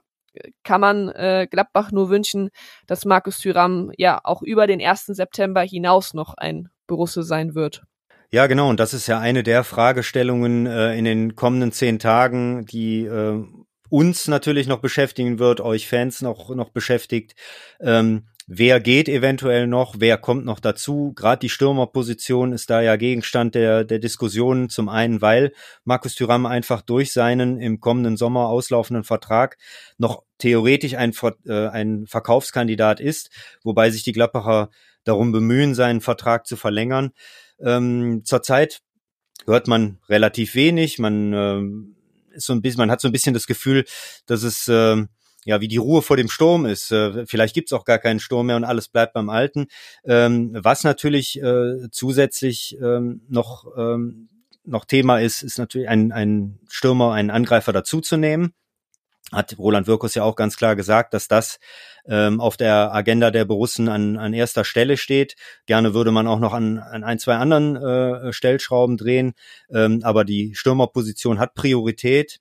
kann 0.64 0.82
man 0.82 1.10
äh, 1.10 1.48
Gladbach 1.50 1.92
nur 1.92 2.10
wünschen, 2.10 2.50
dass 2.88 3.06
Markus 3.06 3.40
Thüram 3.40 3.92
ja 3.98 4.20
auch 4.24 4.42
über 4.42 4.68
den 4.68 4.82
1. 4.82 5.06
September 5.08 5.62
hinaus 5.62 6.14
noch 6.14 6.34
ein 6.36 6.70
Borusse 6.88 7.24
sein 7.24 7.56
wird. 7.56 7.84
Ja, 8.32 8.48
genau. 8.48 8.70
Und 8.70 8.80
das 8.80 8.94
ist 8.94 9.08
ja 9.08 9.20
eine 9.20 9.44
der 9.44 9.64
Fragestellungen 9.64 10.66
äh, 10.66 10.96
in 10.98 11.06
den 11.06 11.36
kommenden 11.36 11.72
zehn 11.72 12.00
Tagen, 12.00 12.66
die 12.66 13.06
äh, 13.06 13.44
uns 13.90 14.28
natürlich 14.28 14.68
noch 14.68 14.80
beschäftigen 14.80 15.40
wird, 15.40 15.62
euch 15.62 15.88
Fans 15.88 16.22
noch, 16.22 16.50
noch 16.50 16.70
beschäftigt. 16.70 17.36
Ähm, 17.80 18.28
wer 18.48 18.80
geht 18.80 19.08
eventuell 19.08 19.68
noch? 19.68 19.96
Wer 20.00 20.18
kommt 20.18 20.46
noch 20.46 20.60
dazu? 20.60 21.14
Gerade 21.16 21.40
die 21.40 21.50
Stürmerposition 21.50 22.52
ist 22.52 22.70
da 22.70 22.82
ja 22.82 22.96
Gegenstand 22.96 23.56
der, 23.56 23.84
der 23.84 24.00
Diskussion. 24.00 24.70
Zum 24.70 24.90
einen, 24.90 25.22
weil 25.22 25.54
Markus 25.84 26.16
Thüram 26.16 26.46
einfach 26.46 26.82
durch 26.82 27.14
seinen 27.14 27.60
im 27.60 27.80
kommenden 27.80 28.18
Sommer 28.18 28.48
auslaufenden 28.50 29.04
Vertrag 29.04 29.58
noch 29.98 30.24
theoretisch 30.40 30.96
ein, 30.96 31.14
äh, 31.46 31.68
ein 31.68 32.06
Verkaufskandidat 32.08 33.00
ist, 33.00 33.30
wobei 33.64 33.92
sich 33.92 34.04
die 34.04 34.14
Gladbacher 34.14 34.70
darum 35.04 35.32
bemühen, 35.32 35.76
seinen 35.76 36.02
Vertrag 36.02 36.48
zu 36.48 36.58
verlängern. 36.58 37.12
Ähm, 37.60 38.24
zurzeit 38.26 38.82
hört 39.46 39.68
man 39.68 40.00
relativ 40.10 40.56
wenig. 40.56 41.00
Man 41.00 41.34
ähm, 41.34 41.96
ist 42.32 42.46
so 42.46 42.54
ein 42.54 42.62
bisschen, 42.62 42.80
man 42.80 42.92
hat 42.92 43.02
so 43.02 43.08
ein 43.08 43.12
bisschen 43.12 43.34
das 43.34 43.48
Gefühl, 43.48 43.86
dass 44.26 44.44
es 44.44 44.68
ähm, 44.68 45.10
ja 45.46 45.62
wie 45.62 45.68
die 45.68 45.78
Ruhe 45.78 46.02
vor 46.02 46.18
dem 46.18 46.30
Sturm 46.30 46.66
ist. 46.66 46.92
Äh, 46.92 47.26
vielleicht 47.26 47.54
gibt's 47.54 47.74
auch 47.74 47.86
gar 47.86 48.00
keinen 48.00 48.20
Sturm 48.20 48.48
mehr 48.48 48.56
und 48.56 48.64
alles 48.64 48.88
bleibt 48.88 49.14
beim 49.14 49.30
Alten. 49.30 49.68
Ähm, 50.04 50.52
was 50.54 50.84
natürlich 50.84 51.42
äh, 51.42 51.90
zusätzlich 51.92 52.78
ähm, 52.82 53.22
noch 53.30 53.66
ähm, 53.78 54.30
noch 54.68 54.86
Thema 54.86 55.20
ist, 55.20 55.44
ist 55.44 55.60
natürlich 55.60 55.88
ein, 55.90 56.12
ein 56.12 56.58
Stürmer, 56.68 57.14
einen 57.14 57.30
Angreifer 57.30 57.72
dazuzunehmen 57.72 58.56
hat 59.32 59.58
Roland 59.58 59.88
Wirkus 59.88 60.16
ja 60.16 60.24
auch 60.24 60.36
ganz 60.36 60.58
klar 60.58 60.76
gesagt, 60.76 61.14
dass 61.14 61.28
das 61.28 61.60
ähm, 62.08 62.40
auf 62.40 62.58
der 62.58 62.94
Agenda 62.94 63.32
der 63.32 63.46
Borussen 63.46 63.90
an, 63.90 64.18
an 64.18 64.34
erster 64.34 64.64
Stelle 64.64 64.98
steht. 64.98 65.36
Gerne 65.66 65.94
würde 65.94 66.12
man 66.12 66.28
auch 66.28 66.40
noch 66.40 66.54
an, 66.54 66.78
an 66.78 67.04
ein, 67.04 67.20
zwei 67.20 67.36
anderen 67.36 67.76
äh, 67.76 68.32
Stellschrauben 68.32 68.98
drehen, 68.98 69.34
ähm, 69.72 70.02
aber 70.04 70.26
die 70.26 70.54
Stürmerposition 70.56 71.40
hat 71.40 71.56
Priorität. 71.56 72.40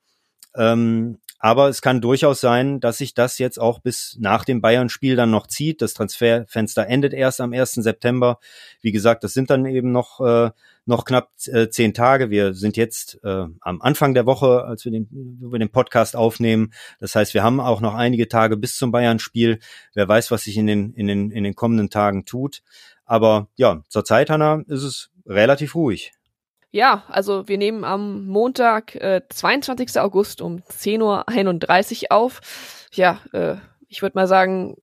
Ähm, 0.56 1.18
aber 1.38 1.68
es 1.68 1.82
kann 1.82 2.00
durchaus 2.00 2.40
sein, 2.40 2.80
dass 2.80 2.98
sich 2.98 3.12
das 3.12 3.38
jetzt 3.38 3.60
auch 3.60 3.80
bis 3.80 4.16
nach 4.18 4.44
dem 4.44 4.60
Bayern-Spiel 4.60 5.16
dann 5.16 5.30
noch 5.30 5.46
zieht. 5.46 5.82
Das 5.82 5.92
Transferfenster 5.92 6.86
endet 6.86 7.12
erst 7.12 7.40
am 7.40 7.52
1. 7.52 7.74
September. 7.74 8.38
Wie 8.80 8.92
gesagt, 8.92 9.24
das 9.24 9.34
sind 9.34 9.50
dann 9.50 9.66
eben 9.66 9.92
noch, 9.92 10.20
äh, 10.20 10.50
noch 10.86 11.04
knapp 11.04 11.30
äh, 11.46 11.68
zehn 11.68 11.92
Tage. 11.92 12.30
Wir 12.30 12.54
sind 12.54 12.76
jetzt 12.76 13.18
äh, 13.24 13.46
am 13.60 13.82
Anfang 13.82 14.14
der 14.14 14.26
Woche, 14.26 14.64
als 14.64 14.84
wir 14.84 14.92
den, 14.92 15.08
wir 15.10 15.58
den 15.58 15.70
Podcast 15.70 16.16
aufnehmen. 16.16 16.72
Das 16.98 17.14
heißt, 17.14 17.34
wir 17.34 17.42
haben 17.42 17.60
auch 17.60 17.80
noch 17.80 17.94
einige 17.94 18.28
Tage 18.28 18.56
bis 18.56 18.76
zum 18.76 18.90
Bayern-Spiel. 18.90 19.58
Wer 19.92 20.08
weiß, 20.08 20.30
was 20.30 20.44
sich 20.44 20.56
in 20.56 20.66
den, 20.66 20.94
in, 20.94 21.06
den, 21.06 21.30
in 21.30 21.44
den 21.44 21.54
kommenden 21.54 21.90
Tagen 21.90 22.24
tut. 22.24 22.62
Aber 23.04 23.48
ja, 23.56 23.82
zur 23.88 24.04
Zeit, 24.04 24.30
Hanna, 24.30 24.62
ist 24.66 24.82
es 24.82 25.10
relativ 25.26 25.74
ruhig. 25.74 26.12
Ja, 26.74 27.04
also 27.06 27.46
wir 27.46 27.56
nehmen 27.56 27.84
am 27.84 28.26
Montag, 28.26 28.96
äh, 28.96 29.20
22. 29.28 30.00
August 30.00 30.42
um 30.42 30.56
10.31 30.56 32.02
Uhr 32.10 32.12
auf. 32.12 32.40
Ja, 32.92 33.20
äh, 33.32 33.58
ich 33.86 34.02
würde 34.02 34.18
mal 34.18 34.26
sagen, 34.26 34.74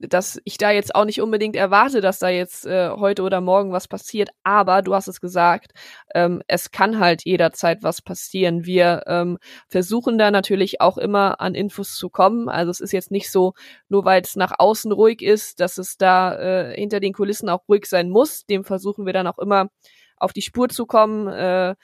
dass 0.00 0.40
ich 0.42 0.58
da 0.58 0.72
jetzt 0.72 0.96
auch 0.96 1.04
nicht 1.04 1.20
unbedingt 1.20 1.54
erwarte, 1.54 2.00
dass 2.00 2.18
da 2.18 2.30
jetzt 2.30 2.66
äh, 2.66 2.90
heute 2.90 3.22
oder 3.22 3.40
morgen 3.40 3.70
was 3.70 3.86
passiert, 3.86 4.30
aber 4.42 4.82
du 4.82 4.92
hast 4.92 5.06
es 5.06 5.20
gesagt, 5.20 5.70
ähm, 6.16 6.42
es 6.48 6.72
kann 6.72 6.98
halt 6.98 7.24
jederzeit 7.24 7.84
was 7.84 8.02
passieren. 8.02 8.66
Wir 8.66 9.04
ähm, 9.06 9.38
versuchen 9.68 10.18
da 10.18 10.32
natürlich 10.32 10.80
auch 10.80 10.98
immer 10.98 11.40
an 11.40 11.54
Infos 11.54 11.94
zu 11.94 12.10
kommen. 12.10 12.48
Also 12.48 12.72
es 12.72 12.80
ist 12.80 12.90
jetzt 12.92 13.12
nicht 13.12 13.30
so, 13.30 13.54
nur 13.88 14.04
weil 14.04 14.20
es 14.20 14.34
nach 14.34 14.54
außen 14.58 14.90
ruhig 14.90 15.22
ist, 15.22 15.60
dass 15.60 15.78
es 15.78 15.96
da 15.96 16.36
äh, 16.36 16.74
hinter 16.74 16.98
den 16.98 17.12
Kulissen 17.12 17.48
auch 17.48 17.68
ruhig 17.68 17.86
sein 17.86 18.10
muss. 18.10 18.46
Dem 18.46 18.64
versuchen 18.64 19.06
wir 19.06 19.12
dann 19.12 19.28
auch 19.28 19.38
immer 19.38 19.68
auf 20.16 20.32
die 20.32 20.42
Spur 20.42 20.68
zu 20.68 20.86
kommen, 20.86 21.28
äh, 21.28 21.74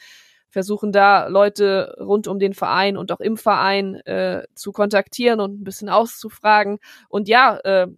versuchen 0.49 0.93
da 0.93 1.27
Leute 1.29 1.97
rund 1.99 2.29
um 2.29 2.39
den 2.39 2.53
Verein 2.53 2.97
und 2.97 3.11
auch 3.11 3.21
im 3.21 3.37
Verein 3.37 3.97
äh, 4.07 4.45
zu 4.55 4.73
kontaktieren 4.73 5.41
und 5.41 5.61
ein 5.61 5.65
bisschen 5.65 5.89
auszufragen. 5.89 6.79
Und 7.09 7.29
ja, 7.29 7.59
äh, 7.65 7.89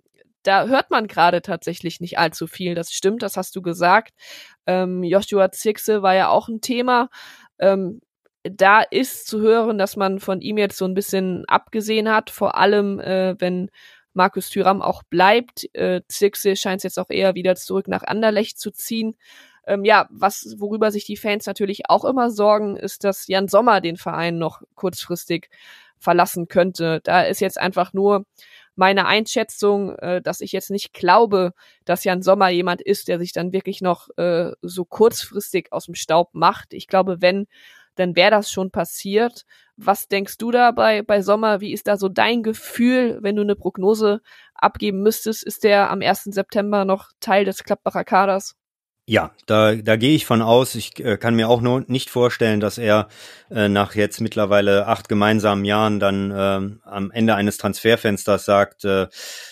da 0.44 0.66
hört 0.66 0.90
man 0.90 1.08
gerade 1.08 1.42
tatsächlich 1.42 2.00
nicht 2.00 2.18
allzu 2.18 2.46
viel. 2.46 2.74
Das 2.74 2.92
stimmt, 2.92 3.22
das 3.22 3.36
hast 3.36 3.56
du 3.56 3.62
gesagt. 3.62 4.14
Ähm, 4.66 5.02
Joshua 5.02 5.50
Zirkse 5.50 6.02
war 6.02 6.14
ja 6.14 6.28
auch 6.28 6.48
ein 6.48 6.60
Thema. 6.60 7.08
Ähm, 7.58 8.00
da 8.44 8.82
ist 8.82 9.26
zu 9.26 9.40
hören, 9.40 9.78
dass 9.78 9.96
man 9.96 10.20
von 10.20 10.40
ihm 10.40 10.58
jetzt 10.58 10.76
so 10.76 10.84
ein 10.84 10.94
bisschen 10.94 11.44
abgesehen 11.48 12.10
hat, 12.10 12.30
vor 12.30 12.56
allem 12.56 13.00
äh, 13.00 13.34
wenn 13.40 13.70
Markus 14.12 14.50
Thüram 14.50 14.82
auch 14.82 15.02
bleibt. 15.02 15.66
Äh, 15.74 16.02
Zirkse 16.08 16.54
scheint 16.54 16.84
jetzt 16.84 16.98
auch 16.98 17.10
eher 17.10 17.34
wieder 17.34 17.56
zurück 17.56 17.88
nach 17.88 18.02
Anderlecht 18.02 18.58
zu 18.58 18.70
ziehen. 18.70 19.16
Ähm, 19.66 19.84
ja, 19.84 20.06
was, 20.10 20.56
worüber 20.58 20.90
sich 20.90 21.04
die 21.04 21.16
Fans 21.16 21.46
natürlich 21.46 21.88
auch 21.88 22.04
immer 22.04 22.30
sorgen, 22.30 22.76
ist, 22.76 23.04
dass 23.04 23.26
Jan 23.26 23.48
Sommer 23.48 23.80
den 23.80 23.96
Verein 23.96 24.38
noch 24.38 24.62
kurzfristig 24.74 25.48
verlassen 25.98 26.48
könnte. 26.48 27.00
Da 27.04 27.22
ist 27.22 27.40
jetzt 27.40 27.58
einfach 27.58 27.92
nur 27.92 28.26
meine 28.76 29.06
Einschätzung, 29.06 29.96
äh, 29.96 30.20
dass 30.22 30.40
ich 30.40 30.52
jetzt 30.52 30.70
nicht 30.70 30.92
glaube, 30.92 31.52
dass 31.84 32.04
Jan 32.04 32.22
Sommer 32.22 32.48
jemand 32.48 32.82
ist, 32.82 33.08
der 33.08 33.18
sich 33.18 33.32
dann 33.32 33.52
wirklich 33.52 33.80
noch 33.80 34.08
äh, 34.16 34.52
so 34.62 34.84
kurzfristig 34.84 35.72
aus 35.72 35.86
dem 35.86 35.94
Staub 35.94 36.30
macht. 36.34 36.74
Ich 36.74 36.88
glaube, 36.88 37.20
wenn, 37.20 37.46
dann 37.94 38.16
wäre 38.16 38.30
das 38.30 38.50
schon 38.50 38.70
passiert. 38.70 39.44
Was 39.76 40.08
denkst 40.08 40.38
du 40.38 40.50
da 40.50 40.70
bei, 40.72 41.02
bei 41.02 41.22
Sommer? 41.22 41.60
Wie 41.60 41.72
ist 41.72 41.86
da 41.86 41.96
so 41.96 42.08
dein 42.08 42.42
Gefühl, 42.42 43.18
wenn 43.22 43.36
du 43.36 43.42
eine 43.42 43.56
Prognose 43.56 44.20
abgeben 44.54 45.02
müsstest? 45.02 45.44
Ist 45.44 45.64
der 45.64 45.90
am 45.90 46.00
1. 46.02 46.24
September 46.24 46.84
noch 46.84 47.10
Teil 47.20 47.44
des 47.44 47.64
Klappbacher 47.64 48.04
Kaders? 48.04 48.56
Ja, 49.06 49.32
da, 49.44 49.74
da 49.74 49.96
gehe 49.96 50.14
ich 50.14 50.24
von 50.24 50.40
aus. 50.40 50.74
Ich 50.74 50.98
äh, 50.98 51.18
kann 51.18 51.36
mir 51.36 51.50
auch 51.50 51.60
nur 51.60 51.84
nicht 51.88 52.08
vorstellen, 52.08 52.60
dass 52.60 52.78
er 52.78 53.08
äh, 53.50 53.68
nach 53.68 53.94
jetzt 53.94 54.22
mittlerweile 54.22 54.86
acht 54.86 55.10
gemeinsamen 55.10 55.66
Jahren 55.66 56.00
dann 56.00 56.30
äh, 56.30 56.78
am 56.88 57.10
Ende 57.10 57.34
eines 57.34 57.58
Transferfensters 57.58 58.46
sagt, 58.46 58.86
äh, 58.86 59.08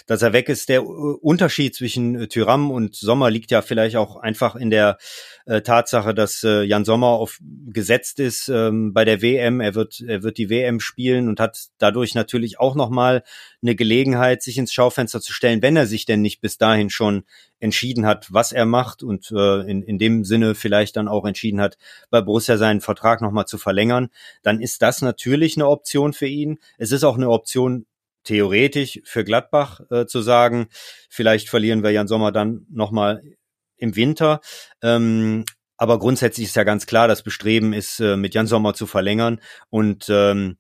dass 0.07 0.23
er 0.23 0.33
weg 0.33 0.49
ist. 0.49 0.71
Der 0.71 0.83
Unterschied 0.87 1.75
zwischen 1.75 2.15
äh, 2.15 2.29
Tyram 2.29 2.71
und 2.71 2.97
Sommer 2.97 3.31
liegt 3.31 3.51
ja 3.51 3.61
vielleicht 3.61 3.97
auch 3.97 4.17
einfach 4.17 4.57
in 4.57 4.71
der 4.71 4.97
äh, 5.45 5.61
Tatsache, 5.61 6.15
dass 6.15 6.43
äh, 6.45 6.63
Jan 6.63 6.87
Sommer 6.87 7.09
auf 7.09 7.39
gesetzt 7.43 8.21
ist 8.21 8.49
ähm, 8.49 8.95
bei 8.95 9.05
der 9.05 9.21
WM. 9.21 9.61
Er 9.61 9.75
wird, 9.75 10.01
er 10.01 10.23
wird 10.23 10.39
die 10.39 10.49
WM 10.49 10.81
spielen 10.81 11.29
und 11.29 11.41
hat 11.41 11.67
dadurch 11.77 12.15
natürlich 12.15 12.59
auch 12.59 12.75
nochmal 12.75 13.23
eine 13.61 13.75
Gelegenheit, 13.75 14.43
sich 14.43 14.57
ins 14.57 14.73
Schaufenster 14.73 15.21
zu 15.21 15.35
stellen, 15.35 15.61
wenn 15.61 15.77
er 15.77 15.87
sich 15.87 16.07
denn 16.07 16.23
nicht 16.23 16.41
bis 16.41 16.57
dahin 16.57 16.89
schon 16.89 17.25
entschieden 17.63 18.07
hat, 18.07 18.33
was 18.33 18.51
er 18.51 18.67
macht 18.67 19.03
und 19.03 19.31
äh, 19.31 19.61
in, 19.61 19.83
in 19.83 19.99
dem 19.99 20.25
Sinne 20.25 20.57
vielleicht 20.57 20.97
dann 20.97 21.07
auch 21.07 21.25
entschieden 21.25 21.61
hat, 21.61 21.79
bei 22.11 22.21
Borussia 22.21 22.57
seinen 22.57 22.81
Vertrag 22.81 23.23
nochmal 23.23 23.47
zu 23.47 23.57
verlängern, 23.57 24.09
dann 24.43 24.61
ist 24.61 24.83
das 24.83 25.01
natürlich 25.01 25.57
eine 25.57 25.69
Option 25.69 26.13
für 26.13 26.27
ihn. 26.27 26.59
Es 26.77 26.91
ist 26.91 27.05
auch 27.05 27.17
eine 27.17 27.31
Option 27.31 27.87
theoretisch 28.25 29.01
für 29.05 29.23
Gladbach 29.23 29.81
äh, 29.91 30.07
zu 30.07 30.23
sagen, 30.23 30.67
vielleicht 31.09 31.49
verlieren 31.49 31.85
wir 31.85 31.93
Jan 31.93 32.09
Sommer 32.09 32.33
dann 32.33 32.67
nochmal 32.69 33.23
im 33.77 33.95
Winter. 33.95 34.41
Ähm, 34.83 35.45
aber 35.77 35.99
grundsätzlich 36.01 36.49
ist 36.49 36.57
ja 36.57 36.65
ganz 36.65 36.87
klar, 36.87 37.07
das 37.07 37.23
Bestreben 37.23 37.73
ist, 37.73 38.01
äh, 38.01 38.17
mit 38.17 38.35
Jan 38.35 38.47
Sommer 38.49 38.75
zu 38.75 38.87
verlängern. 38.87 39.41
Und 39.71 40.07
ähm, 40.09 40.57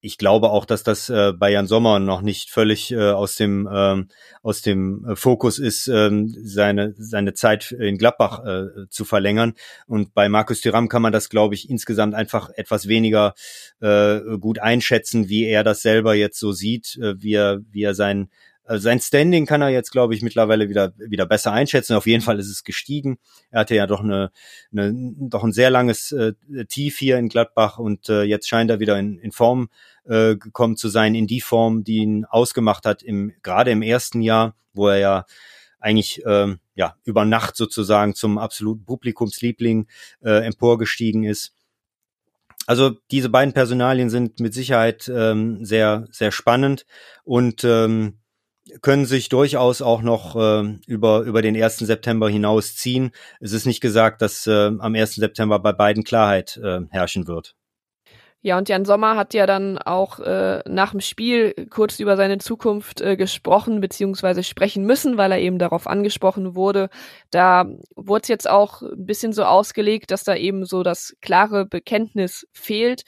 ich 0.00 0.16
glaube 0.18 0.50
auch, 0.50 0.64
dass 0.64 0.82
das 0.82 1.08
äh, 1.08 1.32
bei 1.32 1.50
Jan 1.50 1.66
Sommer 1.66 1.98
noch 1.98 2.22
nicht 2.22 2.50
völlig 2.50 2.92
äh, 2.92 3.10
aus 3.10 3.34
dem 3.34 3.68
ähm, 3.72 4.08
aus 4.42 4.62
dem 4.62 5.04
äh, 5.04 5.16
Fokus 5.16 5.58
ist, 5.58 5.88
ähm, 5.88 6.28
seine 6.28 6.94
seine 6.96 7.34
Zeit 7.34 7.72
in 7.72 7.98
Gladbach 7.98 8.44
äh, 8.44 8.88
zu 8.88 9.04
verlängern. 9.04 9.54
Und 9.86 10.14
bei 10.14 10.28
Markus 10.28 10.60
Thuram 10.60 10.88
kann 10.88 11.02
man 11.02 11.12
das, 11.12 11.28
glaube 11.28 11.54
ich, 11.54 11.68
insgesamt 11.68 12.14
einfach 12.14 12.50
etwas 12.54 12.86
weniger 12.86 13.34
äh, 13.80 14.20
gut 14.38 14.60
einschätzen, 14.60 15.28
wie 15.28 15.44
er 15.44 15.64
das 15.64 15.82
selber 15.82 16.14
jetzt 16.14 16.38
so 16.38 16.52
sieht, 16.52 16.96
äh, 17.02 17.20
wie 17.20 17.34
er 17.34 17.60
wie 17.70 17.82
er 17.82 17.94
sein 17.94 18.30
also 18.68 18.82
sein 18.82 19.00
Standing 19.00 19.46
kann 19.46 19.62
er 19.62 19.70
jetzt, 19.70 19.90
glaube 19.92 20.14
ich, 20.14 20.20
mittlerweile 20.20 20.68
wieder, 20.68 20.92
wieder 20.98 21.24
besser 21.24 21.52
einschätzen. 21.52 21.96
Auf 21.96 22.06
jeden 22.06 22.22
Fall 22.22 22.38
ist 22.38 22.50
es 22.50 22.64
gestiegen. 22.64 23.18
Er 23.50 23.60
hatte 23.60 23.74
ja 23.74 23.86
doch 23.86 24.00
eine, 24.00 24.30
eine 24.70 24.92
doch 25.18 25.42
ein 25.42 25.52
sehr 25.52 25.70
langes 25.70 26.12
äh, 26.12 26.34
Tief 26.68 26.98
hier 26.98 27.16
in 27.16 27.30
Gladbach 27.30 27.78
und 27.78 28.10
äh, 28.10 28.24
jetzt 28.24 28.46
scheint 28.46 28.70
er 28.70 28.78
wieder 28.78 28.98
in, 28.98 29.18
in 29.18 29.32
Form 29.32 29.70
äh, 30.04 30.36
gekommen 30.36 30.76
zu 30.76 30.90
sein, 30.90 31.14
in 31.14 31.26
die 31.26 31.40
Form, 31.40 31.82
die 31.82 31.96
ihn 31.96 32.26
ausgemacht 32.26 32.84
hat, 32.84 33.02
im, 33.02 33.32
gerade 33.42 33.70
im 33.70 33.80
ersten 33.80 34.20
Jahr, 34.20 34.54
wo 34.74 34.88
er 34.88 34.98
ja 34.98 35.26
eigentlich 35.80 36.22
ähm, 36.26 36.58
ja 36.74 36.94
über 37.04 37.24
Nacht 37.24 37.56
sozusagen 37.56 38.14
zum 38.14 38.36
absoluten 38.36 38.84
Publikumsliebling 38.84 39.86
äh, 40.22 40.44
emporgestiegen 40.44 41.24
ist. 41.24 41.54
Also 42.66 42.98
diese 43.10 43.30
beiden 43.30 43.54
Personalien 43.54 44.10
sind 44.10 44.40
mit 44.40 44.52
Sicherheit 44.52 45.10
ähm, 45.10 45.64
sehr, 45.64 46.06
sehr 46.10 46.32
spannend 46.32 46.84
und 47.24 47.64
ähm, 47.64 48.18
können 48.82 49.06
sich 49.06 49.28
durchaus 49.28 49.82
auch 49.82 50.02
noch 50.02 50.36
äh, 50.36 50.78
über, 50.86 51.20
über 51.22 51.42
den 51.42 51.60
1. 51.60 51.78
September 51.78 52.28
hinaus 52.28 52.76
ziehen. 52.76 53.10
Es 53.40 53.52
ist 53.52 53.66
nicht 53.66 53.80
gesagt, 53.80 54.22
dass 54.22 54.46
äh, 54.46 54.70
am 54.78 54.94
1. 54.94 55.16
September 55.16 55.58
bei 55.58 55.72
beiden 55.72 56.04
Klarheit 56.04 56.58
äh, 56.62 56.80
herrschen 56.90 57.26
wird. 57.26 57.54
Ja, 58.40 58.56
und 58.56 58.68
Jan 58.68 58.84
Sommer 58.84 59.16
hat 59.16 59.34
ja 59.34 59.46
dann 59.46 59.78
auch 59.78 60.20
äh, 60.20 60.62
nach 60.68 60.92
dem 60.92 61.00
Spiel 61.00 61.66
kurz 61.70 61.98
über 61.98 62.16
seine 62.16 62.38
Zukunft 62.38 63.00
äh, 63.00 63.16
gesprochen, 63.16 63.80
beziehungsweise 63.80 64.44
sprechen 64.44 64.84
müssen, 64.84 65.16
weil 65.16 65.32
er 65.32 65.40
eben 65.40 65.58
darauf 65.58 65.88
angesprochen 65.88 66.54
wurde. 66.54 66.88
Da 67.30 67.66
wurde 67.96 68.22
es 68.22 68.28
jetzt 68.28 68.48
auch 68.48 68.82
ein 68.82 69.06
bisschen 69.06 69.32
so 69.32 69.42
ausgelegt, 69.42 70.12
dass 70.12 70.22
da 70.22 70.36
eben 70.36 70.64
so 70.66 70.84
das 70.84 71.16
klare 71.20 71.66
Bekenntnis 71.66 72.46
fehlt. 72.52 73.02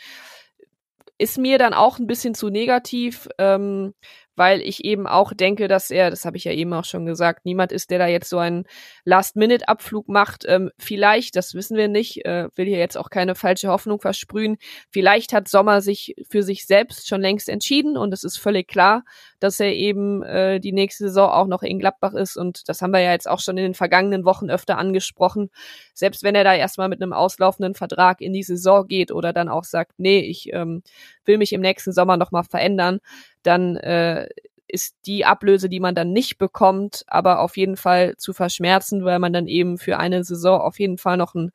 Ist 1.16 1.38
mir 1.38 1.58
dann 1.58 1.74
auch 1.74 2.00
ein 2.00 2.08
bisschen 2.08 2.34
zu 2.34 2.48
negativ. 2.48 3.28
Ähm, 3.38 3.94
weil 4.37 4.61
ich 4.61 4.85
eben 4.85 5.07
auch 5.07 5.33
denke, 5.33 5.68
dass 5.68 5.91
er, 5.91 6.11
das 6.11 6.24
habe 6.24 6.37
ich 6.37 6.45
ja 6.45 6.53
eben 6.53 6.72
auch 6.72 6.85
schon 6.85 7.07
gesagt, 7.07 7.45
niemand 7.45 7.72
ist, 7.72 7.91
der 7.91 7.99
da 7.99 8.07
jetzt 8.07 8.28
so 8.28 8.39
einen 8.39 8.64
Last-Minute-Abflug 9.05 10.09
macht. 10.09 10.45
Ähm, 10.47 10.70
vielleicht, 10.78 11.37
das 11.37 11.55
wissen 11.55 11.76
wir 11.76 11.89
nicht, 11.89 12.24
äh, 12.24 12.49
will 12.55 12.66
hier 12.66 12.78
jetzt 12.78 12.97
auch 12.97 13.11
keine 13.11 13.35
falsche 13.35 13.68
Hoffnung 13.68 14.01
versprühen. 14.01 14.57
Vielleicht 14.91 15.33
hat 15.33 15.49
Sommer 15.49 15.81
sich 15.81 16.14
für 16.28 16.43
sich 16.43 16.66
selbst 16.66 17.09
schon 17.09 17.20
längst 17.20 17.49
entschieden 17.49 17.97
und 17.97 18.12
es 18.12 18.24
ist 18.24 18.39
völlig 18.39 18.68
klar, 18.68 19.05
dass 19.41 19.61
er 19.61 19.74
eben 19.74 20.22
äh, 20.22 20.61
die 20.61 20.72
nächste 20.72 21.05
Saison 21.05 21.31
auch 21.31 21.47
noch 21.47 21.62
in 21.62 21.78
Gladbach 21.78 22.14
ist 22.14 22.37
und 22.37 22.68
das 22.68 22.83
haben 22.83 22.93
wir 22.93 23.01
ja 23.01 23.12
jetzt 23.12 23.28
auch 23.28 23.41
schon 23.41 23.57
in 23.57 23.64
den 23.64 23.74
vergangenen 23.74 24.24
Wochen 24.24 24.51
öfter 24.51 24.78
angesprochen. 24.78 25.51
Selbst 25.95 26.22
wenn 26.22 26.35
er 26.35 26.45
da 26.45 26.55
erstmal 26.55 26.89
mit 26.89 27.03
einem 27.03 27.12
auslaufenden 27.12 27.74
Vertrag 27.74 28.20
in 28.20 28.33
die 28.33 28.43
Saison 28.43 28.87
geht 28.87 29.12
oder 29.12 29.33
dann 29.33 29.49
auch 29.49 29.64
sagt, 29.64 29.93
nee, 29.99 30.20
ich 30.20 30.53
ähm, 30.53 30.83
will 31.31 31.39
mich 31.39 31.53
im 31.53 31.61
nächsten 31.61 31.93
Sommer 31.93 32.16
nochmal 32.16 32.43
verändern, 32.43 32.99
dann 33.45 33.76
äh, 33.76 34.28
ist 34.66 34.97
die 35.07 35.24
Ablöse, 35.24 35.68
die 35.68 35.81
man 35.81 35.95
dann 35.95 36.12
nicht 36.12 36.39
bekommt, 36.39 37.05
aber 37.07 37.41
auf 37.41 37.57
jeden 37.57 37.76
Fall 37.76 38.16
zu 38.16 38.33
verschmerzen, 38.33 39.05
weil 39.05 39.18
man 39.20 39.33
dann 39.33 39.47
eben 39.47 39.78
für 39.78 39.99
eine 39.99 40.24
Saison 40.24 40.61
auf 40.61 40.81
jeden 40.81 40.99
Fall 40.99 41.16
noch 41.16 41.35
einen 41.35 41.53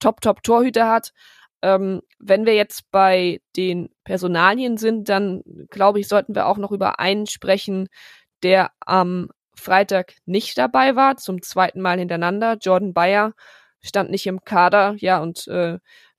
Top-Top-Torhüter 0.00 0.90
hat. 0.90 1.12
Ähm, 1.60 2.02
wenn 2.18 2.46
wir 2.46 2.54
jetzt 2.54 2.90
bei 2.90 3.40
den 3.56 3.90
Personalien 4.04 4.76
sind, 4.76 5.08
dann 5.08 5.42
glaube 5.70 6.00
ich, 6.00 6.08
sollten 6.08 6.34
wir 6.34 6.46
auch 6.46 6.58
noch 6.58 6.72
über 6.72 7.00
einen 7.00 7.26
sprechen, 7.26 7.88
der 8.42 8.70
am 8.80 9.28
Freitag 9.56 10.14
nicht 10.24 10.56
dabei 10.56 10.94
war, 10.96 11.16
zum 11.16 11.42
zweiten 11.42 11.80
Mal 11.80 11.98
hintereinander. 11.98 12.56
Jordan 12.60 12.94
Bayer 12.94 13.34
stand 13.80 14.10
nicht 14.10 14.26
im 14.26 14.44
Kader, 14.44 14.94
ja, 14.98 15.20
und 15.20 15.46
äh, 15.48 15.78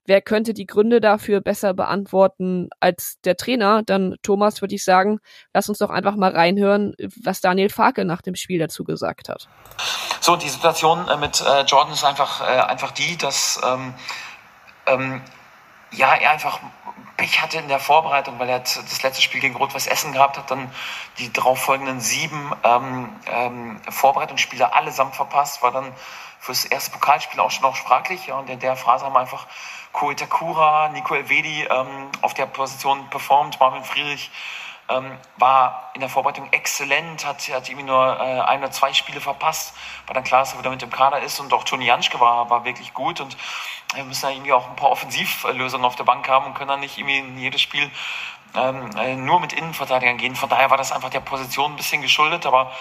wer 0.09 0.21
könnte 0.21 0.55
die 0.55 0.65
Gründe 0.65 0.99
dafür 0.99 1.39
besser 1.39 1.75
beantworten 1.75 2.69
als 2.79 3.19
der 3.23 3.37
Trainer? 3.37 3.83
Dann 3.83 4.15
Thomas 4.23 4.59
würde 4.59 4.73
ich 4.73 4.83
sagen, 4.83 5.19
lass 5.53 5.69
uns 5.69 5.77
doch 5.77 5.91
einfach 5.91 6.15
mal 6.15 6.35
reinhören, 6.35 6.95
was 7.23 7.41
Daniel 7.41 7.69
Farke 7.69 8.03
nach 8.05 8.23
dem 8.23 8.35
Spiel 8.35 8.59
dazu 8.59 8.83
gesagt 8.83 9.29
hat. 9.29 9.47
So, 10.19 10.35
die 10.35 10.49
Situation 10.49 11.07
äh, 11.07 11.15
mit 11.15 11.39
äh, 11.41 11.61
Jordan 11.61 11.93
ist 11.93 12.03
einfach, 12.03 12.41
äh, 12.41 12.45
einfach 12.45 12.91
die, 12.91 13.17
dass 13.17 13.61
ähm, 13.63 13.93
ähm, 14.87 15.21
ja, 15.91 16.15
er 16.15 16.31
einfach 16.31 16.59
Pech 17.15 17.41
hatte 17.41 17.59
in 17.59 17.67
der 17.67 17.79
Vorbereitung, 17.79 18.39
weil 18.39 18.49
er 18.49 18.59
das 18.59 19.03
letzte 19.03 19.21
Spiel 19.21 19.41
gegen 19.41 19.55
Rot-Weiß 19.55 19.87
Essen 19.87 20.13
gehabt 20.13 20.37
hat, 20.37 20.49
dann 20.49 20.71
die 21.19 21.31
darauffolgenden 21.31 21.99
sieben 21.99 22.51
ähm, 22.63 23.09
ähm, 23.27 23.81
Vorbereitungsspiele 23.89 24.73
allesamt 24.73 25.15
verpasst, 25.15 25.61
war 25.61 25.71
dann 25.71 25.93
fürs 26.39 26.65
erste 26.65 26.91
Pokalspiel 26.91 27.39
auch 27.39 27.51
schon 27.51 27.63
noch 27.63 27.75
sprachlich. 27.75 28.27
Ja, 28.27 28.35
und 28.35 28.49
in 28.49 28.59
der 28.59 28.75
Phase 28.75 29.05
haben 29.05 29.17
einfach 29.17 29.47
Ko 29.91 30.11
Itakura, 30.11 30.89
Nico 30.89 31.15
Elvedi 31.15 31.67
ähm, 31.69 32.09
auf 32.21 32.33
der 32.33 32.45
Position 32.45 33.09
performt, 33.09 33.59
Marvin 33.59 33.83
Friedrich 33.83 34.31
ähm, 34.89 35.17
war 35.37 35.91
in 35.93 36.01
der 36.01 36.09
Vorbereitung 36.09 36.51
exzellent, 36.51 37.25
hat, 37.25 37.47
hat 37.49 37.69
irgendwie 37.69 37.85
nur 37.85 38.19
äh, 38.19 38.41
ein 38.41 38.59
oder 38.59 38.71
zwei 38.71 38.93
Spiele 38.93 39.21
verpasst, 39.21 39.73
war 40.07 40.15
dann 40.15 40.23
klar, 40.23 40.41
dass 40.41 40.53
er 40.53 40.59
wieder 40.59 40.71
mit 40.71 40.81
dem 40.81 40.89
Kader 40.89 41.21
ist 41.21 41.39
und 41.39 41.53
auch 41.53 41.63
Toni 41.63 41.85
Janschke 41.85 42.19
war, 42.19 42.49
war 42.49 42.65
wirklich 42.65 42.93
gut 42.93 43.21
und 43.21 43.37
wir 43.93 44.03
müssen 44.03 44.25
ja 44.25 44.31
irgendwie 44.31 44.53
auch 44.53 44.67
ein 44.67 44.75
paar 44.75 44.89
Offensivlösungen 44.89 45.85
auf 45.85 45.95
der 45.95 46.03
Bank 46.03 46.27
haben 46.27 46.47
und 46.47 46.53
können 46.55 46.69
dann 46.69 46.79
nicht 46.79 46.97
irgendwie 46.97 47.19
in 47.19 47.37
jedes 47.37 47.61
Spiel 47.61 47.89
ähm, 48.55 48.89
äh, 48.97 49.15
nur 49.15 49.39
mit 49.39 49.53
Innenverteidigern 49.53 50.17
gehen. 50.17 50.35
Von 50.35 50.49
daher 50.49 50.69
war 50.69 50.77
das 50.77 50.91
einfach 50.91 51.09
der 51.09 51.19
Position 51.19 51.73
ein 51.73 51.75
bisschen 51.75 52.01
geschuldet, 52.01 52.45
aber 52.45 52.71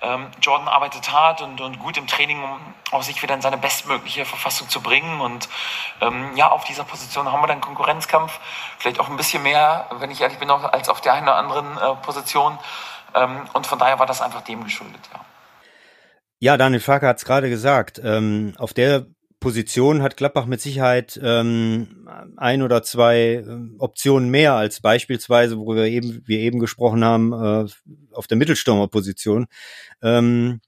ähm, 0.00 0.28
Jordan 0.40 0.68
arbeitet 0.68 1.10
hart 1.12 1.42
und, 1.42 1.60
und 1.60 1.78
gut 1.78 1.96
im 1.96 2.06
Training, 2.06 2.42
um 2.42 2.60
auch 2.92 3.02
sich 3.02 3.22
wieder 3.22 3.34
in 3.34 3.40
seine 3.40 3.56
bestmögliche 3.56 4.24
Verfassung 4.24 4.68
zu 4.68 4.80
bringen. 4.80 5.20
Und 5.20 5.48
ähm, 6.00 6.36
ja, 6.36 6.50
auf 6.50 6.64
dieser 6.64 6.84
Position 6.84 7.30
haben 7.32 7.42
wir 7.42 7.48
dann 7.48 7.60
Konkurrenzkampf, 7.60 8.38
vielleicht 8.78 9.00
auch 9.00 9.08
ein 9.08 9.16
bisschen 9.16 9.42
mehr, 9.42 9.88
wenn 9.98 10.10
ich 10.10 10.20
ehrlich 10.20 10.38
bin, 10.38 10.50
als 10.50 10.88
auf 10.88 11.00
der 11.00 11.14
einen 11.14 11.26
oder 11.26 11.36
anderen 11.36 11.76
äh, 11.76 11.94
Position. 12.02 12.58
Ähm, 13.14 13.48
und 13.52 13.66
von 13.66 13.78
daher 13.78 13.98
war 13.98 14.06
das 14.06 14.20
einfach 14.20 14.42
dem 14.42 14.64
geschuldet, 14.64 15.00
ja. 15.12 15.20
Ja, 16.38 16.58
Daniel 16.58 16.80
Farke 16.80 17.06
hat 17.06 17.16
es 17.16 17.24
gerade 17.24 17.48
gesagt. 17.48 17.98
Ähm, 18.04 18.52
auf 18.58 18.74
der 18.74 19.06
Position 19.40 20.02
hat 20.02 20.16
Gladbach 20.16 20.46
mit 20.46 20.60
Sicherheit 20.60 21.20
ähm, 21.22 22.08
ein 22.36 22.62
oder 22.62 22.82
zwei 22.82 23.44
äh, 23.46 23.58
Optionen 23.78 24.30
mehr 24.30 24.54
als 24.54 24.80
beispielsweise, 24.80 25.58
wo 25.58 25.74
wir 25.74 25.84
eben, 25.84 26.22
wir 26.26 26.38
eben 26.38 26.58
gesprochen 26.58 27.04
haben, 27.04 27.32
äh, 27.32 27.66
auf 28.12 28.26
der 28.26 28.38
Mittelstürmerposition. 28.38 29.46
Ähm, 30.02 30.60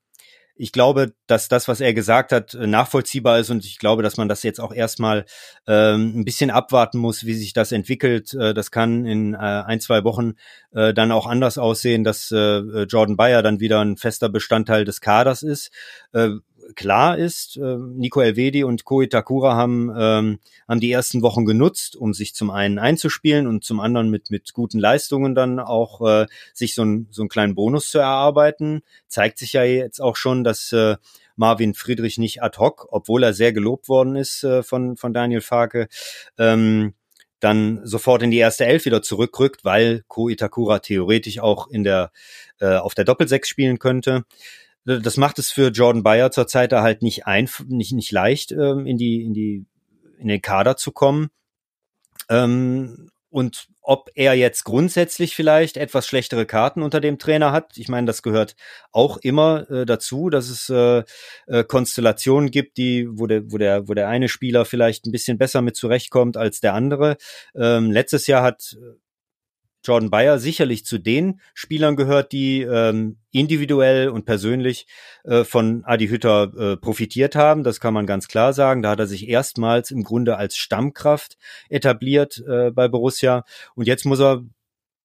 ich 0.61 0.73
glaube, 0.73 1.14
dass 1.29 1.49
das, 1.49 1.69
was 1.69 1.81
er 1.81 1.95
gesagt 1.95 2.33
hat, 2.33 2.53
äh, 2.55 2.66
nachvollziehbar 2.66 3.39
ist 3.39 3.49
und 3.51 3.64
ich 3.64 3.79
glaube, 3.79 4.03
dass 4.03 4.16
man 4.16 4.29
das 4.29 4.43
jetzt 4.43 4.61
auch 4.61 4.73
erstmal 4.73 5.25
ähm, 5.66 6.21
ein 6.21 6.25
bisschen 6.25 6.51
abwarten 6.51 6.99
muss, 6.99 7.25
wie 7.25 7.35
sich 7.35 7.53
das 7.53 7.71
entwickelt. 7.71 8.35
Äh, 8.35 8.55
das 8.55 8.73
kann 8.73 9.07
in 9.07 9.35
äh, 9.35 9.39
ein, 9.39 9.81
zwei 9.81 10.03
Wochen 10.03 10.35
äh, 10.73 10.93
dann 10.93 11.12
auch 11.12 11.27
anders 11.27 11.59
aussehen, 11.59 12.03
dass 12.03 12.33
äh, 12.33 12.83
Jordan 12.83 13.16
Bayer 13.16 13.43
dann 13.43 13.61
wieder 13.61 13.81
ein 13.81 13.97
fester 13.97 14.29
Bestandteil 14.29 14.85
des 14.85 15.01
Kaders 15.01 15.43
ist. 15.45 15.71
Äh, 16.12 16.31
klar 16.75 17.19
ist, 17.19 17.57
äh, 17.57 17.77
Nico 17.77 18.21
Elvedi 18.21 18.64
und 18.64 18.85
Ko 18.85 19.03
Itakura 19.03 19.55
haben, 19.55 19.91
ähm, 19.97 20.39
haben 20.69 20.81
die 20.81 20.91
ersten 20.91 21.23
Wochen 21.23 21.45
genutzt, 21.45 21.97
um 21.97 22.14
sich 22.14 22.35
zum 22.35 22.51
einen 22.51 22.79
einzuspielen 22.79 23.47
und 23.47 23.64
zum 23.64 23.81
anderen 23.81 24.11
mit, 24.11 24.31
mit 24.31 24.53
guten 24.53 24.79
Leistungen 24.79 25.35
dann 25.35 25.59
auch 25.59 26.07
äh, 26.07 26.27
sich 26.53 26.75
so, 26.75 26.83
ein, 26.85 27.09
so 27.11 27.23
einen 27.23 27.29
kleinen 27.29 27.55
Bonus 27.55 27.91
zu 27.91 27.99
erarbeiten. 27.99 28.83
Zeigt 29.09 29.39
sich 29.39 29.53
ja 29.53 29.64
jetzt 29.64 30.01
auch 30.01 30.16
schon, 30.16 30.45
dass 30.45 30.73
äh, 30.73 30.97
Marvin 31.37 31.75
Friedrich 31.75 32.19
nicht 32.19 32.43
ad 32.43 32.59
hoc, 32.59 32.89
obwohl 32.91 33.23
er 33.23 33.33
sehr 33.33 33.53
gelobt 33.53 33.89
worden 33.89 34.16
ist 34.16 34.45
äh, 34.45 34.62
von, 34.62 34.97
von 34.97 35.12
Daniel 35.12 35.41
Farke, 35.41 35.89
ähm, 36.37 36.95
dann 37.41 37.81
sofort 37.85 38.23
in 38.23 38.33
die 38.33 38.39
erste 38.39 38.66
Elf 38.66 38.85
wieder 38.85 39.03
zurückrückt, 39.03 39.64
weil 39.64 40.03
Ko 40.09 40.29
Itakura 40.29 40.81
theoretisch 40.81 41.39
auch 41.39 41.69
in 41.69 41.85
der 41.85 42.11
äh, 42.61 42.77
auf 42.77 42.95
der 42.95 43.05
Doppelsechs 43.05 43.49
spielen 43.49 43.79
könnte. 43.79 44.25
Das 44.89 45.18
macht 45.18 45.39
es 45.39 45.51
für 45.51 45.68
Jordan 45.68 46.03
Bayer 46.03 46.30
zurzeit 46.30 46.72
halt 46.72 47.03
nicht 47.03 47.26
einf 47.26 47.64
nicht 47.68 47.93
nicht 47.93 48.11
leicht 48.11 48.53
ähm, 48.53 48.86
in 48.86 48.97
die 48.97 49.22
in 49.22 49.34
die 49.34 49.66
in 50.18 50.28
den 50.28 50.41
Kader 50.41 50.76
zu 50.76 50.93
kommen. 50.93 51.28
Ähm, 52.30 53.11
und 53.30 53.68
ob 53.82 54.11
er 54.14 54.34
jetzt 54.34 54.64
grundsätzlich 54.64 55.36
vielleicht 55.36 55.76
etwas 55.76 56.07
schlechtere 56.07 56.47
Karten 56.47 56.82
unter 56.82 57.01
dem 57.01 57.18
Trainer 57.18 57.53
hat, 57.53 57.76
ich 57.76 57.89
meine, 57.89 58.07
das 58.07 58.22
gehört 58.22 58.57
auch 58.91 59.18
immer 59.18 59.70
äh, 59.70 59.84
dazu, 59.84 60.30
dass 60.30 60.49
es 60.49 60.70
äh, 60.70 61.05
äh, 61.47 61.64
Konstellationen 61.64 62.51
gibt, 62.51 62.78
die, 62.78 63.07
wo 63.11 63.26
der, 63.26 63.53
wo 63.53 63.59
der, 63.59 63.86
wo 63.89 63.95
der 63.95 64.09
eine 64.09 64.28
Spieler 64.28 64.64
vielleicht 64.64 65.07
ein 65.07 65.12
bisschen 65.12 65.36
besser 65.36 65.61
mit 65.61 65.76
zurechtkommt 65.76 66.39
als 66.39 66.61
der 66.61 66.72
andere. 66.72 67.16
Ähm, 67.55 67.91
letztes 67.91 68.26
Jahr 68.26 68.43
hat 68.43 68.76
Jordan 69.89 70.11
Bayer 70.11 70.39
sicherlich 70.39 70.84
zu 70.84 70.99
den 70.99 71.41
Spielern 71.55 71.97
gehört, 71.97 72.32
die 72.32 72.61
ähm, 72.62 73.16
individuell 73.30 74.11
und 74.11 74.26
persönlich 74.26 74.86
äh, 75.24 75.45
von 75.45 75.82
Adi 75.84 76.09
Hütter 76.09 76.53
äh, 76.57 76.76
profitiert 76.76 77.34
haben. 77.34 77.64
Das 77.64 77.80
kann 77.80 77.95
man 77.95 78.07
ganz 78.07 78.28
klar 78.28 78.53
sagen. 78.53 78.82
Da 78.82 78.91
hat 78.91 79.01
er 79.01 79.07
sich 79.07 79.28
erstmals 79.28 79.91
im 79.91 80.03
Grunde 80.05 80.36
als 80.36 80.57
Stammkraft 80.57 81.39
etabliert 81.70 82.43
äh, 82.47 82.70
bei 82.70 82.89
Borussia. 82.89 83.45
Und 83.74 83.86
jetzt 83.86 84.05
muss 84.05 84.20
er 84.20 84.45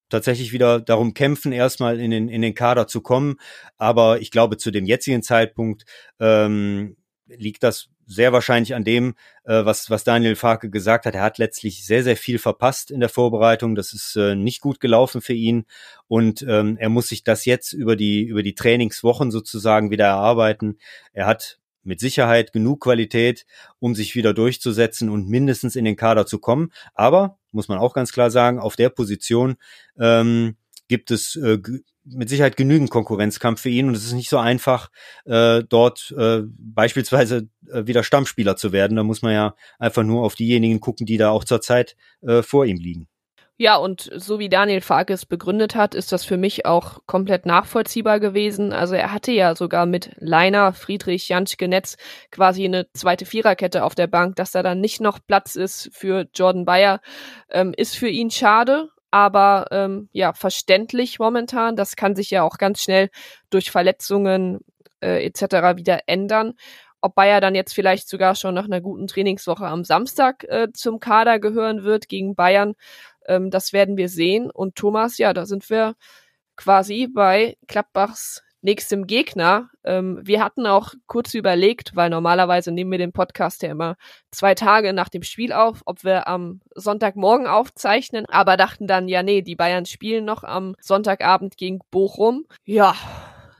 tatsächlich 0.09 0.51
wieder 0.51 0.79
darum 0.79 1.13
kämpfen, 1.13 1.51
erstmal 1.51 1.99
in 1.99 2.11
den, 2.11 2.27
in 2.27 2.41
den 2.41 2.53
Kader 2.53 2.87
zu 2.87 3.01
kommen. 3.01 3.37
Aber 3.77 4.21
ich 4.21 4.31
glaube, 4.31 4.57
zu 4.57 4.69
dem 4.69 4.85
jetzigen 4.85 5.23
Zeitpunkt 5.23 5.85
ähm, 6.19 6.97
liegt 7.37 7.63
das 7.63 7.89
sehr 8.05 8.33
wahrscheinlich 8.33 8.75
an 8.75 8.83
dem, 8.83 9.15
äh, 9.45 9.65
was, 9.65 9.89
was 9.89 10.03
Daniel 10.03 10.35
Farke 10.35 10.69
gesagt 10.69 11.05
hat. 11.05 11.15
Er 11.15 11.21
hat 11.21 11.37
letztlich 11.37 11.85
sehr, 11.85 12.03
sehr 12.03 12.17
viel 12.17 12.39
verpasst 12.39 12.91
in 12.91 12.99
der 12.99 13.09
Vorbereitung. 13.09 13.75
Das 13.75 13.93
ist 13.93 14.15
äh, 14.15 14.35
nicht 14.35 14.61
gut 14.61 14.79
gelaufen 14.79 15.21
für 15.21 15.33
ihn. 15.33 15.65
Und 16.07 16.45
ähm, 16.47 16.77
er 16.77 16.89
muss 16.89 17.09
sich 17.09 17.23
das 17.23 17.45
jetzt 17.45 17.73
über 17.73 17.95
die, 17.95 18.23
über 18.23 18.43
die 18.43 18.55
Trainingswochen 18.55 19.31
sozusagen 19.31 19.91
wieder 19.91 20.05
erarbeiten. 20.05 20.77
Er 21.13 21.25
hat 21.25 21.59
mit 21.83 21.99
Sicherheit 21.99 22.53
genug 22.53 22.81
Qualität, 22.81 23.45
um 23.79 23.95
sich 23.95 24.15
wieder 24.15 24.33
durchzusetzen 24.33 25.09
und 25.09 25.27
mindestens 25.27 25.75
in 25.75 25.85
den 25.85 25.95
Kader 25.95 26.25
zu 26.25 26.39
kommen. 26.39 26.71
Aber, 26.93 27.37
muss 27.51 27.67
man 27.67 27.77
auch 27.77 27.93
ganz 27.93 28.11
klar 28.11 28.31
sagen, 28.31 28.59
auf 28.59 28.75
der 28.75 28.89
Position 28.89 29.55
ähm, 29.99 30.55
gibt 30.87 31.11
es 31.11 31.35
äh, 31.35 31.59
mit 32.05 32.29
Sicherheit 32.29 32.57
genügend 32.57 32.89
Konkurrenzkampf 32.89 33.61
für 33.61 33.69
ihn 33.69 33.87
und 33.87 33.95
es 33.95 34.05
ist 34.05 34.13
nicht 34.13 34.29
so 34.29 34.37
einfach, 34.37 34.89
äh, 35.25 35.63
dort 35.67 36.13
äh, 36.17 36.41
beispielsweise 36.45 37.49
äh, 37.71 37.85
wieder 37.85 38.03
Stammspieler 38.03 38.55
zu 38.55 38.71
werden. 38.71 38.97
Da 38.97 39.03
muss 39.03 39.21
man 39.21 39.33
ja 39.33 39.55
einfach 39.79 40.03
nur 40.03 40.23
auf 40.23 40.35
diejenigen 40.35 40.79
gucken, 40.79 41.05
die 41.05 41.17
da 41.17 41.29
auch 41.29 41.43
zurzeit 41.43 41.95
äh, 42.21 42.41
vor 42.41 42.65
ihm 42.65 42.77
liegen. 42.77 43.07
Ja, 43.55 43.75
und 43.75 44.09
so 44.15 44.39
wie 44.39 44.49
Daniel 44.49 44.81
Farkes 44.81 45.27
begründet 45.27 45.75
hat, 45.75 45.93
ist 45.93 46.11
das 46.11 46.25
für 46.25 46.37
mich 46.37 46.65
auch 46.65 46.99
komplett 47.05 47.45
nachvollziehbar 47.45 48.19
gewesen. 48.19 48.73
Also 48.73 48.95
er 48.95 49.13
hatte 49.13 49.31
ja 49.31 49.55
sogar 49.55 49.85
mit 49.85 50.09
Leiner, 50.17 50.73
Friedrich, 50.73 51.29
Janschke 51.29 51.67
Netz 51.67 51.97
quasi 52.31 52.65
eine 52.65 52.87
zweite 52.93 53.27
Viererkette 53.27 53.83
auf 53.83 53.93
der 53.93 54.07
Bank, 54.07 54.37
dass 54.37 54.51
da 54.51 54.63
dann 54.63 54.81
nicht 54.81 55.01
noch 55.01 55.19
Platz 55.25 55.55
ist 55.55 55.91
für 55.93 56.27
Jordan 56.33 56.65
Bayer, 56.65 56.99
ähm, 57.51 57.73
ist 57.77 57.95
für 57.95 58.09
ihn 58.09 58.31
schade 58.31 58.89
aber 59.13 59.67
ähm, 59.69 60.09
ja, 60.11 60.33
verständlich 60.33 61.19
momentan. 61.19 61.75
Das 61.75 61.95
kann 61.95 62.15
sich 62.15 62.31
ja 62.31 62.41
auch 62.41 62.57
ganz 62.57 62.81
schnell 62.81 63.11
durch 63.51 63.69
Verletzungen 63.69 64.61
äh, 65.03 65.23
etc. 65.23 65.77
wieder 65.77 65.99
ändern. 66.07 66.55
Ob 66.99 67.13
Bayer 67.13 67.39
dann 67.39 67.53
jetzt 67.53 67.75
vielleicht 67.75 68.09
sogar 68.09 68.33
schon 68.33 68.55
nach 68.55 68.65
einer 68.65 68.81
guten 68.81 69.05
Trainingswoche 69.05 69.67
am 69.67 69.83
Samstag 69.83 70.45
äh, 70.45 70.69
zum 70.73 70.99
Kader 70.99 71.37
gehören 71.37 71.83
wird 71.83 72.09
gegen 72.09 72.33
Bayern, 72.33 72.73
ähm, 73.27 73.51
das 73.51 73.71
werden 73.71 73.97
wir 73.97 74.09
sehen. 74.09 74.49
Und 74.49 74.75
Thomas, 74.75 75.19
ja, 75.19 75.31
da 75.31 75.45
sind 75.45 75.69
wir 75.69 75.93
quasi 76.55 77.07
bei 77.07 77.55
Klappbachs 77.67 78.41
nächstem 78.63 79.05
Gegner. 79.05 79.69
Ähm, 79.83 80.19
wir 80.23 80.43
hatten 80.43 80.65
auch 80.65 80.93
kurz 81.07 81.33
überlegt, 81.33 81.95
weil 81.95 82.09
normalerweise 82.09 82.71
nehmen 82.71 82.91
wir 82.91 82.97
den 82.97 83.13
Podcast 83.13 83.61
ja 83.61 83.71
immer 83.71 83.95
zwei 84.31 84.55
Tage 84.55 84.93
nach 84.93 85.09
dem 85.09 85.23
Spiel 85.23 85.53
auf, 85.53 85.81
ob 85.85 86.03
wir 86.03 86.27
am 86.27 86.61
Sonntagmorgen 86.73 87.47
aufzeichnen, 87.47 88.25
aber 88.27 88.57
dachten 88.57 88.87
dann, 88.87 89.07
ja, 89.07 89.23
nee, 89.23 89.41
die 89.41 89.55
Bayern 89.55 89.85
spielen 89.85 90.25
noch 90.25 90.43
am 90.43 90.75
Sonntagabend 90.79 91.57
gegen 91.57 91.79
Bochum. 91.91 92.45
Ja, 92.65 92.95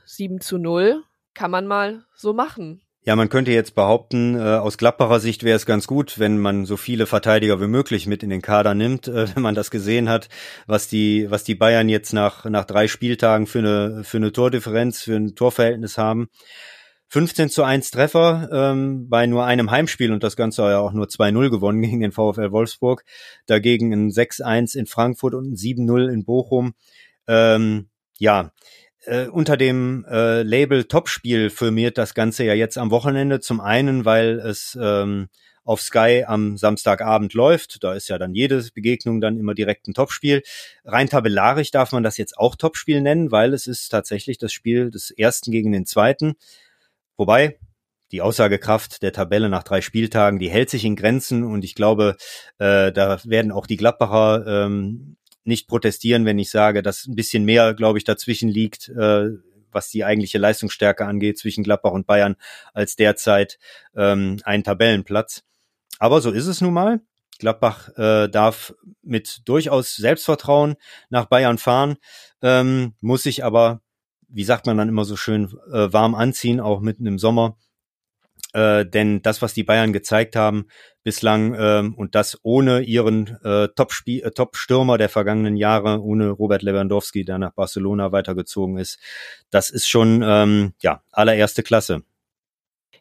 7 0.06 0.40
zu 0.40 0.58
0 0.58 1.02
kann 1.34 1.50
man 1.50 1.66
mal 1.66 2.04
so 2.14 2.32
machen. 2.32 2.83
Ja, 3.06 3.16
man 3.16 3.28
könnte 3.28 3.50
jetzt 3.50 3.74
behaupten, 3.74 4.34
äh, 4.34 4.40
aus 4.40 4.78
Gladbacher 4.78 5.20
Sicht 5.20 5.44
wäre 5.44 5.56
es 5.56 5.66
ganz 5.66 5.86
gut, 5.86 6.18
wenn 6.18 6.38
man 6.38 6.64
so 6.64 6.78
viele 6.78 7.04
Verteidiger 7.04 7.60
wie 7.60 7.66
möglich 7.66 8.06
mit 8.06 8.22
in 8.22 8.30
den 8.30 8.40
Kader 8.40 8.74
nimmt, 8.74 9.08
äh, 9.08 9.34
wenn 9.34 9.42
man 9.42 9.54
das 9.54 9.70
gesehen 9.70 10.08
hat, 10.08 10.30
was 10.66 10.88
die, 10.88 11.30
was 11.30 11.44
die 11.44 11.54
Bayern 11.54 11.90
jetzt 11.90 12.14
nach, 12.14 12.46
nach 12.46 12.64
drei 12.64 12.88
Spieltagen 12.88 13.46
für 13.46 13.58
eine, 13.58 14.04
für 14.04 14.16
eine 14.16 14.32
Tordifferenz, 14.32 15.02
für 15.02 15.16
ein 15.16 15.34
Torverhältnis 15.34 15.98
haben. 15.98 16.30
15 17.08 17.50
zu 17.50 17.62
1 17.62 17.90
Treffer 17.90 18.48
ähm, 18.50 19.06
bei 19.10 19.26
nur 19.26 19.44
einem 19.44 19.70
Heimspiel 19.70 20.10
und 20.10 20.24
das 20.24 20.34
Ganze 20.34 20.62
ja 20.62 20.78
auch 20.78 20.94
nur 20.94 21.06
2-0 21.06 21.50
gewonnen 21.50 21.82
gegen 21.82 22.00
den 22.00 22.10
VfL 22.10 22.52
Wolfsburg. 22.52 23.04
Dagegen 23.46 23.92
ein 23.92 24.10
6-1 24.10 24.76
in 24.78 24.86
Frankfurt 24.86 25.34
und 25.34 25.52
ein 25.52 25.56
7-0 25.56 26.10
in 26.10 26.24
Bochum. 26.24 26.72
Ähm, 27.28 27.90
ja, 28.18 28.50
äh, 29.06 29.26
unter 29.26 29.56
dem 29.56 30.04
äh, 30.08 30.42
Label 30.42 30.84
Topspiel 30.84 31.50
firmiert 31.50 31.98
das 31.98 32.14
Ganze 32.14 32.44
ja 32.44 32.54
jetzt 32.54 32.78
am 32.78 32.90
Wochenende. 32.90 33.40
Zum 33.40 33.60
einen, 33.60 34.04
weil 34.04 34.38
es 34.40 34.78
ähm, 34.80 35.28
auf 35.64 35.80
Sky 35.80 36.24
am 36.26 36.56
Samstagabend 36.56 37.34
läuft. 37.34 37.82
Da 37.82 37.94
ist 37.94 38.08
ja 38.08 38.18
dann 38.18 38.34
jede 38.34 38.62
Begegnung 38.74 39.20
dann 39.20 39.38
immer 39.38 39.54
direkt 39.54 39.88
ein 39.88 39.94
Topspiel. 39.94 40.42
Rein 40.84 41.08
tabellarisch 41.08 41.70
darf 41.70 41.92
man 41.92 42.02
das 42.02 42.18
jetzt 42.18 42.36
auch 42.36 42.54
Topspiel 42.54 43.00
nennen, 43.00 43.32
weil 43.32 43.54
es 43.54 43.66
ist 43.66 43.88
tatsächlich 43.88 44.38
das 44.38 44.52
Spiel 44.52 44.90
des 44.90 45.10
ersten 45.10 45.50
gegen 45.50 45.72
den 45.72 45.86
zweiten. 45.86 46.34
Wobei, 47.16 47.58
die 48.12 48.20
Aussagekraft 48.20 49.02
der 49.02 49.12
Tabelle 49.12 49.48
nach 49.48 49.62
drei 49.62 49.80
Spieltagen, 49.80 50.38
die 50.38 50.50
hält 50.50 50.70
sich 50.70 50.84
in 50.84 50.96
Grenzen 50.96 51.42
und 51.42 51.64
ich 51.64 51.74
glaube, 51.74 52.16
äh, 52.58 52.92
da 52.92 53.18
werden 53.24 53.50
auch 53.50 53.66
die 53.66 53.76
Gladbacher 53.76 54.44
ähm, 54.46 55.16
nicht 55.44 55.68
protestieren, 55.68 56.24
wenn 56.24 56.38
ich 56.38 56.50
sage, 56.50 56.82
dass 56.82 57.06
ein 57.06 57.14
bisschen 57.14 57.44
mehr, 57.44 57.74
glaube 57.74 57.98
ich, 57.98 58.04
dazwischen 58.04 58.48
liegt, 58.48 58.88
äh, 58.88 59.30
was 59.70 59.90
die 59.90 60.04
eigentliche 60.04 60.38
Leistungsstärke 60.38 61.04
angeht 61.04 61.38
zwischen 61.38 61.64
Gladbach 61.64 61.92
und 61.92 62.06
Bayern, 62.06 62.36
als 62.72 62.96
derzeit 62.96 63.58
ähm, 63.96 64.38
ein 64.44 64.64
Tabellenplatz. 64.64 65.42
Aber 65.98 66.20
so 66.20 66.30
ist 66.30 66.46
es 66.46 66.60
nun 66.60 66.74
mal. 66.74 67.00
Gladbach 67.38 67.88
äh, 67.96 68.28
darf 68.28 68.74
mit 69.02 69.42
durchaus 69.46 69.96
Selbstvertrauen 69.96 70.76
nach 71.10 71.26
Bayern 71.26 71.58
fahren, 71.58 71.96
ähm, 72.42 72.94
muss 73.00 73.24
sich 73.24 73.44
aber, 73.44 73.80
wie 74.28 74.44
sagt 74.44 74.66
man 74.66 74.78
dann 74.78 74.88
immer 74.88 75.04
so 75.04 75.16
schön, 75.16 75.52
äh, 75.72 75.92
warm 75.92 76.14
anziehen, 76.14 76.60
auch 76.60 76.80
mitten 76.80 77.06
im 77.06 77.18
Sommer. 77.18 77.56
Äh, 78.54 78.86
denn 78.86 79.20
das, 79.20 79.42
was 79.42 79.52
die 79.52 79.64
Bayern 79.64 79.92
gezeigt 79.92 80.36
haben 80.36 80.68
bislang 81.02 81.56
ähm, 81.58 81.94
und 81.94 82.14
das 82.14 82.38
ohne 82.44 82.82
ihren 82.82 83.36
äh, 83.42 83.68
Top-Stürmer 83.74 84.24
äh, 84.26 84.30
Top 84.30 84.98
der 84.98 85.08
vergangenen 85.08 85.56
Jahre, 85.56 86.00
ohne 86.00 86.30
Robert 86.30 86.62
Lewandowski, 86.62 87.24
der 87.24 87.38
nach 87.38 87.52
Barcelona 87.52 88.12
weitergezogen 88.12 88.78
ist, 88.78 89.00
das 89.50 89.70
ist 89.70 89.88
schon 89.88 90.22
ähm, 90.24 90.72
ja 90.80 91.02
allererste 91.10 91.64
Klasse. 91.64 92.04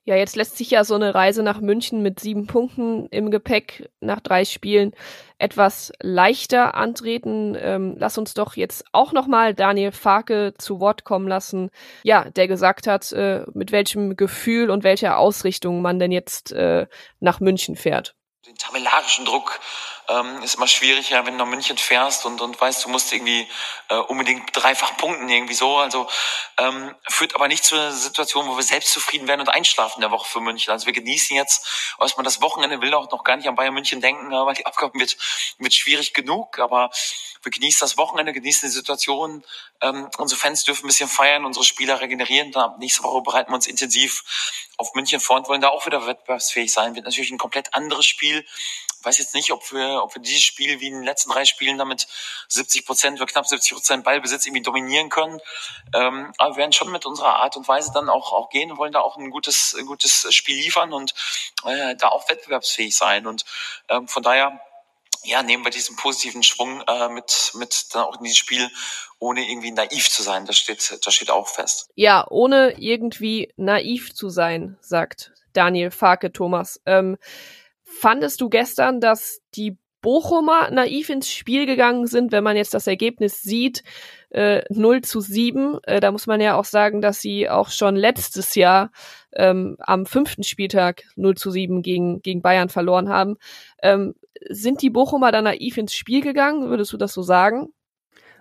Ja, 0.05 0.17
jetzt 0.17 0.35
lässt 0.35 0.57
sich 0.57 0.69
ja 0.69 0.83
so 0.83 0.95
eine 0.95 1.15
Reise 1.15 1.43
nach 1.43 1.61
München 1.61 2.01
mit 2.01 2.19
sieben 2.19 2.45
Punkten 2.45 3.07
im 3.07 3.31
Gepäck 3.31 3.89
nach 4.01 4.19
drei 4.19 4.43
Spielen 4.43 4.91
etwas 5.37 5.93
leichter 6.01 6.75
antreten. 6.75 7.55
Ähm, 7.57 7.95
lass 7.97 8.17
uns 8.17 8.33
doch 8.33 8.57
jetzt 8.57 8.83
auch 8.91 9.13
nochmal 9.13 9.53
Daniel 9.53 9.93
Farke 9.93 10.53
zu 10.57 10.81
Wort 10.81 11.05
kommen 11.05 11.29
lassen. 11.29 11.69
Ja, 12.03 12.29
der 12.31 12.49
gesagt 12.49 12.85
hat, 12.85 13.13
äh, 13.13 13.45
mit 13.53 13.71
welchem 13.71 14.17
Gefühl 14.17 14.71
und 14.71 14.83
welcher 14.83 15.17
Ausrichtung 15.17 15.81
man 15.81 15.99
denn 15.99 16.11
jetzt 16.11 16.51
äh, 16.51 16.85
nach 17.21 17.39
München 17.39 17.77
fährt. 17.77 18.13
Den 18.45 18.57
tabellarischen 18.57 19.23
Druck 19.23 19.61
ähm, 20.09 20.43
ist 20.43 20.55
immer 20.55 20.67
schwierig, 20.67 21.11
ja, 21.11 21.25
wenn 21.25 21.37
du 21.37 21.45
nach 21.45 21.49
München 21.49 21.77
fährst 21.77 22.25
und, 22.25 22.41
und 22.41 22.59
weißt, 22.59 22.83
du 22.83 22.89
musst 22.89 23.13
irgendwie 23.13 23.47
äh, 23.87 23.95
unbedingt 23.95 24.49
dreifach 24.51 24.97
punkten, 24.97 25.29
irgendwie 25.29 25.53
so. 25.53 25.77
Also 25.77 26.09
ähm, 26.57 26.93
führt 27.07 27.35
aber 27.35 27.47
nicht 27.47 27.63
zu 27.63 27.75
einer 27.75 27.93
Situation, 27.93 28.49
wo 28.49 28.57
wir 28.57 28.63
selbst 28.63 28.91
zufrieden 28.91 29.29
werden 29.29 29.39
und 29.39 29.47
einschlafen 29.47 30.01
der 30.01 30.11
Woche 30.11 30.29
für 30.29 30.41
München. 30.41 30.73
Also 30.73 30.87
wir 30.87 30.93
genießen 30.93 31.37
jetzt, 31.37 31.95
was 31.99 32.17
man 32.17 32.25
das 32.25 32.41
Wochenende 32.41 32.81
will, 32.81 32.93
auch 32.93 33.09
noch 33.11 33.23
gar 33.23 33.37
nicht 33.37 33.47
an 33.47 33.55
Bayern 33.55 33.73
München 33.73 34.01
denken, 34.01 34.29
weil 34.29 34.55
die 34.55 34.65
Abgaben 34.65 34.99
wird, 34.99 35.15
wird 35.59 35.73
schwierig 35.73 36.13
genug, 36.13 36.59
aber 36.59 36.91
wir 37.43 37.51
genießen 37.51 37.79
das 37.81 37.97
Wochenende, 37.97 38.33
genießen 38.33 38.67
die 38.67 38.73
Situation. 38.73 39.43
Ähm, 39.81 40.09
unsere 40.17 40.39
Fans 40.39 40.63
dürfen 40.63 40.85
ein 40.85 40.87
bisschen 40.87 41.09
feiern, 41.09 41.45
unsere 41.45 41.65
Spieler 41.65 42.01
regenerieren. 42.01 42.51
Da 42.51 42.75
nächste 42.79 43.03
Woche 43.03 43.21
bereiten 43.21 43.51
wir 43.51 43.55
uns 43.55 43.67
intensiv 43.67 44.23
auf 44.77 44.93
München 44.95 45.19
vor 45.19 45.37
und 45.37 45.47
wollen 45.47 45.61
da 45.61 45.69
auch 45.69 45.85
wieder 45.85 46.05
wettbewerbsfähig 46.05 46.71
sein. 46.71 46.95
Wird 46.95 47.05
natürlich 47.05 47.31
ein 47.31 47.37
komplett 47.37 47.73
anderes 47.75 48.05
Spiel 48.05 48.45
weiß 49.05 49.17
jetzt 49.17 49.35
nicht, 49.35 49.51
ob 49.51 49.71
wir, 49.71 50.01
ob 50.03 50.15
wir 50.15 50.21
dieses 50.21 50.43
Spiel 50.43 50.79
wie 50.79 50.87
in 50.87 50.93
den 50.93 51.03
letzten 51.03 51.31
drei 51.31 51.45
Spielen 51.45 51.77
damit 51.77 52.07
70 52.47 52.85
Prozent 52.85 53.19
oder 53.19 53.31
knapp 53.31 53.47
70 53.47 53.73
Prozent 53.73 54.03
Ballbesitz 54.03 54.45
irgendwie 54.45 54.63
dominieren 54.63 55.09
können. 55.09 55.39
Ähm, 55.93 56.33
aber 56.37 56.55
wir 56.55 56.57
werden 56.57 56.73
schon 56.73 56.91
mit 56.91 57.05
unserer 57.05 57.37
Art 57.37 57.57
und 57.57 57.67
Weise 57.67 57.91
dann 57.93 58.09
auch, 58.09 58.31
auch 58.33 58.49
gehen 58.49 58.71
und 58.71 58.77
wollen 58.77 58.93
da 58.93 59.01
auch 59.01 59.17
ein 59.17 59.29
gutes, 59.29 59.75
ein 59.77 59.85
gutes 59.85 60.33
Spiel 60.33 60.55
liefern 60.55 60.93
und 60.93 61.13
äh, 61.65 61.95
da 61.95 62.09
auch 62.09 62.29
wettbewerbsfähig 62.29 62.95
sein. 62.95 63.27
Und 63.27 63.45
ähm, 63.89 64.07
von 64.07 64.23
daher 64.23 64.59
ja, 65.23 65.43
nehmen 65.43 65.63
wir 65.63 65.71
diesen 65.71 65.95
positiven 65.95 66.43
Schwung 66.43 66.81
äh, 66.87 67.09
mit, 67.09 67.51
mit 67.55 67.85
dann 67.93 68.03
auch 68.03 68.17
in 68.17 68.23
dieses 68.23 68.37
Spiel, 68.37 68.69
ohne 69.19 69.49
irgendwie 69.49 69.71
naiv 69.71 70.09
zu 70.09 70.23
sein. 70.23 70.45
Das 70.45 70.57
steht, 70.57 70.99
das 71.05 71.13
steht 71.13 71.31
auch 71.31 71.47
fest. 71.47 71.89
Ja, 71.95 72.25
ohne 72.29 72.75
irgendwie 72.77 73.53
naiv 73.55 74.13
zu 74.13 74.29
sein, 74.29 74.77
sagt 74.81 75.31
Daniel 75.53 75.91
Farke 75.91 76.31
Thomas. 76.31 76.81
Ähm, 76.85 77.17
Fandest 77.99 78.41
du 78.41 78.49
gestern, 78.49 78.99
dass 78.99 79.41
die 79.55 79.77
Bochumer 80.01 80.69
naiv 80.71 81.09
ins 81.09 81.31
Spiel 81.31 81.65
gegangen 81.65 82.07
sind, 82.07 82.31
wenn 82.31 82.43
man 82.43 82.57
jetzt 82.57 82.73
das 82.73 82.87
Ergebnis 82.87 83.41
sieht, 83.41 83.83
äh, 84.31 84.63
0 84.69 85.01
zu 85.01 85.21
7. 85.21 85.77
Äh, 85.83 86.01
da 86.01 86.11
muss 86.11 86.27
man 86.27 86.41
ja 86.41 86.55
auch 86.55 86.65
sagen, 86.65 87.01
dass 87.01 87.21
sie 87.21 87.49
auch 87.49 87.69
schon 87.69 87.95
letztes 87.95 88.55
Jahr 88.55 88.91
ähm, 89.31 89.77
am 89.79 90.05
fünften 90.05 90.43
Spieltag 90.43 91.03
0 91.15 91.35
zu 91.35 91.51
7 91.51 91.81
gegen, 91.81 92.21
gegen 92.21 92.41
Bayern 92.41 92.67
verloren 92.67 93.07
haben. 93.07 93.37
Ähm, 93.81 94.15
sind 94.49 94.81
die 94.81 94.89
Bochumer 94.89 95.31
da 95.31 95.41
naiv 95.41 95.77
ins 95.77 95.93
Spiel 95.93 96.21
gegangen? 96.21 96.69
Würdest 96.69 96.93
du 96.93 96.97
das 96.97 97.13
so 97.13 97.21
sagen? 97.21 97.69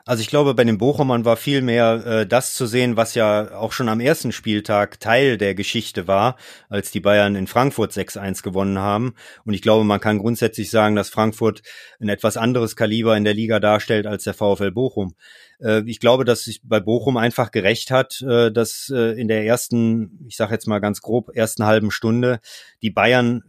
Also 0.04 0.20
ich 0.20 0.28
glaube, 0.28 0.54
bei 0.54 0.64
den 0.64 0.78
Bochumern 0.78 1.24
war 1.24 1.36
viel 1.36 1.62
mehr 1.62 2.04
äh, 2.04 2.26
das 2.26 2.54
zu 2.54 2.66
sehen, 2.66 2.96
was 2.96 3.14
ja 3.14 3.54
auch 3.54 3.70
schon 3.70 3.88
am 3.88 4.00
ersten 4.00 4.32
Spieltag 4.32 4.98
Teil 4.98 5.38
der 5.38 5.54
Geschichte 5.54 6.08
war, 6.08 6.36
als 6.68 6.90
die 6.90 6.98
Bayern 6.98 7.36
in 7.36 7.46
Frankfurt 7.46 7.92
6-1 7.92 8.42
gewonnen 8.42 8.80
haben. 8.80 9.14
Und 9.44 9.54
ich 9.54 9.62
glaube, 9.62 9.84
man 9.84 10.00
kann 10.00 10.18
grundsätzlich 10.18 10.70
sagen, 10.70 10.96
dass 10.96 11.08
Frankfurt 11.08 11.62
ein 12.00 12.08
etwas 12.08 12.36
anderes 12.36 12.74
Kaliber 12.74 13.16
in 13.16 13.22
der 13.22 13.34
Liga 13.34 13.60
darstellt 13.60 14.08
als 14.08 14.24
der 14.24 14.34
VfL 14.34 14.72
Bochum. 14.72 15.14
Äh, 15.62 15.82
ich 15.86 16.00
glaube, 16.00 16.24
dass 16.24 16.44
sich 16.44 16.60
bei 16.62 16.80
Bochum 16.80 17.16
einfach 17.16 17.50
gerecht 17.50 17.90
hat, 17.90 18.20
äh, 18.22 18.50
dass 18.50 18.92
äh, 18.94 19.18
in 19.18 19.28
der 19.28 19.44
ersten, 19.44 20.24
ich 20.26 20.36
sage 20.36 20.52
jetzt 20.52 20.66
mal 20.66 20.80
ganz 20.80 21.00
grob, 21.00 21.30
ersten 21.34 21.64
halben 21.64 21.90
Stunde 21.90 22.40
die 22.82 22.90
Bayern 22.90 23.42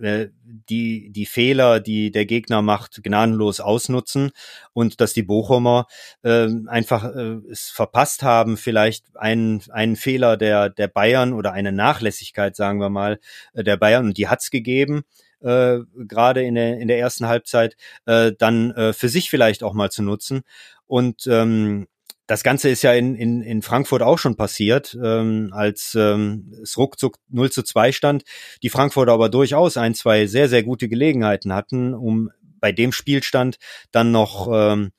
die, 0.69 1.09
die 1.11 1.25
Fehler, 1.25 1.79
die 1.79 2.11
der 2.11 2.25
Gegner 2.25 2.61
macht, 2.61 3.01
gnadenlos 3.03 3.59
ausnutzen 3.59 4.31
und 4.73 5.01
dass 5.01 5.13
die 5.13 5.23
Bochumer 5.23 5.87
einfach 6.21 7.03
es 7.49 7.69
verpasst 7.69 8.21
haben, 8.21 8.57
vielleicht 8.57 9.17
einen, 9.17 9.61
einen 9.71 9.95
Fehler 9.95 10.37
der, 10.37 10.69
der 10.69 10.87
Bayern 10.87 11.33
oder 11.33 11.53
eine 11.53 11.71
Nachlässigkeit, 11.71 12.55
sagen 12.55 12.79
wir 12.79 12.89
mal, 12.89 13.19
der 13.55 13.77
Bayern 13.77 14.05
und 14.05 14.17
die 14.17 14.27
hat's 14.27 14.51
gegeben. 14.51 15.03
Äh, 15.41 15.79
gerade 16.07 16.41
in 16.43 16.55
der, 16.55 16.79
in 16.79 16.87
der 16.87 16.99
ersten 16.99 17.27
Halbzeit, 17.27 17.75
äh, 18.05 18.31
dann 18.37 18.71
äh, 18.71 18.93
für 18.93 19.09
sich 19.09 19.29
vielleicht 19.29 19.63
auch 19.63 19.73
mal 19.73 19.91
zu 19.91 20.01
nutzen. 20.01 20.43
Und 20.87 21.27
ähm, 21.27 21.87
das 22.27 22.43
Ganze 22.43 22.69
ist 22.69 22.83
ja 22.83 22.93
in, 22.93 23.15
in, 23.15 23.41
in 23.41 23.61
Frankfurt 23.61 24.01
auch 24.01 24.17
schon 24.17 24.35
passiert, 24.35 24.97
ähm, 25.03 25.49
als 25.51 25.95
ähm, 25.95 26.53
es 26.61 26.77
ruckzuck 26.77 27.17
0 27.29 27.51
zu 27.51 27.63
2 27.63 27.91
stand, 27.91 28.23
die 28.61 28.69
Frankfurter 28.69 29.11
aber 29.11 29.29
durchaus 29.29 29.77
ein, 29.77 29.93
zwei 29.93 30.25
sehr, 30.27 30.47
sehr 30.47 30.63
gute 30.63 30.87
Gelegenheiten 30.87 31.53
hatten, 31.53 31.93
um 31.93 32.29
bei 32.59 32.71
dem 32.71 32.93
Spielstand 32.93 33.57
dann 33.91 34.11
noch 34.11 34.47
ähm, 34.51 34.91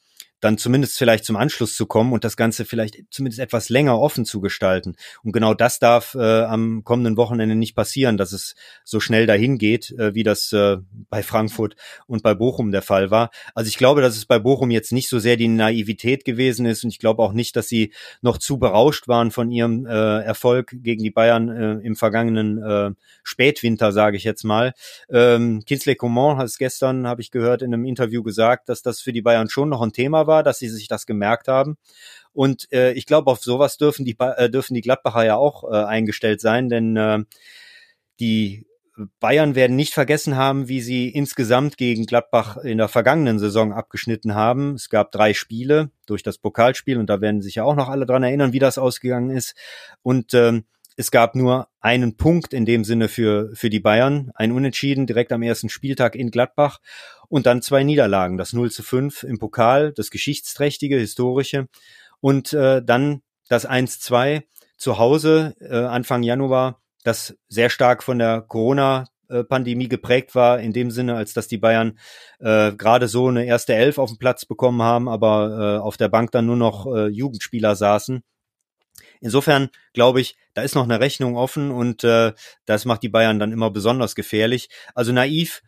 dann 0.44 0.58
zumindest 0.58 0.98
vielleicht 0.98 1.24
zum 1.24 1.36
Anschluss 1.36 1.74
zu 1.74 1.86
kommen 1.86 2.12
und 2.12 2.22
das 2.22 2.36
Ganze 2.36 2.66
vielleicht 2.66 2.98
zumindest 3.10 3.40
etwas 3.40 3.70
länger 3.70 3.98
offen 3.98 4.26
zu 4.26 4.42
gestalten. 4.42 4.94
Und 5.22 5.32
genau 5.32 5.54
das 5.54 5.78
darf 5.78 6.14
äh, 6.14 6.42
am 6.42 6.84
kommenden 6.84 7.16
Wochenende 7.16 7.54
nicht 7.54 7.74
passieren, 7.74 8.18
dass 8.18 8.32
es 8.32 8.54
so 8.84 9.00
schnell 9.00 9.24
dahin 9.24 9.56
geht, 9.56 9.92
äh, 9.92 10.14
wie 10.14 10.22
das 10.22 10.52
äh, 10.52 10.76
bei 11.08 11.22
Frankfurt 11.22 11.76
und 12.06 12.22
bei 12.22 12.34
Bochum 12.34 12.72
der 12.72 12.82
Fall 12.82 13.10
war. 13.10 13.30
Also 13.54 13.68
ich 13.68 13.78
glaube, 13.78 14.02
dass 14.02 14.18
es 14.18 14.26
bei 14.26 14.38
Bochum 14.38 14.70
jetzt 14.70 14.92
nicht 14.92 15.08
so 15.08 15.18
sehr 15.18 15.38
die 15.38 15.48
Naivität 15.48 16.26
gewesen 16.26 16.66
ist 16.66 16.84
und 16.84 16.90
ich 16.90 16.98
glaube 16.98 17.22
auch 17.22 17.32
nicht, 17.32 17.56
dass 17.56 17.68
sie 17.68 17.94
noch 18.20 18.36
zu 18.36 18.58
berauscht 18.58 19.08
waren 19.08 19.30
von 19.30 19.50
ihrem 19.50 19.86
äh, 19.86 20.20
Erfolg 20.20 20.74
gegen 20.74 21.02
die 21.02 21.10
Bayern 21.10 21.48
äh, 21.48 21.86
im 21.86 21.96
vergangenen 21.96 22.62
äh, 22.62 22.90
Spätwinter, 23.22 23.92
sage 23.92 24.18
ich 24.18 24.24
jetzt 24.24 24.44
mal. 24.44 24.74
Ähm, 25.08 25.62
Kinsley 25.64 25.94
Coman 25.94 26.36
hat 26.36 26.46
es 26.46 26.58
gestern, 26.58 27.06
habe 27.06 27.22
ich 27.22 27.30
gehört, 27.30 27.62
in 27.62 27.72
einem 27.72 27.86
Interview 27.86 28.22
gesagt, 28.22 28.68
dass 28.68 28.82
das 28.82 29.00
für 29.00 29.14
die 29.14 29.22
Bayern 29.22 29.48
schon 29.48 29.70
noch 29.70 29.80
ein 29.80 29.92
Thema 29.94 30.26
war 30.26 30.33
war, 30.34 30.42
dass 30.42 30.58
sie 30.58 30.68
sich 30.68 30.88
das 30.88 31.06
gemerkt 31.06 31.48
haben. 31.48 31.76
Und 32.32 32.70
äh, 32.72 32.92
ich 32.92 33.06
glaube, 33.06 33.30
auf 33.30 33.42
sowas 33.42 33.76
dürfen 33.76 34.04
die, 34.04 34.16
äh, 34.18 34.50
dürfen 34.50 34.74
die 34.74 34.80
Gladbacher 34.80 35.24
ja 35.24 35.36
auch 35.36 35.64
äh, 35.64 35.84
eingestellt 35.84 36.40
sein, 36.40 36.68
denn 36.68 36.96
äh, 36.96 37.20
die 38.18 38.66
Bayern 39.18 39.54
werden 39.54 39.76
nicht 39.76 39.92
vergessen 39.92 40.36
haben, 40.36 40.68
wie 40.68 40.80
sie 40.80 41.08
insgesamt 41.08 41.76
gegen 41.76 42.06
Gladbach 42.06 42.58
in 42.58 42.78
der 42.78 42.88
vergangenen 42.88 43.38
Saison 43.38 43.72
abgeschnitten 43.72 44.34
haben. 44.34 44.74
Es 44.74 44.88
gab 44.88 45.10
drei 45.10 45.34
Spiele 45.34 45.90
durch 46.06 46.22
das 46.22 46.38
Pokalspiel 46.38 46.98
und 46.98 47.10
da 47.10 47.20
werden 47.20 47.42
sich 47.42 47.56
ja 47.56 47.64
auch 47.64 47.74
noch 47.74 47.88
alle 47.88 48.06
dran 48.06 48.22
erinnern, 48.22 48.52
wie 48.52 48.60
das 48.60 48.78
ausgegangen 48.78 49.30
ist. 49.30 49.54
Und 50.02 50.34
ähm, 50.34 50.64
es 50.96 51.10
gab 51.10 51.34
nur 51.34 51.68
einen 51.80 52.16
Punkt 52.16 52.52
in 52.52 52.64
dem 52.64 52.84
Sinne 52.84 53.08
für, 53.08 53.50
für 53.54 53.70
die 53.70 53.80
Bayern, 53.80 54.30
ein 54.34 54.52
Unentschieden 54.52 55.06
direkt 55.06 55.32
am 55.32 55.42
ersten 55.42 55.68
Spieltag 55.68 56.14
in 56.14 56.30
Gladbach 56.30 56.80
und 57.28 57.46
dann 57.46 57.62
zwei 57.62 57.82
Niederlagen, 57.82 58.36
das 58.36 58.52
0 58.52 58.70
zu 58.70 58.82
5 58.82 59.22
im 59.24 59.38
Pokal, 59.38 59.92
das 59.92 60.10
geschichtsträchtige, 60.10 60.98
historische 60.98 61.68
und 62.20 62.52
äh, 62.52 62.82
dann 62.82 63.22
das 63.48 63.68
1-2 63.68 64.42
zu 64.76 64.98
Hause 64.98 65.54
äh, 65.60 65.76
Anfang 65.76 66.22
Januar, 66.22 66.80
das 67.02 67.36
sehr 67.48 67.70
stark 67.70 68.02
von 68.02 68.18
der 68.18 68.40
Corona 68.42 69.06
Pandemie 69.48 69.88
geprägt 69.88 70.34
war, 70.34 70.60
in 70.60 70.72
dem 70.72 70.90
Sinne, 70.90 71.16
als 71.16 71.32
dass 71.32 71.48
die 71.48 71.58
Bayern 71.58 71.98
äh, 72.38 72.72
gerade 72.72 73.08
so 73.08 73.28
eine 73.28 73.44
erste 73.44 73.74
Elf 73.74 73.98
auf 73.98 74.10
dem 74.10 74.18
Platz 74.18 74.44
bekommen 74.44 74.82
haben, 74.82 75.08
aber 75.08 75.78
äh, 75.78 75.82
auf 75.82 75.96
der 75.96 76.08
Bank 76.08 76.30
dann 76.30 76.46
nur 76.46 76.56
noch 76.56 76.86
äh, 76.86 77.08
Jugendspieler 77.08 77.74
saßen. 77.74 78.22
Insofern 79.20 79.70
glaube 79.92 80.20
ich, 80.20 80.36
da 80.54 80.62
ist 80.62 80.74
noch 80.74 80.84
eine 80.84 81.00
Rechnung 81.00 81.36
offen 81.36 81.70
und 81.70 82.04
äh, 82.04 82.32
das 82.66 82.84
macht 82.84 83.02
die 83.02 83.08
Bayern 83.08 83.38
dann 83.38 83.52
immer 83.52 83.70
besonders 83.70 84.14
gefährlich. 84.14 84.68
Also 84.94 85.12
naiv, 85.12 85.62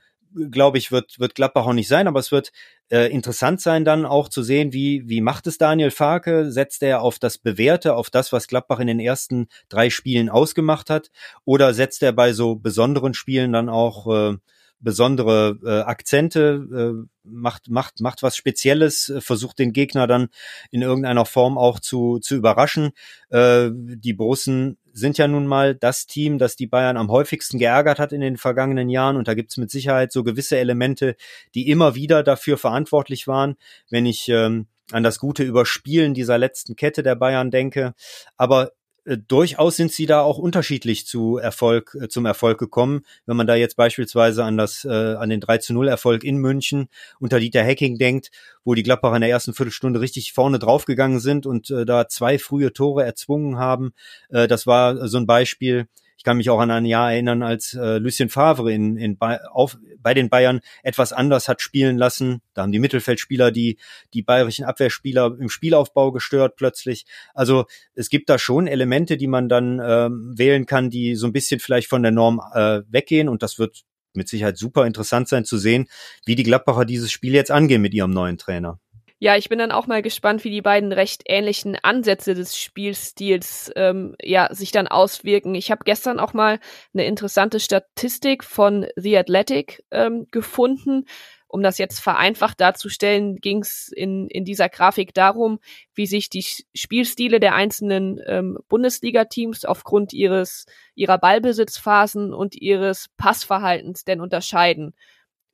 glaube 0.51 0.79
ich, 0.79 0.93
wird, 0.93 1.19
wird 1.19 1.35
Gladbach 1.35 1.67
auch 1.67 1.73
nicht 1.73 1.89
sein, 1.89 2.09
aber 2.09 2.21
es 2.21 2.33
wird 2.33 2.53
äh, 2.91 3.11
interessant 3.11 3.61
sein, 3.61 3.85
dann 3.85 4.07
auch 4.07 4.29
zu 4.29 4.43
sehen, 4.43 4.73
wie, 4.73 5.09
wie 5.09 5.21
macht 5.21 5.47
es 5.47 5.59
Daniel 5.59 5.91
Farke? 5.91 6.51
Setzt 6.51 6.83
er 6.83 7.03
auf 7.03 7.19
das 7.19 7.39
Bewährte, 7.39 7.95
auf 7.95 8.11
das, 8.11 8.33
was 8.33 8.47
Gladbach 8.47 8.79
in 8.79 8.87
den 8.87 9.01
ersten 9.01 9.49
drei 9.69 9.91
Spielen 9.91 10.29
ausgemacht 10.29 10.91
hat? 10.91 11.11
Oder 11.45 11.75
setzt 11.75 12.03
er 12.03 12.13
bei 12.13 12.33
so 12.33 12.57
besonderen 12.57 13.15
Spielen 13.15 13.53
dann 13.53 13.69
auch 13.69 14.07
äh, 14.07 14.37
besondere 14.81 15.59
äh, 15.65 15.81
Akzente, 15.81 16.67
äh, 16.73 17.09
macht, 17.25 17.69
macht, 17.71 18.01
macht 18.01 18.23
was 18.23 18.37
Spezielles, 18.37 19.09
äh, 19.09 19.21
versucht 19.21 19.59
den 19.59 19.73
Gegner 19.73 20.07
dann 20.07 20.29
in 20.71 20.83
irgendeiner 20.83 21.25
Form 21.25 21.59
auch 21.59 21.81
zu, 21.81 22.19
zu 22.19 22.37
überraschen. 22.37 22.91
Äh, 23.31 23.71
die 23.73 24.13
Borussen 24.13 24.79
sind 24.93 25.19
ja 25.19 25.29
nun 25.29 25.47
mal 25.47 25.75
das 25.75 26.07
Team, 26.07 26.39
das 26.39 26.57
die 26.57 26.67
Bayern 26.67 26.97
am 26.97 27.11
häufigsten 27.11 27.59
geärgert 27.59 27.99
hat 27.99 28.13
in 28.13 28.21
den 28.21 28.37
vergangenen 28.37 28.89
Jahren. 28.89 29.17
Und 29.17 29.29
da 29.29 29.35
gibt's 29.35 29.57
mit 29.57 29.71
Sicherheit 29.71 30.13
so 30.13 30.25
gewisse 30.25 30.59
Elemente, 30.59 31.17
die 31.55 31.69
immer 31.69 31.95
wieder 31.95 32.23
dafür 32.23 32.59
verantwortlich 32.59 33.27
waren. 33.27 33.57
Wenn 33.91 34.07
ich 34.07 34.29
ähm, 34.29 34.67
an 34.93 35.03
das 35.03 35.19
gute 35.19 35.43
Überspielen 35.43 36.15
dieser 36.15 36.39
letzten 36.39 36.77
Kette 36.77 37.03
der 37.03 37.17
Bayern 37.17 37.51
denke. 37.51 37.95
Aber 38.37 38.73
äh, 39.07 39.17
durchaus 39.17 39.77
sind 39.77 39.93
sie 39.93 40.07
da 40.07 40.21
auch 40.21 40.39
unterschiedlich 40.39 41.07
zu 41.07 41.39
Erfolg, 41.39 41.97
äh, 42.01 42.09
zum 42.09 42.27
Erfolg 42.27 42.59
gekommen. 42.59 43.03
Wenn 43.25 43.37
man 43.37 43.47
da 43.47 43.55
jetzt 43.55 43.77
beispielsweise 43.77 44.45
an 44.45 44.57
das, 44.57 44.85
äh, 44.85 44.89
an 44.89 45.31
den 45.31 45.41
3 45.41 45.59
zu 45.59 45.73
0 45.73 45.89
Erfolg 45.89 46.25
in 46.25 46.37
München 46.37 46.89
unter 47.21 47.41
Dieter 47.41 47.63
Hecking 47.63 47.99
denkt, 47.99 48.31
wo 48.65 48.75
die 48.75 48.83
Gladbacher 48.83 49.17
in 49.17 49.23
der 49.23 49.31
ersten 49.31 49.55
Viertelstunde 49.55 50.01
richtig 50.01 50.33
vorne 50.33 50.59
draufgegangen 50.59 51.21
sind 51.21 51.47
und 51.47 51.71
äh, 51.71 51.87
da 51.87 52.09
zwei 52.09 52.39
frühe 52.39 52.73
Tore 52.73 53.05
erzwungen 53.05 53.59
haben. 53.59 53.93
Äh, 54.29 54.49
das 54.49 54.67
war 54.67 55.09
so 55.09 55.19
ein 55.19 55.27
Beispiel 55.27 55.87
Ich 56.17 56.25
kann 56.25 56.37
mich 56.39 56.51
auch 56.51 56.61
an 56.61 56.71
ein 56.71 56.85
Jahr 56.85 57.13
erinnern, 57.13 57.43
als 57.43 57.75
äh, 57.75 57.99
Lucien 57.99 58.29
Favre 58.29 58.73
in, 58.73 58.97
in 58.97 59.19
auf, 59.21 59.77
bei 59.99 60.15
den 60.15 60.31
Bayern 60.31 60.61
etwas 60.83 61.13
anders 61.13 61.49
hat 61.49 61.61
spielen 61.61 61.99
lassen. 61.99 62.41
Da 62.55 62.63
haben 62.63 62.73
die 62.73 62.79
Mittelfeldspieler 62.79 63.51
die, 63.51 63.79
die 64.15 64.23
bayerischen 64.23 64.65
Abwehrspieler 64.65 65.37
im 65.39 65.49
Spielaufbau 65.49 66.13
gestört 66.13 66.57
plötzlich. 66.57 67.07
Also 67.35 67.67
es 67.95 68.09
gibt 68.09 68.31
da 68.31 68.39
schon 68.39 68.67
Elemente, 68.67 69.17
die 69.17 69.27
man 69.27 69.49
dann 69.49 69.81
ähm, 69.85 70.35
wählen 70.37 70.67
kann, 70.67 70.91
die 70.91 71.15
so 71.17 71.27
ein 71.27 71.33
bisschen 71.33 71.61
vielleicht 71.61 71.89
von 71.89 72.03
der 72.03 72.13
Norm 72.13 72.41
äh, 72.55 72.83
weggehen. 72.89 73.29
Und 73.29 73.43
das 73.43 73.59
wird 73.59 73.85
mit 74.15 74.29
Sicherheit 74.29 74.57
super 74.57 74.87
interessant 74.87 75.29
sein 75.29 75.45
zu 75.45 75.59
sehen, 75.59 75.87
wie 76.25 76.35
die 76.35 76.43
Gladbacher 76.43 76.85
dieses 76.85 77.13
Spiel 77.13 77.35
jetzt 77.35 77.51
angehen 77.51 77.83
mit 77.83 77.95
ihrem 77.95 78.11
neuen 78.11 78.39
Trainer. 78.39 78.81
Ja, 79.19 79.37
ich 79.37 79.49
bin 79.49 79.59
dann 79.59 79.73
auch 79.73 79.87
mal 79.87 80.03
gespannt, 80.03 80.45
wie 80.45 80.51
die 80.51 80.61
beiden 80.61 80.93
recht 80.93 81.23
ähnlichen 81.27 81.79
Ansätze 81.83 82.35
des 82.35 82.59
Spielstils 82.59 83.73
ähm, 83.75 84.15
ja 84.23 84.55
sich 84.55 84.73
dann 84.73 84.89
auswirken. 84.89 85.55
Ich 85.55 85.71
habe 85.71 85.85
gestern 85.85 86.21
auch 86.21 86.35
mal 86.35 86.61
eine 86.93 87.07
interessante 87.07 87.59
Statistik 87.59 88.45
von 88.45 88.87
The 88.97 89.17
Athletic 89.17 89.83
ähm, 89.91 90.27
gefunden. 90.31 91.07
Um 91.49 91.63
das 91.63 91.79
jetzt 91.79 92.01
vereinfacht 92.01 92.61
darzustellen, 92.61 93.37
ging 93.37 93.63
es 93.63 93.91
in, 93.95 94.29
in 94.29 94.45
dieser 94.45 94.69
Grafik 94.69 95.15
darum, 95.15 95.61
wie 95.95 96.07
sich 96.07 96.29
die 96.29 96.45
Spielstile 96.75 97.41
der 97.41 97.55
einzelnen 97.55 98.21
ähm, 98.27 98.59
Bundesliga-Teams 98.69 99.65
aufgrund 99.65 100.13
ihres 100.13 100.67
ihrer 100.95 101.17
Ballbesitzphasen 101.17 102.35
und 102.35 102.55
ihres 102.57 103.09
Passverhaltens 103.17 104.05
denn 104.05 104.21
unterscheiden. 104.21 104.95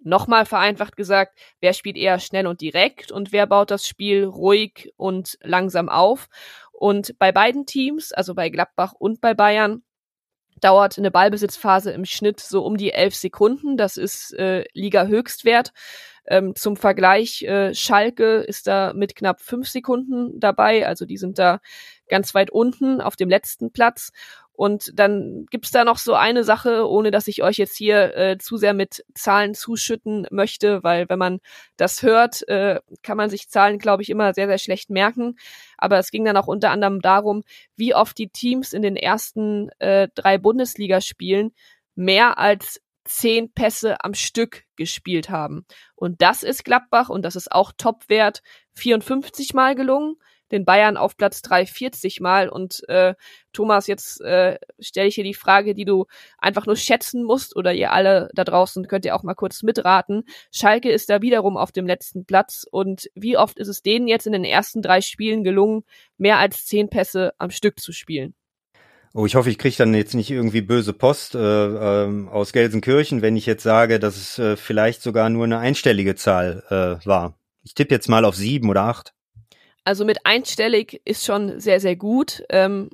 Nochmal 0.04 0.46
vereinfacht 0.46 0.96
gesagt, 0.96 1.38
wer 1.60 1.72
spielt 1.72 1.96
eher 1.96 2.18
schnell 2.18 2.46
und 2.46 2.60
direkt 2.60 3.12
und 3.12 3.32
wer 3.32 3.46
baut 3.46 3.70
das 3.70 3.86
Spiel 3.86 4.24
ruhig 4.24 4.92
und 4.96 5.38
langsam 5.42 5.88
auf. 5.88 6.28
Und 6.72 7.18
bei 7.18 7.32
beiden 7.32 7.66
Teams, 7.66 8.12
also 8.12 8.34
bei 8.34 8.48
Gladbach 8.48 8.92
und 8.98 9.20
bei 9.20 9.34
Bayern, 9.34 9.82
dauert 10.60 10.96
eine 10.98 11.10
Ballbesitzphase 11.10 11.90
im 11.90 12.04
Schnitt 12.04 12.40
so 12.40 12.64
um 12.64 12.76
die 12.76 12.92
elf 12.92 13.14
Sekunden. 13.14 13.76
Das 13.76 13.96
ist 13.96 14.32
äh, 14.34 14.64
Liga-Höchstwert. 14.72 15.72
Ähm, 16.24 16.54
zum 16.54 16.76
Vergleich, 16.76 17.42
äh, 17.42 17.74
Schalke 17.74 18.36
ist 18.36 18.68
da 18.68 18.92
mit 18.94 19.16
knapp 19.16 19.40
fünf 19.40 19.68
Sekunden 19.68 20.38
dabei, 20.38 20.86
also 20.86 21.04
die 21.04 21.16
sind 21.16 21.38
da 21.38 21.60
ganz 22.12 22.34
weit 22.34 22.50
unten 22.50 23.00
auf 23.00 23.16
dem 23.16 23.30
letzten 23.30 23.72
Platz. 23.72 24.12
Und 24.52 24.92
dann 24.98 25.46
gibt's 25.50 25.70
da 25.70 25.82
noch 25.82 25.96
so 25.96 26.12
eine 26.12 26.44
Sache, 26.44 26.86
ohne 26.86 27.10
dass 27.10 27.26
ich 27.26 27.42
euch 27.42 27.56
jetzt 27.56 27.74
hier 27.74 28.14
äh, 28.14 28.38
zu 28.38 28.58
sehr 28.58 28.74
mit 28.74 29.02
Zahlen 29.14 29.54
zuschütten 29.54 30.26
möchte, 30.30 30.84
weil 30.84 31.08
wenn 31.08 31.18
man 31.18 31.40
das 31.78 32.02
hört, 32.02 32.46
äh, 32.48 32.80
kann 33.02 33.16
man 33.16 33.30
sich 33.30 33.48
Zahlen, 33.48 33.78
glaube 33.78 34.02
ich, 34.02 34.10
immer 34.10 34.34
sehr, 34.34 34.46
sehr 34.46 34.58
schlecht 34.58 34.90
merken. 34.90 35.36
Aber 35.78 35.98
es 35.98 36.10
ging 36.10 36.24
dann 36.26 36.36
auch 36.36 36.48
unter 36.48 36.70
anderem 36.70 37.00
darum, 37.00 37.44
wie 37.76 37.94
oft 37.94 38.16
die 38.18 38.28
Teams 38.28 38.74
in 38.74 38.82
den 38.82 38.96
ersten 38.96 39.70
äh, 39.78 40.08
drei 40.14 40.36
Bundesligaspielen 40.36 41.54
mehr 41.94 42.38
als 42.38 42.82
zehn 43.04 43.52
Pässe 43.52 44.04
am 44.04 44.12
Stück 44.12 44.64
gespielt 44.76 45.30
haben. 45.30 45.64
Und 45.94 46.20
das 46.20 46.42
ist 46.42 46.64
Gladbach 46.64 47.08
und 47.08 47.22
das 47.22 47.36
ist 47.36 47.50
auch 47.50 47.72
Topwert 47.76 48.42
54 48.74 49.54
Mal 49.54 49.74
gelungen 49.74 50.16
den 50.52 50.64
Bayern 50.64 50.96
auf 50.96 51.16
Platz 51.16 51.42
3 51.42 51.66
40 51.66 52.20
Mal. 52.20 52.48
Und 52.48 52.88
äh, 52.88 53.14
Thomas, 53.52 53.86
jetzt 53.86 54.20
äh, 54.20 54.58
stelle 54.78 55.08
ich 55.08 55.14
hier 55.14 55.24
die 55.24 55.34
Frage, 55.34 55.74
die 55.74 55.84
du 55.84 56.06
einfach 56.38 56.66
nur 56.66 56.76
schätzen 56.76 57.24
musst, 57.24 57.56
oder 57.56 57.72
ihr 57.72 57.92
alle 57.92 58.28
da 58.34 58.44
draußen 58.44 58.86
könnt 58.86 59.04
ihr 59.04 59.16
auch 59.16 59.22
mal 59.22 59.34
kurz 59.34 59.62
mitraten. 59.62 60.24
Schalke 60.52 60.90
ist 60.90 61.10
da 61.10 61.22
wiederum 61.22 61.56
auf 61.56 61.72
dem 61.72 61.86
letzten 61.86 62.24
Platz. 62.24 62.66
Und 62.70 63.10
wie 63.14 63.36
oft 63.36 63.58
ist 63.58 63.68
es 63.68 63.82
denen 63.82 64.06
jetzt 64.06 64.26
in 64.26 64.32
den 64.32 64.44
ersten 64.44 64.82
drei 64.82 65.00
Spielen 65.00 65.44
gelungen, 65.44 65.84
mehr 66.18 66.38
als 66.38 66.66
zehn 66.66 66.88
Pässe 66.88 67.32
am 67.38 67.50
Stück 67.50 67.80
zu 67.80 67.92
spielen? 67.92 68.34
Oh, 69.14 69.26
ich 69.26 69.34
hoffe, 69.34 69.50
ich 69.50 69.58
kriege 69.58 69.76
dann 69.76 69.92
jetzt 69.92 70.14
nicht 70.14 70.30
irgendwie 70.30 70.62
böse 70.62 70.94
Post 70.94 71.34
äh, 71.34 71.38
äh, 71.38 72.28
aus 72.28 72.52
Gelsenkirchen, 72.54 73.20
wenn 73.20 73.36
ich 73.36 73.44
jetzt 73.44 73.62
sage, 73.62 73.98
dass 73.98 74.16
es 74.16 74.38
äh, 74.38 74.56
vielleicht 74.56 75.02
sogar 75.02 75.28
nur 75.28 75.44
eine 75.44 75.58
einstellige 75.58 76.14
Zahl 76.14 76.62
äh, 76.70 77.06
war. 77.06 77.38
Ich 77.62 77.74
tippe 77.74 77.94
jetzt 77.94 78.08
mal 78.08 78.24
auf 78.24 78.36
sieben 78.36 78.70
oder 78.70 78.84
acht. 78.84 79.12
Also 79.84 80.04
mit 80.04 80.24
einstellig 80.24 81.00
ist 81.04 81.24
schon 81.24 81.60
sehr, 81.60 81.80
sehr 81.80 81.96
gut. 81.96 82.44
Ähm, 82.48 82.90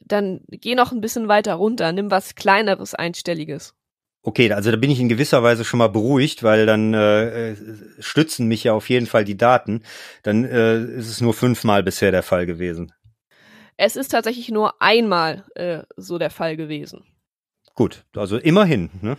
dann 0.00 0.40
geh 0.48 0.74
noch 0.74 0.92
ein 0.92 1.00
bisschen 1.00 1.28
weiter 1.28 1.54
runter, 1.54 1.92
nimm 1.92 2.10
was 2.10 2.34
kleineres, 2.34 2.94
einstelliges. 2.94 3.74
Okay, 4.22 4.50
also 4.52 4.72
da 4.72 4.76
bin 4.76 4.90
ich 4.90 4.98
in 4.98 5.08
gewisser 5.08 5.44
Weise 5.44 5.64
schon 5.64 5.78
mal 5.78 5.88
beruhigt, 5.88 6.42
weil 6.42 6.66
dann 6.66 6.94
äh, 6.94 7.54
stützen 8.00 8.48
mich 8.48 8.64
ja 8.64 8.72
auf 8.72 8.88
jeden 8.88 9.06
Fall 9.06 9.24
die 9.24 9.36
Daten. 9.36 9.82
Dann 10.24 10.44
äh, 10.44 10.78
ist 10.78 11.08
es 11.08 11.20
nur 11.20 11.32
fünfmal 11.32 11.84
bisher 11.84 12.10
der 12.10 12.24
Fall 12.24 12.44
gewesen. 12.44 12.92
Es 13.76 13.94
ist 13.94 14.08
tatsächlich 14.08 14.48
nur 14.48 14.82
einmal 14.82 15.44
äh, 15.54 15.82
so 15.96 16.18
der 16.18 16.30
Fall 16.30 16.56
gewesen. 16.56 17.04
Gut, 17.74 18.04
also 18.16 18.38
immerhin. 18.38 18.90
Ne? 19.00 19.16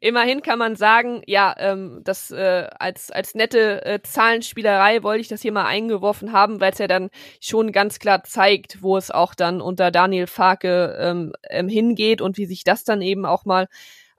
Immerhin 0.00 0.42
kann 0.42 0.58
man 0.58 0.76
sagen, 0.76 1.22
ja, 1.26 1.54
ähm, 1.58 2.00
das 2.04 2.30
äh, 2.30 2.66
als 2.78 3.10
als 3.10 3.34
nette 3.34 3.84
äh, 3.84 4.00
Zahlenspielerei 4.02 5.02
wollte 5.02 5.20
ich 5.20 5.28
das 5.28 5.42
hier 5.42 5.52
mal 5.52 5.66
eingeworfen 5.66 6.32
haben, 6.32 6.60
weil 6.60 6.72
es 6.72 6.78
ja 6.78 6.86
dann 6.86 7.10
schon 7.40 7.72
ganz 7.72 7.98
klar 7.98 8.24
zeigt, 8.24 8.82
wo 8.82 8.96
es 8.96 9.10
auch 9.10 9.34
dann 9.34 9.60
unter 9.60 9.90
Daniel 9.90 10.26
Farke 10.26 10.96
ähm, 11.00 11.32
ähm, 11.50 11.68
hingeht 11.68 12.20
und 12.20 12.36
wie 12.36 12.46
sich 12.46 12.64
das 12.64 12.84
dann 12.84 13.02
eben 13.02 13.24
auch 13.26 13.44
mal 13.44 13.68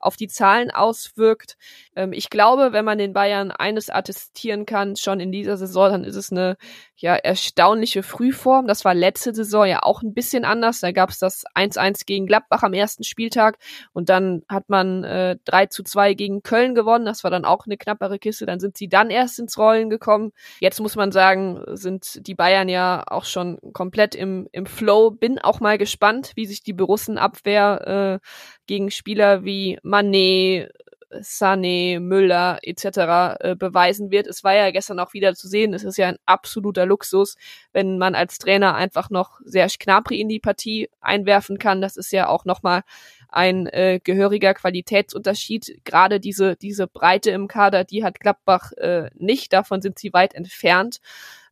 auf 0.00 0.16
die 0.16 0.28
Zahlen 0.28 0.70
auswirkt. 0.70 1.56
Ähm, 1.94 2.12
ich 2.12 2.30
glaube, 2.30 2.72
wenn 2.72 2.84
man 2.84 2.98
den 2.98 3.12
Bayern 3.12 3.50
eines 3.50 3.90
attestieren 3.90 4.66
kann, 4.66 4.96
schon 4.96 5.20
in 5.20 5.32
dieser 5.32 5.56
Saison, 5.56 5.90
dann 5.90 6.04
ist 6.04 6.16
es 6.16 6.32
eine 6.32 6.56
ja 6.96 7.14
erstaunliche 7.14 8.02
Frühform. 8.02 8.66
Das 8.66 8.84
war 8.84 8.94
letzte 8.94 9.34
Saison 9.34 9.66
ja 9.66 9.82
auch 9.82 10.02
ein 10.02 10.14
bisschen 10.14 10.44
anders. 10.44 10.80
Da 10.80 10.92
gab 10.92 11.10
es 11.10 11.18
das 11.18 11.44
1-1 11.54 12.04
gegen 12.06 12.26
Gladbach 12.26 12.62
am 12.62 12.74
ersten 12.74 13.04
Spieltag 13.04 13.58
und 13.92 14.08
dann 14.08 14.42
hat 14.48 14.68
man 14.68 15.04
äh, 15.04 15.36
3 15.44 15.66
zu 15.66 15.82
2 15.82 16.14
gegen 16.14 16.42
Köln 16.42 16.74
gewonnen. 16.74 17.04
Das 17.06 17.24
war 17.24 17.30
dann 17.30 17.44
auch 17.44 17.66
eine 17.66 17.76
knappere 17.76 18.18
Kiste. 18.18 18.46
Dann 18.46 18.60
sind 18.60 18.76
sie 18.76 18.88
dann 18.88 19.10
erst 19.10 19.38
ins 19.38 19.56
Rollen 19.58 19.90
gekommen. 19.90 20.32
Jetzt 20.60 20.80
muss 20.80 20.96
man 20.96 21.12
sagen, 21.12 21.62
sind 21.68 22.26
die 22.26 22.34
Bayern 22.34 22.68
ja 22.68 23.02
auch 23.06 23.24
schon 23.24 23.58
komplett 23.72 24.14
im, 24.14 24.48
im 24.52 24.66
Flow. 24.66 25.10
Bin 25.10 25.38
auch 25.38 25.60
mal 25.60 25.78
gespannt, 25.78 26.32
wie 26.34 26.46
sich 26.46 26.62
die 26.62 26.72
Borussenabwehr 26.72 28.20
äh, 28.20 28.26
gegen 28.66 28.90
Spieler 28.90 29.44
wie 29.44 29.78
Manet, 29.90 30.70
Sané, 31.10 31.98
Müller 31.98 32.58
etc. 32.62 33.40
Äh, 33.40 33.56
beweisen 33.56 34.10
wird. 34.10 34.26
Es 34.28 34.44
war 34.44 34.54
ja 34.54 34.70
gestern 34.70 35.00
auch 35.00 35.12
wieder 35.12 35.34
zu 35.34 35.48
sehen, 35.48 35.74
es 35.74 35.82
ist 35.82 35.98
ja 35.98 36.08
ein 36.08 36.18
absoluter 36.24 36.86
Luxus, 36.86 37.36
wenn 37.72 37.98
man 37.98 38.14
als 38.14 38.38
Trainer 38.38 38.76
einfach 38.76 39.10
noch 39.10 39.40
Serge 39.44 39.76
Gnabry 39.80 40.20
in 40.20 40.28
die 40.28 40.38
Partie 40.38 40.88
einwerfen 41.00 41.58
kann. 41.58 41.80
Das 41.80 41.96
ist 41.96 42.12
ja 42.12 42.28
auch 42.28 42.44
nochmal 42.44 42.82
ein 43.28 43.66
äh, 43.66 44.00
gehöriger 44.02 44.54
Qualitätsunterschied. 44.54 45.84
Gerade 45.84 46.20
diese, 46.20 46.56
diese 46.56 46.86
Breite 46.86 47.30
im 47.32 47.48
Kader, 47.48 47.84
die 47.84 48.04
hat 48.04 48.20
Gladbach 48.20 48.72
äh, 48.72 49.10
nicht. 49.14 49.52
Davon 49.52 49.82
sind 49.82 49.98
sie 49.98 50.12
weit 50.12 50.34
entfernt. 50.34 51.00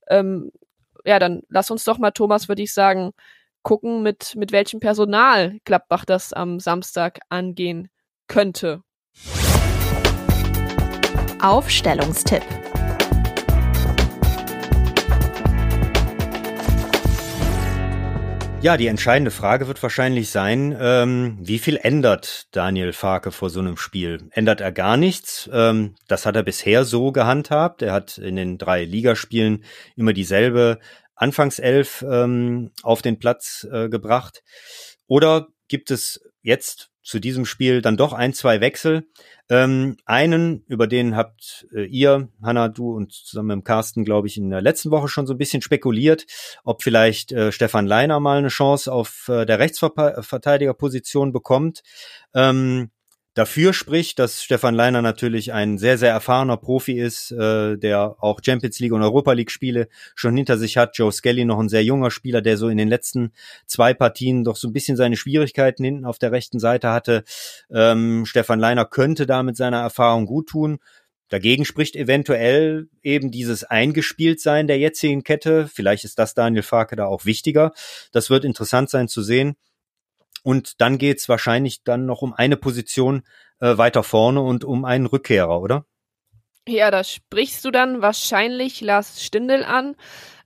Ähm, 0.09 0.53
ja, 1.05 1.19
dann 1.19 1.43
lass 1.49 1.71
uns 1.71 1.85
doch 1.85 1.99
mal, 1.99 2.13
Thomas, 2.13 2.49
würde 2.49 2.63
ich 2.63 2.73
sagen, 2.73 3.13
gucken, 3.63 4.03
mit, 4.03 4.35
mit 4.37 4.53
welchem 4.53 4.81
Personal 4.81 5.59
Gladbach 5.65 6.05
das 6.05 6.33
am 6.33 6.61
Samstag 6.61 7.21
angehen 7.29 7.89
könnte. 8.29 8.83
Aufstellungstipp. 11.41 12.43
Ja, 18.61 18.77
die 18.77 18.89
entscheidende 18.89 19.31
Frage 19.31 19.69
wird 19.69 19.81
wahrscheinlich 19.85 20.31
sein, 20.31 20.77
ähm, 20.81 21.39
wie 21.41 21.61
viel 21.61 21.77
ändert 21.77 22.49
Daniel 22.51 22.93
Farke 22.93 23.31
vor 23.31 23.51
so 23.51 23.61
einem 23.61 23.77
Spiel? 23.77 24.29
Ändert 24.33 24.61
er 24.61 24.73
gar 24.73 24.97
nichts? 24.97 25.49
Ähm, 25.53 25.95
das 26.09 26.27
hat 26.27 26.35
er 26.35 26.43
bisher 26.43 26.85
so 26.85 27.13
gehandhabt. 27.13 27.83
Er 27.83 27.93
hat 27.93 28.19
in 28.19 28.35
den 28.35 28.59
drei 28.59 28.85
Ligaspielen 28.85 29.63
immer 29.95 30.13
dieselbe 30.13 30.81
Anfangself 31.15 32.05
ähm, 32.09 32.73
auf 32.83 33.01
den 33.01 33.21
Platz 33.21 33.65
äh, 33.71 33.89
gebracht? 33.89 34.43
Oder 35.07 35.47
gibt 35.69 35.93
es 35.93 36.21
jetzt 36.43 36.91
zu 37.09 37.21
diesem 37.21 37.47
Spiel 37.47 37.81
dann 37.81 37.97
doch 37.97 38.13
ein, 38.13 38.35
zwei 38.35 38.61
Wechsel? 38.61 39.09
Ähm, 39.49 39.97
einen, 40.05 40.63
über 40.67 40.87
den 40.87 41.17
habt 41.17 41.67
äh, 41.75 41.87
ihr, 41.87 42.29
Hanna, 42.43 42.69
du 42.69 42.95
und 42.95 43.13
zusammen 43.13 43.57
mit 43.59 43.65
Carsten, 43.65 44.05
glaube 44.05 44.27
ich, 44.27 44.37
in 44.37 44.51
der 44.51 44.61
letzten 44.61 44.91
Woche 44.91 45.09
schon 45.09 45.27
so 45.27 45.33
ein 45.33 45.39
bisschen 45.39 45.63
spekuliert, 45.63 46.27
ob 46.65 46.83
vielleicht 46.83 47.33
äh, 47.33 47.51
Stefan 47.51 47.87
Leiner 47.87 48.21
mal 48.21 48.37
eine 48.37 48.49
Chance 48.49 48.93
auf 48.93 49.29
äh, 49.29 49.47
der 49.47 49.59
Rechtsverteidigerposition 49.59 51.33
bekommt. 51.33 51.83
Ähm, 52.35 52.91
dafür 53.35 53.73
spricht, 53.73 54.19
dass 54.19 54.43
Stefan 54.43 54.75
Leiner 54.75 55.03
natürlich 55.03 55.53
ein 55.53 55.79
sehr, 55.79 55.99
sehr 55.99 56.11
erfahrener 56.11 56.57
Profi 56.57 56.99
ist, 56.99 57.31
äh, 57.33 57.77
der 57.77 58.17
auch 58.19 58.41
Champions 58.45 58.79
League 58.81 58.93
und 58.93 59.03
Europa 59.03 59.33
League 59.33 59.51
Spiele 59.51 59.89
schon 60.15 60.37
hinter 60.37 60.59
sich 60.59 60.77
hat. 60.77 60.97
Joe 60.97 61.13
Skelly 61.13 61.45
noch 61.45 61.59
ein 61.59 61.69
sehr 61.69 61.85
junger 61.85 62.11
Spieler, 62.11 62.43
der 62.43 62.57
so 62.57 62.69
in 62.69 62.79
den 62.79 62.89
letzten 62.89 63.33
zwei 63.67 63.95
Partien 63.95 64.45
doch 64.45 64.57
so 64.57 64.69
ein 64.69 64.73
bisschen 64.73 64.97
seine 64.97 65.17
Schwierigkeiten 65.17 65.85
hinten 65.85 66.05
auf 66.05 66.19
der 66.19 66.33
rechten 66.33 66.59
Seite 66.59 66.91
hatte. 66.91 67.25
Ähm, 67.71 68.27
Stefan 68.27 68.59
Leiner 68.59 68.85
könnte 68.85 69.27
da 69.27 69.43
mit 69.43 69.57
seiner 69.57 69.81
Erfahrung 69.81 70.27
gut 70.27 70.49
tun. 70.49 70.79
Dagegen 71.29 71.67
spricht 71.67 71.95
eventuell 71.95 72.89
eben 73.03 73.31
dieses 73.31 73.63
Eingespieltsein 73.63 74.67
der 74.67 74.79
jetzigen 74.79 75.25
Kette. 75.25 75.69
Vielleicht 75.69 76.05
ist 76.05 76.19
das 76.19 76.35
Daniel 76.35 76.63
Farke 76.63 76.97
da 76.97 77.05
auch 77.05 77.27
wichtiger. 77.27 77.73
Das 78.13 78.31
wird 78.31 78.45
interessant 78.45 78.89
sein 78.89 79.09
zu 79.09 79.23
sehen. 79.23 79.57
Und 80.49 80.81
dann 80.81 80.97
geht's 80.97 81.29
wahrscheinlich 81.29 81.85
dann 81.85 82.07
noch 82.07 82.23
um 82.23 82.33
eine 82.33 82.57
Position 82.57 83.23
äh, 83.61 83.77
weiter 83.77 84.03
vorne 84.03 84.41
und 84.41 84.65
um 84.65 84.87
einen 84.87 85.05
Rückkehrer, 85.05 85.61
oder? 85.61 85.85
Ja, 86.67 86.91
da 86.91 87.05
sprichst 87.05 87.63
du 87.67 87.71
dann 87.71 88.01
wahrscheinlich 88.01 88.81
Lars 88.81 89.23
Stindl 89.23 89.63
an. 89.63 89.95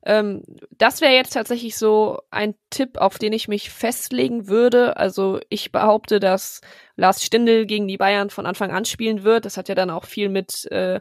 Ähm, 0.05 0.43
das 0.73 1.03
wäre 1.03 1.13
jetzt 1.13 1.35
tatsächlich 1.35 1.77
so 1.77 2.19
ein 2.33 2.57
Tipp, 2.71 2.99
auf 2.99 3.19
den 3.19 3.33
ich 3.33 3.47
mich 3.47 3.71
festlegen 3.71 4.49
würde. 4.49 4.97
Also 4.97 5.39
ich 5.51 5.71
behaupte, 5.71 6.19
dass 6.19 6.63
Lars 6.97 7.23
Stindl 7.23 7.65
gegen 7.67 7.87
die 7.87 7.97
Bayern 7.97 8.29
von 8.29 8.45
Anfang 8.45 8.73
an 8.73 8.85
spielen 8.85 9.23
wird. 9.23 9.45
Das 9.45 9.57
hat 9.57 9.69
ja 9.69 9.77
dann 9.77 9.91
auch 9.91 10.05
viel 10.05 10.29
mit 10.29 10.65
äh, 10.73 11.01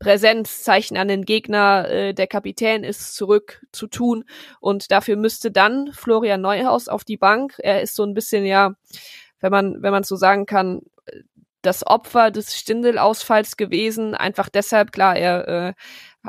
Präsenzzeichen 0.00 0.96
an 0.96 1.06
den 1.06 1.24
Gegner, 1.24 1.88
äh, 1.88 2.14
der 2.14 2.26
Kapitän 2.26 2.82
ist 2.82 3.14
zurück 3.14 3.64
zu 3.70 3.86
tun. 3.86 4.24
Und 4.58 4.90
dafür 4.90 5.16
müsste 5.16 5.52
dann 5.52 5.92
Florian 5.92 6.40
Neuhaus 6.40 6.88
auf 6.88 7.04
die 7.04 7.18
Bank. 7.18 7.54
Er 7.58 7.82
ist 7.82 7.94
so 7.94 8.02
ein 8.02 8.14
bisschen, 8.14 8.44
ja, 8.44 8.72
wenn 9.40 9.52
man, 9.52 9.82
wenn 9.82 9.92
man 9.92 10.02
so 10.02 10.16
sagen 10.16 10.46
kann, 10.46 10.80
das 11.62 11.86
Opfer 11.86 12.30
des 12.30 12.56
Stindel-Ausfalls 12.56 13.56
gewesen. 13.56 14.14
Einfach 14.14 14.48
deshalb, 14.48 14.92
klar, 14.92 15.16
er 15.16 15.48
äh, 15.48 15.72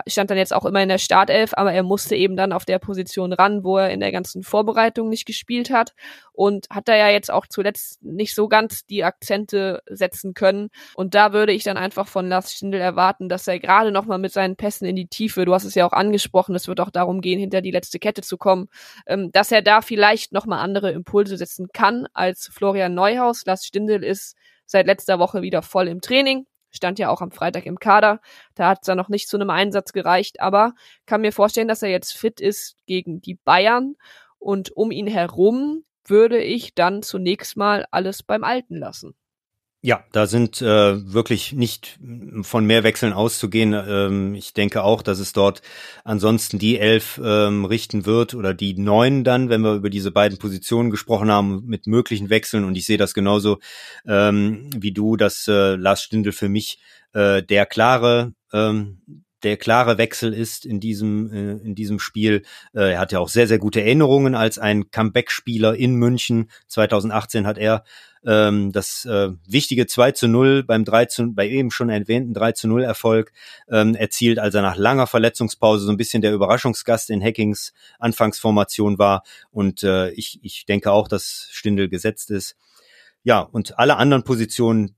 stand 0.07 0.29
dann 0.29 0.37
jetzt 0.37 0.53
auch 0.53 0.65
immer 0.65 0.81
in 0.81 0.89
der 0.89 0.97
Startelf, 0.97 1.51
aber 1.55 1.73
er 1.73 1.83
musste 1.83 2.15
eben 2.15 2.37
dann 2.37 2.53
auf 2.53 2.65
der 2.65 2.79
Position 2.79 3.33
ran, 3.33 3.63
wo 3.63 3.77
er 3.77 3.89
in 3.89 3.99
der 3.99 4.11
ganzen 4.11 4.43
Vorbereitung 4.43 5.09
nicht 5.09 5.25
gespielt 5.25 5.69
hat 5.69 5.93
und 6.31 6.67
hat 6.69 6.87
da 6.87 6.95
ja 6.95 7.09
jetzt 7.09 7.29
auch 7.31 7.45
zuletzt 7.47 8.01
nicht 8.01 8.33
so 8.33 8.47
ganz 8.47 8.85
die 8.85 9.03
Akzente 9.03 9.81
setzen 9.87 10.33
können. 10.33 10.69
Und 10.95 11.13
da 11.13 11.33
würde 11.33 11.51
ich 11.51 11.63
dann 11.63 11.77
einfach 11.77 12.07
von 12.07 12.29
Lars 12.29 12.53
Stindl 12.53 12.79
erwarten, 12.79 13.27
dass 13.27 13.47
er 13.47 13.59
gerade 13.59 13.91
nochmal 13.91 14.17
mit 14.17 14.31
seinen 14.31 14.55
Pässen 14.55 14.87
in 14.87 14.95
die 14.95 15.07
Tiefe, 15.07 15.45
du 15.45 15.53
hast 15.53 15.65
es 15.65 15.75
ja 15.75 15.85
auch 15.85 15.93
angesprochen, 15.93 16.55
es 16.55 16.67
wird 16.67 16.79
auch 16.79 16.89
darum 16.91 17.21
gehen, 17.21 17.39
hinter 17.39 17.61
die 17.61 17.71
letzte 17.71 17.99
Kette 17.99 18.21
zu 18.21 18.37
kommen, 18.37 18.69
ähm, 19.07 19.31
dass 19.31 19.51
er 19.51 19.61
da 19.61 19.81
vielleicht 19.81 20.31
nochmal 20.31 20.59
andere 20.59 20.91
Impulse 20.91 21.35
setzen 21.37 21.67
kann 21.73 22.07
als 22.13 22.49
Florian 22.51 22.93
Neuhaus. 22.93 23.45
Lars 23.45 23.65
Stindl 23.65 24.03
ist 24.03 24.35
seit 24.65 24.85
letzter 24.85 25.19
Woche 25.19 25.41
wieder 25.41 25.61
voll 25.61 25.89
im 25.89 25.99
Training 25.99 26.45
stand 26.71 26.99
ja 26.99 27.09
auch 27.09 27.21
am 27.21 27.31
Freitag 27.31 27.65
im 27.65 27.79
Kader. 27.79 28.21
Da 28.55 28.69
hat 28.69 28.79
es 28.81 28.85
dann 28.85 28.97
noch 28.97 29.09
nicht 29.09 29.29
zu 29.29 29.37
einem 29.37 29.49
Einsatz 29.49 29.93
gereicht, 29.93 30.41
aber 30.41 30.73
kann 31.05 31.21
mir 31.21 31.31
vorstellen, 31.31 31.67
dass 31.67 31.83
er 31.83 31.89
jetzt 31.89 32.13
fit 32.13 32.41
ist 32.41 32.75
gegen 32.85 33.21
die 33.21 33.35
Bayern 33.35 33.95
und 34.39 34.71
um 34.75 34.91
ihn 34.91 35.07
herum 35.07 35.83
würde 36.05 36.41
ich 36.41 36.73
dann 36.73 37.03
zunächst 37.03 37.57
mal 37.57 37.85
alles 37.91 38.23
beim 38.23 38.43
Alten 38.43 38.77
lassen. 38.77 39.15
Ja, 39.83 40.03
da 40.11 40.27
sind 40.27 40.61
äh, 40.61 41.11
wirklich 41.11 41.53
nicht 41.53 41.99
von 42.43 42.65
mehr 42.65 42.83
Wechseln 42.83 43.13
auszugehen. 43.13 43.73
Ähm, 43.73 44.35
ich 44.35 44.53
denke 44.53 44.83
auch, 44.83 45.01
dass 45.01 45.17
es 45.17 45.33
dort 45.33 45.63
ansonsten 46.03 46.59
die 46.59 46.77
elf 46.77 47.19
ähm, 47.23 47.65
richten 47.65 48.05
wird 48.05 48.35
oder 48.35 48.53
die 48.53 48.75
neun 48.75 49.23
dann, 49.23 49.49
wenn 49.49 49.61
wir 49.61 49.73
über 49.73 49.89
diese 49.89 50.11
beiden 50.11 50.37
Positionen 50.37 50.91
gesprochen 50.91 51.31
haben, 51.31 51.63
mit 51.65 51.87
möglichen 51.87 52.29
Wechseln. 52.29 52.63
Und 52.63 52.75
ich 52.75 52.85
sehe 52.85 52.99
das 52.99 53.15
genauso 53.15 53.57
ähm, 54.05 54.69
wie 54.75 54.91
du, 54.91 55.17
dass 55.17 55.47
äh, 55.47 55.75
Lars 55.77 56.03
Stindl 56.03 56.31
für 56.31 56.47
mich 56.47 56.79
äh, 57.13 57.41
der 57.41 57.65
klare 57.65 58.33
ähm, 58.53 59.01
der 59.43 59.57
klare 59.57 59.97
Wechsel 59.97 60.33
ist 60.33 60.65
in 60.65 60.79
diesem 60.79 61.31
äh, 61.31 61.51
in 61.63 61.75
diesem 61.75 61.99
Spiel. 61.99 62.43
Äh, 62.73 62.93
er 62.93 62.99
hat 62.99 63.11
ja 63.11 63.19
auch 63.19 63.29
sehr 63.29 63.47
sehr 63.47 63.59
gute 63.59 63.81
Erinnerungen 63.81 64.35
als 64.35 64.59
ein 64.59 64.91
Comeback-Spieler 64.91 65.75
in 65.75 65.95
München. 65.95 66.49
2018 66.67 67.47
hat 67.47 67.57
er 67.57 67.83
ähm, 68.25 68.71
das 68.71 69.05
äh, 69.05 69.29
wichtige 69.47 69.87
2 69.87 70.11
zu 70.11 70.27
0 70.27 70.63
beim 70.63 70.85
3 70.85 71.05
zu, 71.05 71.33
bei 71.33 71.47
eben 71.47 71.71
schon 71.71 71.89
erwähnten 71.89 72.33
3 72.33 72.51
zu 72.51 72.67
0 72.67 72.83
Erfolg 72.83 73.31
ähm, 73.69 73.95
erzielt, 73.95 74.39
als 74.39 74.53
er 74.53 74.61
nach 74.61 74.77
langer 74.77 75.07
Verletzungspause 75.07 75.85
so 75.85 75.91
ein 75.91 75.97
bisschen 75.97 76.21
der 76.21 76.33
Überraschungsgast 76.33 77.09
in 77.09 77.21
Hackings 77.21 77.73
Anfangsformation 77.99 78.99
war. 78.99 79.23
Und 79.49 79.83
äh, 79.83 80.11
ich, 80.11 80.39
ich 80.43 80.65
denke 80.65 80.91
auch, 80.91 81.07
dass 81.07 81.47
Stindel 81.51 81.89
gesetzt 81.89 82.31
ist. 82.31 82.55
Ja, 83.23 83.39
und 83.39 83.79
alle 83.79 83.97
anderen 83.97 84.23
Positionen, 84.23 84.95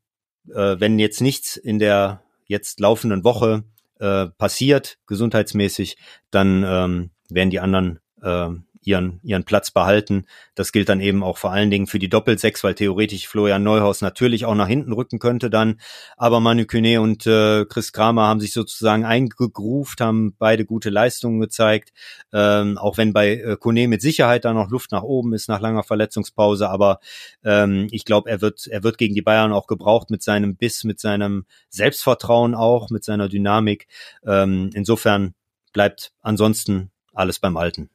äh, 0.50 0.76
wenn 0.80 1.00
jetzt 1.00 1.22
nichts 1.22 1.56
in 1.58 1.80
der 1.80 2.24
jetzt 2.46 2.80
laufenden 2.80 3.24
Woche 3.24 3.64
äh, 4.00 4.28
passiert, 4.28 4.98
gesundheitsmäßig, 5.08 5.98
dann 6.32 6.64
ähm, 6.66 7.12
werden 7.30 7.50
die 7.50 7.60
anderen 7.60 8.00
äh, 8.22 8.50
ihren, 8.88 9.20
ihren 9.24 9.44
Platz 9.44 9.72
behalten. 9.72 10.26
Das 10.56 10.72
gilt 10.72 10.90
dann 10.90 11.00
eben 11.00 11.24
auch 11.24 11.38
vor 11.38 11.52
allen 11.52 11.72
Dingen 11.72 11.88
für 11.88 12.00
die 12.00 12.10
Doppelsechs, 12.10 12.64
weil 12.64 12.76
theoretisch 12.76 13.28
Florian 13.28 13.64
Neuhaus 13.64 14.02
natürlich 14.02 14.46
auch 14.46 14.56
nach 14.56 14.68
hinten 14.68 14.94
rücken 14.94 15.20
könnte 15.20 15.50
dann. 15.50 15.80
Aber 16.18 16.40
Manu 16.40 16.66
Kune 16.66 17.02
und 17.02 17.26
äh, 17.28 17.66
Chris 17.66 17.94
Kramer 17.94 18.28
haben 18.28 18.40
sich 18.40 18.54
sozusagen 18.54 19.06
eingegruft, 19.06 20.02
haben 20.02 20.36
beide 20.38 20.66
gute 20.66 20.90
Leistungen 20.90 21.40
gezeigt. 21.40 21.92
Ähm, 22.32 22.78
auch 22.78 22.98
wenn 22.98 23.14
bei 23.14 23.36
äh, 23.36 23.58
Kone 23.58 23.88
mit 23.88 24.02
Sicherheit 24.02 24.46
da 24.46 24.54
noch 24.54 24.70
Luft 24.70 24.92
nach 24.92 25.04
oben 25.04 25.34
ist 25.34 25.48
nach 25.48 25.62
langer 25.62 25.84
Verletzungspause. 25.84 26.70
Aber 26.70 27.00
ähm, 27.44 27.88
ich 27.92 28.06
glaube, 28.06 28.30
er 28.30 28.42
wird, 28.42 28.68
er 28.68 28.84
wird 28.84 28.98
gegen 28.98 29.16
die 29.16 29.22
Bayern 29.22 29.54
auch 29.54 29.68
gebraucht 29.68 30.10
mit 30.10 30.24
seinem 30.24 30.56
Biss, 30.56 30.84
mit 30.84 31.00
seinem 31.00 31.46
Selbstvertrauen 31.70 32.56
auch, 32.56 32.90
mit 32.90 33.04
seiner 33.04 33.30
Dynamik. 33.30 33.88
Ähm, 34.26 34.70
insofern 34.74 35.34
bleibt 35.74 36.14
ansonsten 36.22 36.92
alles 37.14 37.40
beim 37.40 37.58
Alten. 37.58 37.90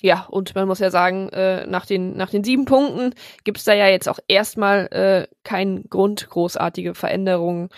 Ja, 0.00 0.26
und 0.28 0.54
man 0.54 0.66
muss 0.68 0.80
ja 0.80 0.90
sagen, 0.90 1.28
äh, 1.30 1.66
nach, 1.66 1.86
den, 1.86 2.16
nach 2.16 2.30
den 2.30 2.44
sieben 2.44 2.64
Punkten 2.64 3.14
gibt's 3.44 3.64
da 3.64 3.72
ja 3.72 3.88
jetzt 3.88 4.08
auch 4.08 4.18
erstmal 4.28 4.86
äh, 4.88 5.34
keinen 5.44 5.88
Grund, 5.88 6.28
großartige 6.28 6.94
Veränderungen 6.94 7.70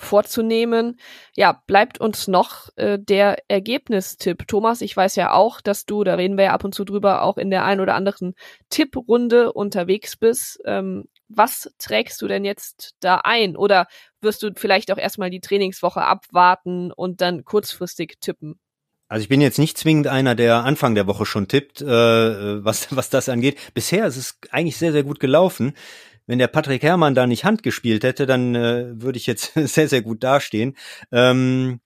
vorzunehmen. 0.00 0.98
Ja, 1.36 1.62
bleibt 1.66 2.00
uns 2.00 2.26
noch 2.26 2.70
äh, 2.76 2.98
der 2.98 3.36
Ergebnistipp. 3.48 4.48
Thomas, 4.48 4.80
ich 4.80 4.96
weiß 4.96 5.16
ja 5.16 5.32
auch, 5.32 5.60
dass 5.60 5.84
du, 5.84 6.04
da 6.04 6.14
reden 6.14 6.36
wir 6.36 6.44
ja 6.46 6.52
ab 6.52 6.64
und 6.64 6.74
zu 6.74 6.84
drüber, 6.84 7.22
auch 7.22 7.36
in 7.36 7.50
der 7.50 7.64
ein 7.64 7.80
oder 7.80 7.94
anderen 7.94 8.34
Tipprunde 8.70 9.52
unterwegs 9.52 10.16
bist. 10.16 10.60
Ähm, 10.64 11.04
was 11.28 11.72
trägst 11.78 12.20
du 12.22 12.28
denn 12.28 12.44
jetzt 12.44 12.96
da 13.00 13.20
ein? 13.24 13.56
Oder 13.56 13.86
wirst 14.20 14.42
du 14.42 14.50
vielleicht 14.56 14.90
auch 14.90 14.98
erstmal 14.98 15.30
die 15.30 15.40
Trainingswoche 15.40 16.02
abwarten 16.02 16.92
und 16.92 17.20
dann 17.20 17.44
kurzfristig 17.44 18.16
tippen? 18.20 18.58
Also 19.10 19.24
ich 19.24 19.28
bin 19.28 19.40
jetzt 19.40 19.58
nicht 19.58 19.76
zwingend 19.76 20.06
einer, 20.06 20.36
der 20.36 20.64
Anfang 20.64 20.94
der 20.94 21.08
Woche 21.08 21.26
schon 21.26 21.48
tippt, 21.48 21.82
äh, 21.82 22.64
was, 22.64 22.94
was 22.94 23.10
das 23.10 23.28
angeht. 23.28 23.58
Bisher 23.74 24.06
ist 24.06 24.16
es 24.16 24.38
eigentlich 24.52 24.76
sehr, 24.76 24.92
sehr 24.92 25.02
gut 25.02 25.18
gelaufen. 25.18 25.74
Wenn 26.28 26.38
der 26.38 26.46
Patrick 26.46 26.84
Herrmann 26.84 27.16
da 27.16 27.26
nicht 27.26 27.44
Hand 27.44 27.64
gespielt 27.64 28.04
hätte, 28.04 28.24
dann 28.26 28.54
äh, 28.54 29.02
würde 29.02 29.18
ich 29.18 29.26
jetzt 29.26 29.52
sehr, 29.54 29.88
sehr 29.88 30.02
gut 30.02 30.22
dastehen. 30.22 30.76
Ähm, 31.10 31.80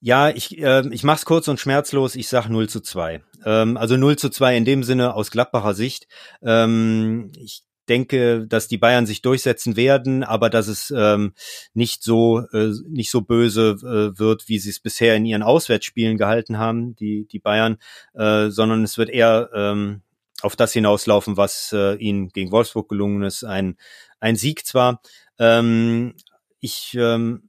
ja, 0.00 0.30
ich, 0.30 0.58
äh, 0.58 0.82
ich 0.90 1.04
mach's 1.04 1.26
kurz 1.26 1.46
und 1.46 1.60
schmerzlos. 1.60 2.16
Ich 2.16 2.28
sag 2.28 2.48
0 2.48 2.68
zu 2.68 2.80
2. 2.80 3.22
Ähm, 3.44 3.76
also 3.76 3.96
0 3.96 4.18
zu 4.18 4.28
2 4.28 4.56
in 4.56 4.64
dem 4.64 4.82
Sinne 4.82 5.14
aus 5.14 5.30
Gladbacher 5.30 5.74
Sicht. 5.74 6.08
Ähm, 6.42 7.30
ich 7.38 7.62
denke, 7.86 8.46
dass 8.46 8.68
die 8.68 8.78
Bayern 8.78 9.06
sich 9.06 9.22
durchsetzen 9.22 9.76
werden, 9.76 10.24
aber 10.24 10.50
dass 10.50 10.68
es 10.68 10.92
ähm, 10.96 11.32
nicht 11.74 12.02
so 12.02 12.40
äh, 12.52 12.72
nicht 12.88 13.10
so 13.10 13.22
böse 13.22 13.76
äh, 13.80 14.18
wird, 14.18 14.48
wie 14.48 14.58
sie 14.58 14.70
es 14.70 14.80
bisher 14.80 15.16
in 15.16 15.24
ihren 15.24 15.42
Auswärtsspielen 15.42 16.18
gehalten 16.18 16.58
haben, 16.58 16.96
die 16.96 17.26
die 17.26 17.38
Bayern, 17.38 17.78
äh, 18.14 18.50
sondern 18.50 18.84
es 18.84 18.98
wird 18.98 19.10
eher 19.10 19.50
ähm, 19.54 20.02
auf 20.42 20.56
das 20.56 20.72
hinauslaufen, 20.72 21.36
was 21.36 21.72
äh, 21.72 21.94
ihnen 21.94 22.28
gegen 22.28 22.52
Wolfsburg 22.52 22.88
gelungen 22.88 23.22
ist, 23.22 23.44
ein 23.44 23.76
ein 24.20 24.36
Sieg 24.36 24.66
zwar. 24.66 25.00
Ähm, 25.38 26.14
ich 26.60 26.96
ähm, 26.98 27.48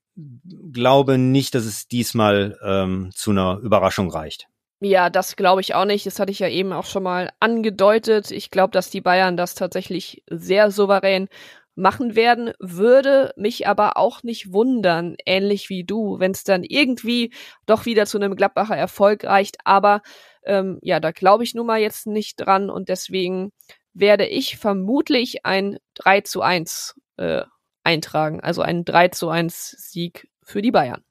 glaube 0.72 1.18
nicht, 1.18 1.56
dass 1.56 1.66
es 1.66 1.88
diesmal 1.88 2.58
ähm, 2.64 3.12
zu 3.14 3.32
einer 3.32 3.60
Überraschung 3.60 4.10
reicht. 4.10 4.48
Ja, 4.82 5.10
das 5.10 5.36
glaube 5.36 5.62
ich 5.62 5.74
auch 5.74 5.86
nicht. 5.86 6.06
Das 6.06 6.20
hatte 6.20 6.32
ich 6.32 6.40
ja 6.40 6.48
eben 6.50 6.72
auch 6.72 6.86
schon 6.86 7.02
mal 7.04 7.32
angedeutet. 7.40 8.30
Ich 8.32 8.52
glaube, 8.52 8.72
dass 8.72 8.92
die 8.92 9.02
Bayern 9.02 9.36
das 9.36 9.56
tatsächlich 9.56 10.24
sehr 10.30 10.70
souverän 10.70 11.30
machen 11.74 12.16
werden, 12.16 12.54
würde 12.60 13.34
mich 13.38 13.68
aber 13.68 13.98
auch 13.98 14.24
nicht 14.24 14.52
wundern, 14.52 15.16
ähnlich 15.26 15.70
wie 15.70 15.84
du, 15.84 16.20
wenn 16.20 16.32
es 16.32 16.44
dann 16.44 16.64
irgendwie 16.64 17.34
doch 17.68 17.86
wieder 17.86 18.06
zu 18.08 18.18
einem 18.18 18.36
Gladbacher 18.36 18.76
Erfolg 18.76 19.24
reicht. 19.26 19.58
Aber 19.64 20.02
ähm, 20.44 20.80
ja, 20.82 21.00
da 21.00 21.12
glaube 21.12 21.44
ich 21.44 21.54
nun 21.56 21.68
mal 21.68 21.80
jetzt 21.80 22.08
nicht 22.08 22.38
dran 22.38 22.70
und 22.70 22.90
deswegen 22.90 23.52
werde 23.94 24.26
ich 24.28 24.58
vermutlich 24.58 25.46
ein 25.46 25.78
3 25.96 26.22
zu 26.22 26.42
1 26.42 26.96
äh, 27.18 27.44
eintragen, 27.84 28.42
also 28.42 28.62
einen 28.62 28.86
3 28.86 29.10
zu 29.10 29.30
1 29.30 29.70
Sieg 29.78 30.30
für 30.44 30.62
die 30.62 30.72
Bayern. 30.72 31.04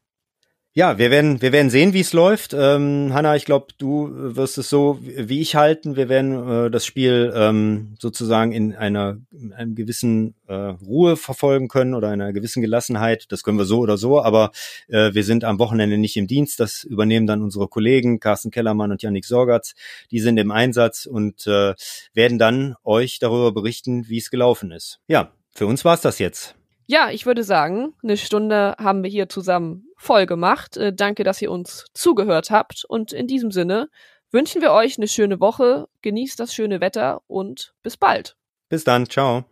Ja, 0.76 0.98
wir 0.98 1.10
werden, 1.10 1.40
wir 1.40 1.52
werden 1.52 1.70
sehen, 1.70 1.94
wie 1.94 2.00
es 2.00 2.12
läuft. 2.12 2.52
Ähm, 2.52 3.08
Hanna, 3.14 3.34
ich 3.34 3.46
glaube, 3.46 3.68
du 3.78 4.10
wirst 4.12 4.58
es 4.58 4.68
so 4.68 4.98
wie 5.00 5.40
ich 5.40 5.56
halten. 5.56 5.96
Wir 5.96 6.10
werden 6.10 6.66
äh, 6.66 6.70
das 6.70 6.84
Spiel 6.84 7.32
ähm, 7.34 7.96
sozusagen 7.98 8.52
in 8.52 8.74
einer 8.74 9.16
in 9.32 9.54
einem 9.54 9.74
gewissen 9.74 10.34
äh, 10.46 10.52
Ruhe 10.52 11.16
verfolgen 11.16 11.68
können 11.68 11.94
oder 11.94 12.10
einer 12.10 12.34
gewissen 12.34 12.60
Gelassenheit. 12.60 13.24
Das 13.32 13.42
können 13.42 13.56
wir 13.56 13.64
so 13.64 13.78
oder 13.78 13.96
so, 13.96 14.20
aber 14.20 14.50
äh, 14.88 15.14
wir 15.14 15.24
sind 15.24 15.44
am 15.44 15.58
Wochenende 15.58 15.96
nicht 15.96 16.18
im 16.18 16.26
Dienst. 16.26 16.60
Das 16.60 16.84
übernehmen 16.84 17.26
dann 17.26 17.40
unsere 17.40 17.68
Kollegen 17.68 18.20
Carsten 18.20 18.50
Kellermann 18.50 18.92
und 18.92 19.00
Yannick 19.02 19.24
Sorgatz. 19.24 19.72
Die 20.10 20.20
sind 20.20 20.36
im 20.36 20.50
Einsatz 20.50 21.06
und 21.06 21.46
äh, 21.46 21.72
werden 22.12 22.38
dann 22.38 22.74
euch 22.84 23.18
darüber 23.18 23.50
berichten, 23.50 24.10
wie 24.10 24.18
es 24.18 24.28
gelaufen 24.28 24.72
ist. 24.72 25.00
Ja, 25.08 25.32
für 25.52 25.66
uns 25.66 25.86
war's 25.86 26.02
das 26.02 26.18
jetzt. 26.18 26.54
Ja, 26.86 27.10
ich 27.10 27.26
würde 27.26 27.42
sagen, 27.42 27.94
eine 28.02 28.16
Stunde 28.16 28.76
haben 28.78 29.02
wir 29.02 29.10
hier 29.10 29.28
zusammen 29.28 29.88
voll 29.96 30.26
gemacht. 30.26 30.76
Äh, 30.76 30.92
danke, 30.92 31.24
dass 31.24 31.42
ihr 31.42 31.50
uns 31.50 31.86
zugehört 31.94 32.50
habt. 32.50 32.84
Und 32.88 33.12
in 33.12 33.26
diesem 33.26 33.50
Sinne 33.50 33.88
wünschen 34.30 34.62
wir 34.62 34.72
euch 34.72 34.96
eine 34.96 35.08
schöne 35.08 35.40
Woche, 35.40 35.88
genießt 36.02 36.38
das 36.38 36.54
schöne 36.54 36.80
Wetter 36.80 37.22
und 37.26 37.74
bis 37.82 37.96
bald. 37.96 38.36
Bis 38.68 38.84
dann, 38.84 39.08
ciao. 39.08 39.44